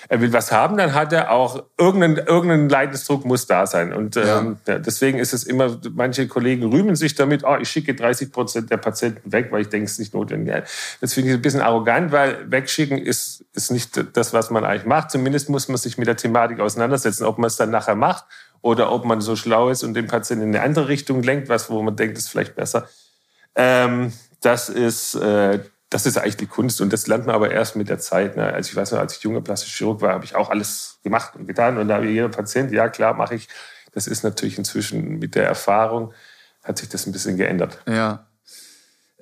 er 0.08 0.20
will 0.20 0.32
was 0.32 0.52
haben, 0.52 0.76
dann 0.76 0.94
hat 0.94 1.12
er 1.12 1.30
auch 1.30 1.64
irgendeinen 1.78 2.16
irgendein 2.16 2.68
Leidensdruck 2.68 3.24
muss 3.24 3.46
da 3.46 3.66
sein. 3.66 3.92
Und 3.92 4.16
ähm, 4.16 4.58
ja. 4.66 4.78
deswegen 4.78 5.18
ist 5.18 5.32
es 5.32 5.44
immer, 5.44 5.78
manche 5.92 6.28
Kollegen 6.28 6.64
rühmen 6.64 6.96
sich 6.96 7.14
damit, 7.14 7.44
oh, 7.44 7.56
ich 7.60 7.68
schicke 7.68 7.94
30 7.94 8.32
Prozent 8.32 8.70
der 8.70 8.76
Patienten 8.76 9.32
weg, 9.32 9.48
weil 9.50 9.62
ich 9.62 9.68
denke, 9.68 9.86
es 9.86 9.92
ist 9.92 9.98
nicht 9.98 10.14
notwendig. 10.14 10.64
Das 11.00 11.14
finde 11.14 11.30
ich 11.30 11.36
ein 11.36 11.42
bisschen 11.42 11.60
arrogant, 11.60 12.12
weil 12.12 12.50
wegschicken 12.50 12.98
ist, 12.98 13.44
ist 13.52 13.70
nicht 13.70 14.00
das, 14.16 14.32
was 14.32 14.50
man 14.50 14.64
eigentlich 14.64 14.86
macht. 14.86 15.10
Zumindest 15.10 15.48
muss 15.48 15.68
man 15.68 15.76
sich 15.76 15.98
mit 15.98 16.06
der 16.06 16.16
Thematik 16.16 16.60
auseinandersetzen, 16.60 17.24
ob 17.24 17.38
man 17.38 17.48
es 17.48 17.56
dann 17.56 17.70
nachher 17.70 17.96
macht 17.96 18.24
oder 18.62 18.92
ob 18.92 19.04
man 19.04 19.20
so 19.20 19.36
schlau 19.36 19.70
ist 19.70 19.82
und 19.82 19.94
den 19.94 20.06
Patienten 20.06 20.44
in 20.44 20.54
eine 20.54 20.64
andere 20.64 20.88
Richtung 20.88 21.22
lenkt, 21.22 21.48
was, 21.48 21.70
wo 21.70 21.82
man 21.82 21.96
denkt, 21.96 22.16
ist 22.18 22.28
vielleicht 22.28 22.54
besser. 22.54 22.88
Ähm, 23.54 24.12
das 24.40 24.68
ist, 24.68 25.14
äh, 25.14 25.60
das 25.96 26.04
ist 26.04 26.18
eigentlich 26.18 26.36
die 26.36 26.46
Kunst 26.46 26.82
und 26.82 26.92
das 26.92 27.06
lernt 27.06 27.24
man 27.24 27.34
aber 27.34 27.50
erst 27.50 27.74
mit 27.74 27.88
der 27.88 27.98
Zeit. 27.98 28.36
Ne? 28.36 28.52
Also 28.52 28.68
ich 28.68 28.76
weiß 28.76 28.92
noch, 28.92 28.98
als 28.98 29.16
ich 29.16 29.22
junger 29.22 29.40
plastischer 29.40 29.78
Chirurg 29.78 30.02
war, 30.02 30.12
habe 30.12 30.26
ich 30.26 30.34
auch 30.34 30.50
alles 30.50 30.98
gemacht 31.02 31.34
und 31.36 31.46
getan 31.46 31.78
und 31.78 31.88
da 31.88 31.94
habe 31.94 32.06
jeder 32.06 32.28
Patient, 32.28 32.70
ja 32.70 32.90
klar, 32.90 33.14
mache 33.14 33.34
ich. 33.34 33.48
Das 33.92 34.06
ist 34.06 34.22
natürlich 34.22 34.58
inzwischen 34.58 35.18
mit 35.18 35.34
der 35.34 35.46
Erfahrung 35.46 36.12
hat 36.62 36.76
sich 36.76 36.90
das 36.90 37.06
ein 37.06 37.12
bisschen 37.12 37.38
geändert. 37.38 37.78
Ja, 37.88 38.25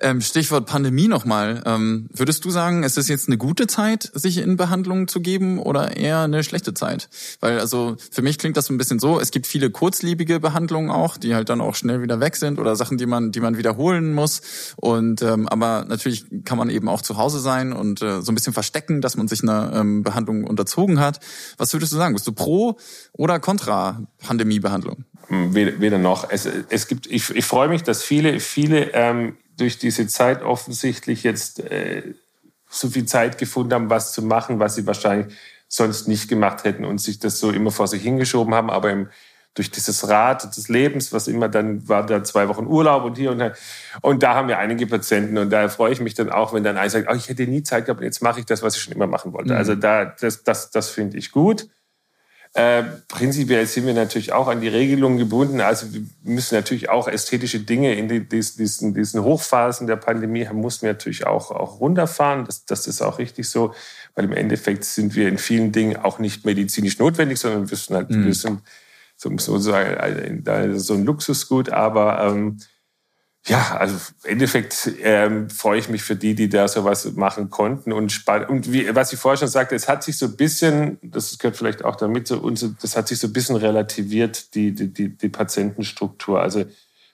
ähm, 0.01 0.19
Stichwort 0.19 0.65
Pandemie 0.65 1.07
nochmal. 1.07 1.63
Ähm, 1.65 2.09
würdest 2.11 2.43
du 2.43 2.49
sagen, 2.49 2.83
ist 2.83 2.97
es 2.97 3.07
jetzt 3.07 3.27
eine 3.27 3.37
gute 3.37 3.65
Zeit, 3.67 4.11
sich 4.13 4.39
in 4.39 4.57
Behandlung 4.57 5.07
zu 5.07 5.21
geben 5.21 5.57
oder 5.59 5.95
eher 5.95 6.21
eine 6.21 6.43
schlechte 6.43 6.73
Zeit? 6.73 7.07
Weil 7.39 7.59
also 7.59 7.95
für 8.11 8.21
mich 8.21 8.37
klingt 8.37 8.57
das 8.57 8.65
so 8.65 8.73
ein 8.73 8.77
bisschen 8.77 8.99
so, 8.99 9.19
es 9.19 9.31
gibt 9.31 9.47
viele 9.47 9.69
kurzlebige 9.69 10.39
Behandlungen 10.39 10.91
auch, 10.91 11.17
die 11.17 11.33
halt 11.33 11.49
dann 11.49 11.61
auch 11.61 11.75
schnell 11.75 12.01
wieder 12.01 12.19
weg 12.19 12.35
sind 12.35 12.59
oder 12.59 12.75
Sachen, 12.75 12.97
die 12.97 13.05
man, 13.05 13.31
die 13.31 13.39
man 13.39 13.57
wiederholen 13.57 14.13
muss. 14.13 14.41
Und 14.75 15.21
ähm, 15.21 15.47
aber 15.47 15.85
natürlich 15.87 16.25
kann 16.43 16.57
man 16.57 16.69
eben 16.69 16.89
auch 16.89 17.01
zu 17.01 17.17
Hause 17.17 17.39
sein 17.39 17.71
und 17.71 18.01
äh, 18.01 18.21
so 18.21 18.31
ein 18.31 18.35
bisschen 18.35 18.53
verstecken, 18.53 18.99
dass 18.99 19.15
man 19.15 19.29
sich 19.29 19.43
einer 19.43 19.71
ähm, 19.73 20.03
Behandlung 20.03 20.43
unterzogen 20.43 20.99
hat. 20.99 21.19
Was 21.57 21.71
würdest 21.71 21.93
du 21.93 21.97
sagen? 21.97 22.13
Bist 22.13 22.27
du 22.27 22.33
pro 22.33 22.77
oder 23.13 23.39
contra 23.39 24.01
Pandemiebehandlung? 24.19 25.05
Weder, 25.29 25.79
weder 25.79 25.97
noch. 25.97 26.29
Es, 26.29 26.47
es 26.69 26.87
gibt, 26.87 27.07
ich, 27.07 27.29
ich 27.31 27.45
freue 27.45 27.67
mich, 27.69 27.81
dass 27.81 28.03
viele, 28.03 28.39
viele 28.39 28.93
ähm, 28.93 29.37
durch 29.57 29.77
diese 29.77 30.07
Zeit 30.07 30.41
offensichtlich 30.43 31.23
jetzt 31.23 31.59
äh, 31.59 32.13
so 32.69 32.89
viel 32.89 33.05
Zeit 33.05 33.37
gefunden 33.37 33.73
haben, 33.73 33.89
was 33.89 34.13
zu 34.13 34.21
machen, 34.21 34.59
was 34.59 34.75
sie 34.75 34.85
wahrscheinlich 34.85 35.35
sonst 35.67 36.07
nicht 36.07 36.27
gemacht 36.27 36.63
hätten 36.63 36.85
und 36.85 36.99
sich 36.99 37.19
das 37.19 37.39
so 37.39 37.51
immer 37.51 37.71
vor 37.71 37.87
sich 37.87 38.01
hingeschoben 38.01 38.53
haben. 38.53 38.69
Aber 38.69 38.91
im, 38.91 39.09
durch 39.55 39.71
dieses 39.71 40.07
Rad 40.09 40.55
des 40.55 40.67
Lebens, 40.67 41.13
was 41.13 41.27
immer 41.27 41.47
dann 41.47 41.87
war, 41.87 42.05
da 42.05 42.23
zwei 42.23 42.49
Wochen 42.49 42.67
Urlaub 42.67 43.05
und 43.05 43.17
hier 43.17 43.31
und 43.31 43.39
da. 43.39 43.53
Und 44.01 44.21
da 44.21 44.35
haben 44.35 44.49
wir 44.49 44.59
einige 44.59 44.85
Patienten 44.85 45.37
und 45.37 45.49
da 45.49 45.69
freue 45.69 45.93
ich 45.93 46.01
mich 46.01 46.13
dann 46.13 46.29
auch, 46.29 46.53
wenn 46.53 46.63
dann 46.63 46.77
einer 46.77 46.89
sagt, 46.89 47.07
oh, 47.09 47.15
ich 47.15 47.29
hätte 47.29 47.47
nie 47.47 47.63
Zeit 47.63 47.85
gehabt, 47.85 48.01
jetzt 48.01 48.21
mache 48.21 48.41
ich 48.41 48.45
das, 48.45 48.61
was 48.61 48.75
ich 48.75 48.83
schon 48.83 48.93
immer 48.93 49.07
machen 49.07 49.31
wollte. 49.33 49.53
Mhm. 49.53 49.57
Also 49.57 49.75
da, 49.75 50.05
das, 50.05 50.43
das, 50.43 50.71
das 50.71 50.89
finde 50.89 51.17
ich 51.17 51.31
gut. 51.31 51.67
Äh, 52.55 52.83
prinzipiell 53.09 53.65
sind 53.65 53.85
wir 53.85 53.93
natürlich 53.93 54.31
auch 54.31 54.47
an 54.47 54.61
die 54.61 54.69
Regelungen 54.69 55.17
gebunden. 55.17 55.59
Also 55.59 55.93
wir 55.93 56.03
müssen 56.23 56.55
natürlich 56.55 56.87
auch 56.87 57.09
ästhetische 57.09 57.59
Dinge 57.59 57.95
in 57.95 58.07
die, 58.07 58.21
diesen, 58.21 58.93
diesen 58.93 59.23
Hochphasen 59.23 59.87
der 59.87 59.97
Pandemie 59.97 60.47
mussten 60.53 60.83
wir 60.83 60.93
natürlich 60.93 61.27
auch, 61.27 61.51
auch 61.51 61.81
runterfahren. 61.81 62.45
Das, 62.45 62.63
das 62.63 62.87
ist 62.87 63.01
auch 63.01 63.19
richtig 63.19 63.49
so, 63.49 63.73
weil 64.15 64.23
im 64.23 64.31
Endeffekt 64.31 64.85
sind 64.85 65.15
wir 65.15 65.27
in 65.27 65.37
vielen 65.37 65.73
Dingen 65.73 65.97
auch 65.97 66.17
nicht 66.17 66.45
medizinisch 66.45 66.97
notwendig, 66.97 67.39
sondern 67.39 67.69
wir 67.69 67.75
sind 67.75 67.93
halt, 67.93 68.09
mhm. 68.09 68.25
wir 68.25 68.33
sind 68.33 68.61
so, 69.17 69.37
so, 69.37 69.57
so, 69.57 69.73
so 70.77 70.93
ein 70.93 71.03
Luxusgut. 71.03 71.71
Aber 71.71 72.21
ähm, 72.21 72.59
ja, 73.47 73.77
also 73.77 73.95
im 74.23 74.31
Endeffekt 74.31 74.91
ähm, 75.01 75.51
freue 75.51 75.77
ich 75.77 75.87
mich 75.87 76.01
für 76.01 76.15
die, 76.15 76.33
die 76.33 76.49
da 76.49 76.67
sowas 76.67 77.05
machen 77.13 77.51
konnten 77.51 77.93
und 77.93 78.11
spannend. 78.11 78.49
Und 78.49 78.71
wie, 78.71 78.93
was 78.95 79.13
ich 79.13 79.19
vorher 79.19 79.37
schon 79.37 79.47
sagte, 79.47 79.75
es 79.75 79.87
hat 79.87 80.03
sich 80.03 80.17
so 80.17 80.25
ein 80.25 80.35
bisschen, 80.35 80.97
das 81.03 81.37
gehört 81.37 81.55
vielleicht 81.55 81.85
auch 81.85 81.95
damit 81.95 82.27
zu 82.27 82.41
uns, 82.41 82.65
das 82.81 82.97
hat 82.97 83.07
sich 83.07 83.19
so 83.19 83.27
ein 83.27 83.33
bisschen 83.33 83.55
relativiert, 83.55 84.55
die, 84.55 84.73
die, 84.73 84.91
die, 84.91 85.09
die 85.09 85.29
Patientenstruktur. 85.29 86.41
Also 86.41 86.65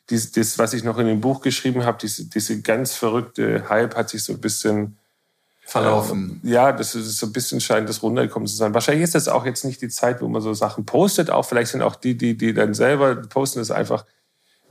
dies, 0.10 0.32
das, 0.32 0.58
was 0.58 0.74
ich 0.74 0.86
noch 0.86 0.98
in 1.00 1.08
dem 1.08 1.20
Buch 1.20 1.42
geschrieben 1.42 1.84
habe, 1.84 1.98
diese, 2.00 2.26
diese 2.26 2.62
ganz 2.62 2.94
verrückte 2.94 3.68
Hype 3.68 3.96
hat 3.96 4.10
sich 4.10 4.24
so 4.24 4.32
ein 4.32 4.40
bisschen 4.40 4.98
verlaufen. 5.66 6.40
Äh, 6.46 6.50
ja, 6.50 6.72
das 6.72 6.96
ist 6.96 7.18
so 7.18 7.26
ein 7.26 7.34
bisschen 7.34 7.60
scheint 7.60 7.90
das 7.90 8.04
runtergekommen 8.04 8.48
zu 8.48 8.56
sein. 8.56 8.74
Wahrscheinlich 8.74 9.04
ist 9.04 9.16
das 9.16 9.28
auch 9.28 9.46
jetzt 9.46 9.66
nicht 9.66 9.82
die 9.82 9.90
Zeit, 9.90 10.22
wo 10.22 10.30
man 10.30 10.42
so 10.42 10.54
Sachen 10.54 10.86
postet. 10.86 11.30
Auch 11.30 11.44
vielleicht 11.44 11.72
sind 11.72 11.82
auch 11.82 11.98
die, 11.98 12.18
die, 12.18 12.38
die 12.38 12.54
dann 12.54 12.74
selber 12.74 13.16
posten, 13.16 13.60
das 13.60 13.72
einfach 13.72 14.06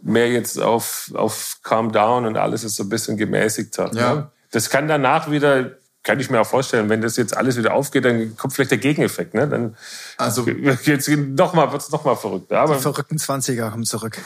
mehr 0.02 0.28
jetzt 0.30 0.60
auf, 0.60 1.10
auf 1.14 1.58
Calm 1.62 1.92
Down 1.92 2.26
und 2.26 2.36
alles 2.36 2.64
ist 2.64 2.76
so 2.76 2.84
ein 2.84 2.88
bisschen 2.88 3.16
gemäßigter. 3.16 3.90
Ja. 3.94 4.14
Ne? 4.14 4.30
Das 4.50 4.70
kann 4.70 4.88
danach 4.88 5.30
wieder 5.30 5.72
kann 6.02 6.18
ich 6.18 6.30
mir 6.30 6.40
auch 6.40 6.46
vorstellen, 6.46 6.88
wenn 6.88 7.02
das 7.02 7.16
jetzt 7.16 7.36
alles 7.36 7.58
wieder 7.58 7.74
aufgeht, 7.74 8.06
dann 8.06 8.34
kommt 8.36 8.54
vielleicht 8.54 8.70
der 8.70 8.78
Gegeneffekt. 8.78 9.34
Ne? 9.34 9.46
Dann 9.46 9.76
Also 10.16 10.46
jetzt 10.48 11.08
noch 11.08 11.52
mal, 11.52 11.72
wird's 11.72 11.90
noch 11.90 12.04
mal 12.04 12.16
verrückter. 12.16 12.60
Aber 12.60 12.76
Die 12.76 12.80
verrückten 12.80 13.18
20er 13.18 13.70
kommen 13.70 13.84
zurück. 13.84 14.16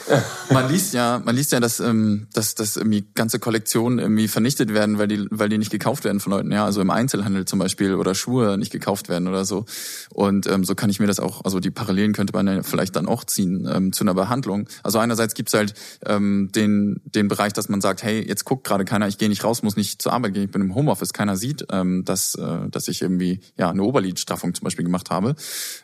man 0.51 0.71
liest 0.71 0.93
ja, 0.93 1.21
man 1.23 1.35
liest 1.35 1.51
ja, 1.51 1.59
dass, 1.59 1.81
ähm, 1.81 2.27
dass, 2.33 2.55
dass 2.55 2.77
irgendwie 2.77 3.05
ganze 3.13 3.39
Kollektionen 3.39 3.99
irgendwie 3.99 4.29
vernichtet 4.29 4.73
werden, 4.73 4.97
weil 4.99 5.09
die, 5.09 5.27
weil 5.31 5.49
die 5.49 5.57
nicht 5.57 5.71
gekauft 5.71 6.05
werden 6.05 6.21
von 6.21 6.31
Leuten. 6.31 6.51
Ja, 6.53 6.63
also 6.63 6.79
im 6.79 6.89
Einzelhandel 6.89 7.43
zum 7.43 7.59
Beispiel 7.59 7.95
oder 7.95 8.15
Schuhe 8.15 8.57
nicht 8.57 8.71
gekauft 8.71 9.09
werden 9.09 9.27
oder 9.27 9.43
so. 9.43 9.65
Und 10.13 10.47
ähm, 10.47 10.63
so 10.63 10.75
kann 10.75 10.89
ich 10.89 11.01
mir 11.01 11.07
das 11.07 11.19
auch, 11.19 11.43
also 11.43 11.59
die 11.59 11.71
Parallelen 11.71 12.13
könnte 12.13 12.31
man 12.31 12.47
ja 12.47 12.63
vielleicht 12.63 12.95
dann 12.95 13.05
auch 13.05 13.25
ziehen 13.25 13.69
ähm, 13.69 13.91
zu 13.91 14.05
einer 14.05 14.13
Behandlung. 14.13 14.69
Also 14.83 14.99
einerseits 14.99 15.33
gibt's 15.33 15.53
halt 15.53 15.73
ähm, 16.05 16.51
den, 16.55 17.01
den 17.03 17.27
Bereich, 17.27 17.51
dass 17.51 17.67
man 17.67 17.81
sagt, 17.81 18.01
hey, 18.01 18.25
jetzt 18.25 18.45
guckt 18.45 18.65
gerade 18.65 18.85
keiner, 18.85 19.09
ich 19.09 19.17
gehe 19.17 19.27
nicht 19.27 19.43
raus, 19.43 19.61
muss 19.61 19.75
nicht 19.75 20.01
zur 20.01 20.13
Arbeit 20.13 20.33
gehen, 20.33 20.43
ich 20.43 20.51
bin 20.51 20.61
im 20.61 20.73
Homeoffice, 20.73 21.11
keiner 21.11 21.35
sieht, 21.35 21.64
ähm, 21.71 22.03
dass, 22.05 22.35
äh, 22.35 22.69
dass 22.69 22.87
ich 22.87 23.01
irgendwie 23.01 23.39
ja 23.57 23.69
eine 23.69 23.83
Oberlidstraffung 23.83 24.53
zum 24.53 24.63
Beispiel 24.63 24.85
gemacht 24.85 25.09
habe. 25.09 25.35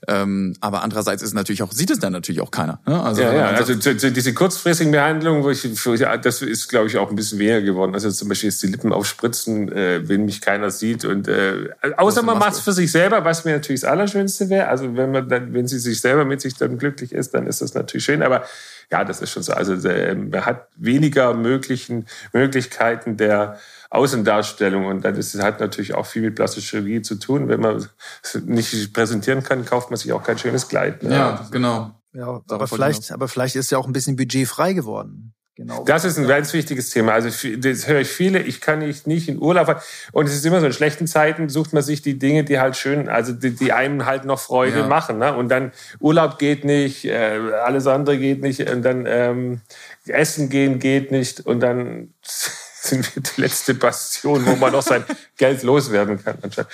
Ähm, 0.08 0.56
aber 0.62 0.84
andererseits 0.84 1.22
ist 1.22 1.34
natürlich 1.34 1.64
auch, 1.64 1.72
sieht 1.72 1.92
es 1.92 2.00
dann 2.00 2.14
natürlich 2.14 2.42
auch 2.42 2.52
keiner. 2.52 2.80
Ne? 2.86 3.02
Also, 3.02 3.22
ja, 3.22 3.34
ja, 3.34 3.46
also 3.52 3.76
zu, 3.76 3.98
zu, 3.98 4.12
diese 4.12 4.34
kurzfristigen 4.34 4.92
Behandlungen, 4.92 5.44
wo 5.44 5.50
ich, 5.50 5.62
für, 5.62 5.98
das 5.98 6.42
ist, 6.42 6.68
glaube 6.68 6.88
ich, 6.88 6.98
auch 6.98 7.10
ein 7.10 7.16
bisschen 7.16 7.40
weniger 7.40 7.62
geworden. 7.62 7.94
Also 7.94 8.10
zum 8.12 8.30
Beispiel 8.30 8.50
jetzt 8.50 8.62
die 8.64 8.68
Lippen 8.68 8.94
aufspritzen, 8.94 9.72
äh, 9.72 10.08
wenn 10.08 10.26
mich 10.26 10.42
keiner 10.42 10.72
sieht 10.72 11.06
und 11.06 11.28
äh, 11.28 11.70
außer 11.98 12.24
man 12.24 12.38
macht 12.38 12.54
es 12.54 12.60
für 12.60 12.74
sich 12.74 12.92
selber, 12.92 13.26
was 13.26 13.46
mir 13.46 13.54
natürlich 13.54 13.82
das 13.82 13.90
Allerschönste 13.90 14.50
wäre. 14.50 14.68
Also 14.68 14.96
wenn 14.96 15.12
man 15.12 15.30
dann, 15.30 15.54
wenn 15.54 15.68
sie 15.68 15.80
sich 15.80 16.02
selber 16.02 16.26
mit 16.26 16.42
sich 16.42 16.56
dann 16.56 16.78
glücklich 16.78 17.12
ist, 17.12 17.34
dann 17.34 17.48
ist 17.48 17.62
das 17.62 17.74
natürlich 17.74 18.06
schön. 18.06 18.22
Aber 18.22 18.44
ja, 18.92 19.06
das 19.06 19.22
ist 19.22 19.32
schon 19.32 19.44
so. 19.44 19.54
Also 19.54 19.74
äh, 19.88 20.16
man 20.16 20.46
hat 20.46 20.68
weniger 20.76 21.34
möglichen 21.34 22.08
Möglichkeiten 22.34 23.18
der 23.18 23.58
Außendarstellung 23.90 24.86
und 24.86 25.06
das 25.06 25.34
hat 25.36 25.60
natürlich 25.60 25.94
auch 25.94 26.06
viel 26.06 26.22
mit 26.24 26.36
plastischer 26.36 26.78
Chirurgie 26.78 27.02
zu 27.02 27.16
tun. 27.16 27.48
Wenn 27.48 27.62
man 27.62 27.88
es 28.24 28.36
nicht 28.46 28.94
präsentieren 28.94 29.44
kann, 29.44 29.66
kauft 29.66 29.90
man 29.92 29.98
sich 29.98 30.12
auch 30.14 30.24
kein 30.24 30.38
schönes 30.38 30.68
Kleid. 30.68 31.04
Ne? 31.04 31.16
ja, 31.16 31.48
genau. 31.52 31.92
Ja, 32.14 32.42
aber 32.50 32.68
vielleicht, 32.68 33.12
aber 33.12 33.30
vielleicht 33.30 33.56
ist 33.56 33.72
ja 33.72 33.78
auch 33.78 33.88
ein 33.88 33.94
bisschen 33.94 34.18
Budget 34.18 34.48
frei 34.48 34.74
geworden. 34.74 35.34
Genau. 35.58 35.84
Das 35.84 36.06
ist 36.06 36.18
ein 36.18 36.28
ganz 36.28 36.54
wichtiges 36.54 36.90
Thema. 36.92 37.12
Also 37.12 37.28
das 37.58 37.88
höre 37.88 38.00
ich 38.00 38.08
viele. 38.08 38.40
Ich 38.42 38.62
kann 38.62 38.80
nicht, 38.80 39.06
nicht 39.06 39.28
in 39.28 39.38
Urlaub 39.40 39.66
fahren. 39.68 39.82
Und 40.14 40.26
es 40.28 40.34
ist 40.34 40.46
immer 40.46 40.60
so, 40.62 40.66
in 40.66 40.74
schlechten 40.74 41.08
Zeiten 41.08 41.50
sucht 41.50 41.74
man 41.74 41.84
sich 41.84 42.02
die 42.02 42.18
Dinge, 42.18 42.46
die 42.46 42.58
halt 42.60 42.78
schön, 42.78 43.10
also 43.10 43.34
die, 43.34 43.52
die 43.52 43.74
einem 43.74 44.06
halt 44.06 44.24
noch 44.26 44.40
Freude 44.40 44.80
Ja. 44.80 44.88
machen. 44.88 45.18
Ne? 45.20 45.36
Und 45.36 45.50
dann 45.50 45.72
Urlaub 46.00 46.40
geht 46.40 46.64
nicht, 46.64 47.04
äh, 47.06 47.38
alles 47.64 47.86
andere 47.86 48.18
geht 48.18 48.42
nicht. 48.42 48.62
Und 48.70 48.82
dann 48.84 49.06
ähm, 49.06 49.62
Essen 50.08 50.50
gehen 50.50 50.80
geht 50.80 51.12
nicht. 51.12 51.42
Und 51.42 51.60
dann 51.60 52.14
sind 52.24 53.14
wir 53.16 53.22
die 53.22 53.42
letzte 53.42 53.74
Bastion, 53.74 54.46
wo 54.46 54.56
man 54.56 54.72
noch 54.72 54.82
sein 54.84 55.04
Geld 55.38 55.64
loswerden 55.64 56.24
kann. 56.24 56.38
anscheinend. 56.42 56.72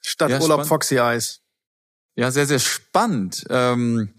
Statt 0.00 0.30
Ja, 0.30 0.36
Urlaub 0.40 0.60
spannend. 0.60 0.68
Foxy 0.68 0.96
Eyes. 0.96 1.40
Ja, 2.14 2.30
sehr, 2.30 2.46
sehr 2.46 2.58
spannend. 2.58 3.44
Ähm, 3.50 4.10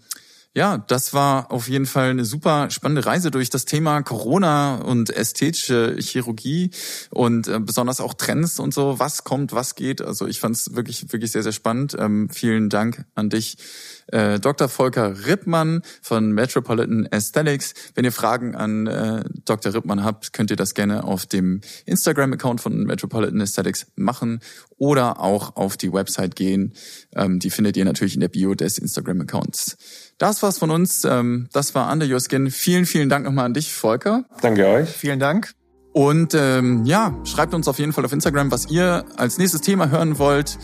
ja, 0.54 0.78
das 0.78 1.12
war 1.12 1.50
auf 1.50 1.68
jeden 1.68 1.86
Fall 1.86 2.10
eine 2.10 2.24
super 2.24 2.70
spannende 2.70 3.04
Reise 3.04 3.32
durch 3.32 3.50
das 3.50 3.64
Thema 3.64 4.02
Corona 4.02 4.76
und 4.76 5.10
ästhetische 5.10 5.96
Chirurgie 5.98 6.70
und 7.10 7.48
äh, 7.48 7.58
besonders 7.58 8.00
auch 8.00 8.14
Trends 8.14 8.60
und 8.60 8.72
so. 8.72 9.00
Was 9.00 9.24
kommt, 9.24 9.52
was 9.52 9.74
geht. 9.74 10.00
Also 10.00 10.28
ich 10.28 10.38
fand 10.38 10.54
es 10.54 10.74
wirklich, 10.76 11.12
wirklich 11.12 11.32
sehr, 11.32 11.42
sehr 11.42 11.52
spannend. 11.52 11.96
Ähm, 11.98 12.28
vielen 12.30 12.70
Dank 12.70 13.04
an 13.16 13.30
dich, 13.30 13.56
äh, 14.08 14.38
Dr. 14.40 14.68
Volker 14.68 15.26
Rippmann 15.26 15.82
von 16.02 16.32
Metropolitan 16.32 17.08
Aesthetics. 17.10 17.74
Wenn 17.94 18.04
ihr 18.04 18.12
Fragen 18.12 18.54
an 18.54 18.86
äh, 18.86 19.24
Dr. 19.44 19.74
Rippmann 19.74 20.04
habt, 20.04 20.32
könnt 20.32 20.50
ihr 20.50 20.56
das 20.56 20.74
gerne 20.74 21.04
auf 21.04 21.26
dem 21.26 21.60
Instagram-Account 21.86 22.60
von 22.60 22.84
Metropolitan 22.84 23.40
Aesthetics 23.40 23.86
machen 23.96 24.40
oder 24.76 25.20
auch 25.20 25.56
auf 25.56 25.76
die 25.76 25.92
Website 25.92 26.36
gehen. 26.36 26.72
Ähm, 27.14 27.38
die 27.38 27.50
findet 27.50 27.76
ihr 27.76 27.84
natürlich 27.84 28.14
in 28.14 28.20
der 28.20 28.28
Bio 28.28 28.54
des 28.54 28.78
Instagram-Accounts. 28.78 29.76
Das 30.18 30.42
war's 30.42 30.58
von 30.58 30.70
uns. 30.70 31.04
Ähm, 31.04 31.48
das 31.52 31.74
war 31.74 31.92
Under 31.92 32.06
Your 32.06 32.20
Skin. 32.20 32.50
Vielen, 32.50 32.86
vielen 32.86 33.08
Dank 33.08 33.24
nochmal 33.24 33.46
an 33.46 33.54
dich, 33.54 33.72
Volker. 33.72 34.24
Danke 34.40 34.66
euch. 34.66 34.88
Vielen 34.88 35.18
Dank. 35.18 35.52
Und 35.94 36.34
ähm, 36.34 36.84
ja, 36.84 37.16
schreibt 37.24 37.54
uns 37.54 37.68
auf 37.68 37.78
jeden 37.78 37.92
Fall 37.92 38.04
auf 38.04 38.12
Instagram, 38.12 38.50
was 38.50 38.68
ihr 38.68 39.04
als 39.16 39.38
nächstes 39.38 39.60
Thema 39.60 39.90
hören 39.90 40.18
wollt. 40.18 40.58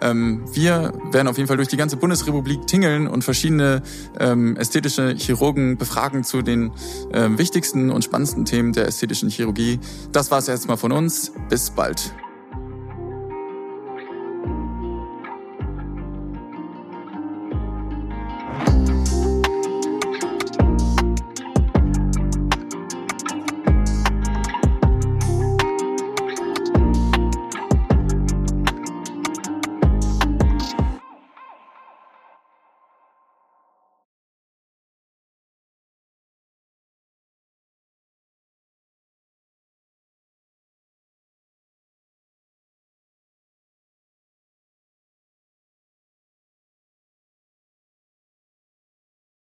Ähm, 0.00 0.42
wir 0.52 0.92
werden 1.10 1.28
auf 1.28 1.36
jeden 1.36 1.48
Fall 1.48 1.56
durch 1.56 1.68
die 1.68 1.76
ganze 1.76 1.96
Bundesrepublik 1.96 2.66
tingeln 2.66 3.06
und 3.06 3.22
verschiedene 3.24 3.82
ähm, 4.18 4.56
ästhetische 4.56 5.14
Chirurgen 5.16 5.76
befragen 5.76 6.24
zu 6.24 6.42
den 6.42 6.72
ähm, 7.12 7.38
wichtigsten 7.38 7.90
und 7.90 8.04
spannendsten 8.04 8.44
Themen 8.44 8.72
der 8.72 8.86
ästhetischen 8.86 9.28
Chirurgie. 9.28 9.80
Das 10.12 10.30
war's 10.30 10.48
erstmal 10.48 10.76
von 10.76 10.92
uns. 10.92 11.32
Bis 11.48 11.70
bald. 11.70 12.14